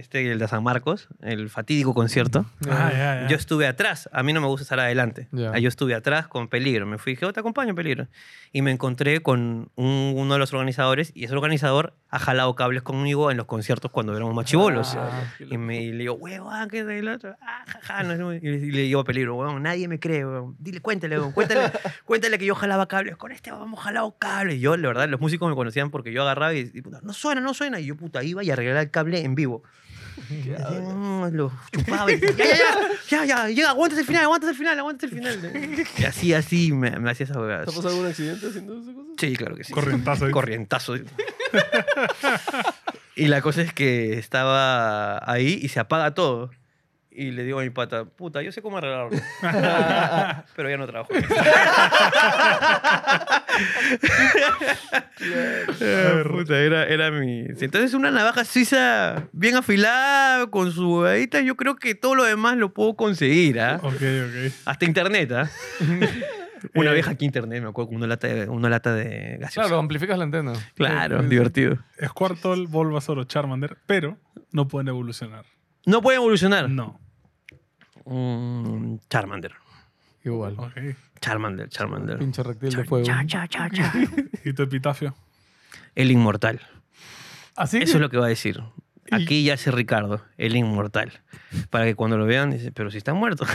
[0.00, 3.26] este, el de San Marcos, el fatídico concierto, Ah, ya, ya.
[3.28, 4.08] yo estuve atrás.
[4.12, 5.28] A mí no me gusta estar adelante.
[5.32, 5.52] Ya.
[5.54, 6.86] Ah, Yo estuve atrás con Peligro.
[6.86, 8.08] Me fui y dije, "Oh, te acompaño, Peligro.
[8.52, 12.82] Y me encontré con un- uno de los organizadores y ese organizador ha jalado cables
[12.82, 14.96] conmigo en los conciertos cuando éramos machibolos.
[14.96, 15.10] Ah.
[15.38, 17.36] Y, me, y le digo, huevón, ¿qué es el otro?
[17.40, 18.34] Ah, jaja, no.
[18.34, 20.56] Y le- y le digo a Peligro, huevón, nadie me cree, huevón.
[20.58, 21.60] Dile, cuéntale, huevón, cuéntale,
[22.04, 23.16] cuéntale que yo jalaba cables.
[23.16, 24.56] Con este vamos jalado cables.
[24.56, 27.12] Y yo, la verdad, los músicos me conocían porque yo agarraba y, y, puta, no
[27.12, 27.78] suena, no suena.
[27.80, 29.62] Y yo, puta, iba y arreglaba el cable en vivo.
[31.32, 34.78] Lo chupaba y ya, ya, ya, ya, ya, llega, aguantas el final, aguantas el final,
[34.78, 35.86] aguantas el final.
[35.98, 37.66] Y así, así me, me hacía esas ¿Te ha huevadas.
[37.66, 39.10] pasado algún accidente haciendo esas cosas?
[39.18, 39.72] Sí, claro que sí.
[39.72, 40.28] Corrientazo.
[40.28, 40.30] ¿eh?
[40.30, 40.94] Corrientazo.
[43.16, 46.50] y la cosa es que estaba ahí y se apaga todo.
[47.12, 49.18] Y le digo a mi pata, puta, yo sé cómo arreglarlo.
[50.56, 51.12] Pero ya no trabajo.
[55.82, 57.40] Ah, puta, era, era mi...
[57.40, 62.56] Entonces una navaja suiza bien afilada, con su huevadita, yo creo que todo lo demás
[62.56, 63.80] lo puedo conseguir, ¿ah?
[63.82, 64.52] Ok, ok.
[64.64, 65.50] Hasta internet, ¿ah?
[66.74, 69.68] Una Eh, vieja aquí internet, me acuerdo, con una lata de, una lata de gaseosa.
[69.68, 70.52] Claro, amplificas la antena.
[70.74, 71.78] Claro, divertido.
[72.06, 74.18] Squirtle, Bulbasaur o Charmander, pero
[74.52, 75.46] no pueden evolucionar.
[75.86, 76.68] No puede evolucionar.
[76.68, 77.00] No.
[78.04, 79.52] Mm, Charmander.
[80.24, 80.56] Igual.
[81.20, 82.18] Charmander, Charmander.
[82.18, 83.04] Pinche reptil de fuego.
[83.04, 83.92] Cha, cha, cha, cha.
[84.44, 85.14] ¿Y tu epitafio?
[85.94, 86.60] El inmortal.
[87.56, 88.62] Así Eso es lo que va a decir.
[89.10, 91.20] Aquí ya hace Ricardo, el inmortal.
[91.70, 93.44] Para que cuando lo vean, dice, pero si está muerto.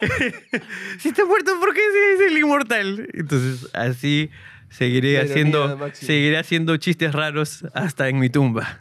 [0.98, 3.08] si está muerto, ¿por qué se dice el inmortal?
[3.12, 4.30] Entonces, así
[4.72, 8.80] seguiré haciendo, seguiré haciendo chistes raros hasta en mi tumba.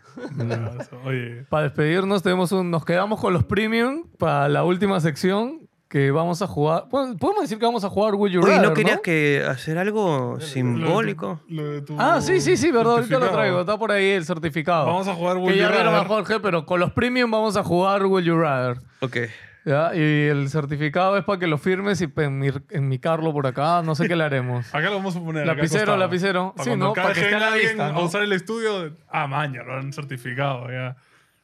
[1.05, 6.09] Oye, Para despedirnos, tenemos un, nos quedamos con los premium para la última sección que
[6.11, 6.85] vamos a jugar.
[6.89, 10.39] Podemos decir que vamos a jugar Would You Oye, Rather, ¿no querías que hacer algo
[10.39, 11.41] simbólico?
[11.49, 12.93] lo de tu Ah, sí, sí, sí, verdad.
[12.93, 13.59] Ahorita lo traigo.
[13.59, 14.85] Está por ahí el certificado.
[14.85, 16.07] Vamos a jugar Would Que You ya vieron a Rather.
[16.07, 18.77] Jorge, pero con los premium vamos a jugar Would You Rather.
[19.01, 19.17] Ok.
[19.65, 19.95] ¿Ya?
[19.95, 23.81] Y el certificado es para que lo firmes y pa- enmir- enmicarlo por acá.
[23.83, 24.67] No sé qué le haremos.
[24.73, 25.45] Acá lo vamos a poner.
[25.47, 26.53] Lapicero, lapicero.
[26.55, 26.93] Para Sí, ¿no?
[26.93, 28.03] Para que esté a la vista, a ¿no?
[28.03, 30.95] usar el estudio, ah, maña, lo han certificado ya.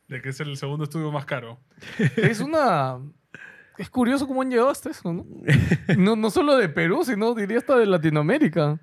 [0.08, 1.60] De que es el segundo estudio más caro.
[2.18, 2.98] Es una...
[3.78, 5.26] Es curioso cómo han llegado hasta eso, ¿no?
[5.98, 8.80] No, no solo de Perú, sino diría hasta de Latinoamérica.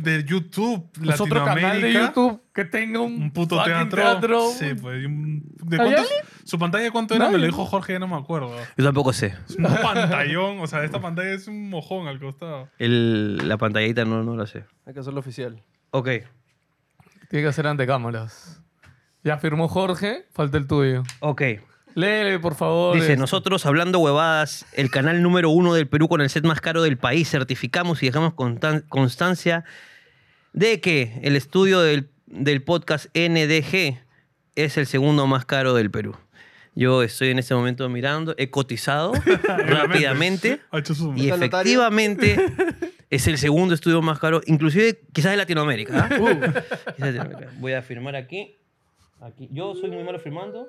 [0.00, 1.92] De YouTube, Es otro canal de.
[1.92, 4.50] YouTube que tenga un, Un puto fucking teatro.
[4.52, 5.04] Sí, pues.
[5.06, 6.12] un- ¿de ¿Hay cuántos-
[6.44, 7.28] ¿Su pantalla cuánto era?
[7.28, 8.50] Me lo dijo Jorge, ya no me acuerdo.
[8.76, 9.34] Yo tampoco sé.
[9.48, 10.60] Es un pantallón.
[10.60, 12.68] O sea, esta pantalla es un mojón al costado.
[12.78, 14.64] El- la pantallita no, no la sé.
[14.86, 15.62] Hay que hacerlo oficial.
[15.90, 16.08] Ok.
[17.28, 18.62] Tiene que ser ante cámaras.
[19.22, 21.02] Ya firmó Jorge, falta el tuyo.
[21.20, 21.42] Ok.
[21.98, 22.94] Léele, por favor.
[22.94, 23.16] Dice, este.
[23.16, 26.96] nosotros hablando huevadas, el canal número uno del Perú con el set más caro del
[26.96, 29.64] país, certificamos y dejamos constan- constancia
[30.52, 33.98] de que el estudio del, del podcast NDG
[34.54, 36.14] es el segundo más caro del Perú.
[36.76, 39.12] Yo estoy en este momento mirando, he cotizado
[39.66, 41.18] rápidamente Ha hecho zoom.
[41.18, 42.38] y efectivamente
[43.10, 46.04] es el segundo estudio más caro, inclusive quizás de Latinoamérica.
[46.04, 46.08] ¿ah?
[46.94, 47.52] Quizás de Latinoamérica.
[47.58, 48.54] Voy a firmar aquí.
[49.20, 49.48] aquí.
[49.50, 50.68] Yo soy muy malo firmando.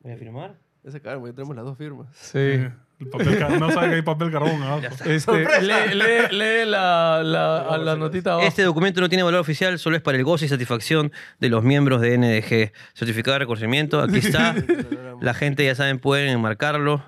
[0.00, 0.54] Voy a firmar.
[0.82, 2.08] Ese caro, porque tenemos las dos firmas.
[2.14, 2.38] Sí.
[2.38, 4.60] El papel no sabe que hay papel carbón.
[4.82, 4.88] Ya.
[5.12, 8.46] Este, lee, lee- lee la, la, a la notita abajo.
[8.48, 11.62] Este documento no tiene valor oficial, solo es para el gozo y satisfacción de los
[11.62, 12.72] miembros de NDG.
[12.94, 14.54] Certificado de reconocimiento, aquí está.
[15.20, 17.02] La gente, ya saben, pueden enmarcarlo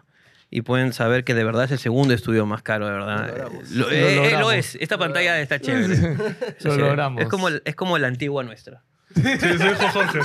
[0.51, 3.20] y pueden saber que de verdad es el segundo estudio más caro, de verdad.
[3.20, 3.70] Lo logramos.
[3.70, 4.55] Lo, Lo eh, lo logramos.
[4.55, 4.74] es.
[4.81, 5.94] Esta pantalla está chévere.
[5.94, 6.82] Está Lo chévere.
[6.82, 7.23] logramos.
[7.23, 8.82] Es como, es como la antigua nuestra.
[9.14, 10.20] Sí, eso dijo Jorge.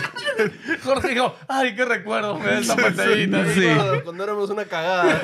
[0.84, 3.44] Jorge dijo, ay, qué recuerdo me da esa pantallita.
[3.44, 5.22] Cuando- Cuando éramos una cagada.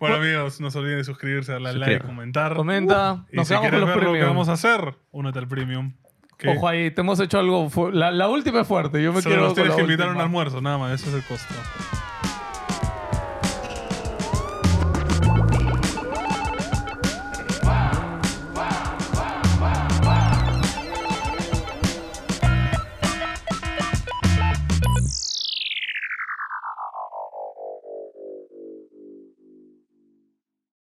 [0.00, 2.54] Bueno, amigos, no se olviden de suscribirse, darle like, comentar.
[2.54, 4.28] Comenta, Y nos si quedamos quieres con los ver lo que premios.
[4.28, 5.92] vamos a hacer, únete al premium.
[6.36, 7.68] Que Ojo ahí, te hemos hecho algo.
[7.68, 9.02] fu- La, la última es fuerte.
[9.02, 10.24] Yo me solo quiero nos con tienes la que invitar a un última.
[10.24, 11.00] almuerzo, nada más.
[11.00, 11.52] Ese es el costo.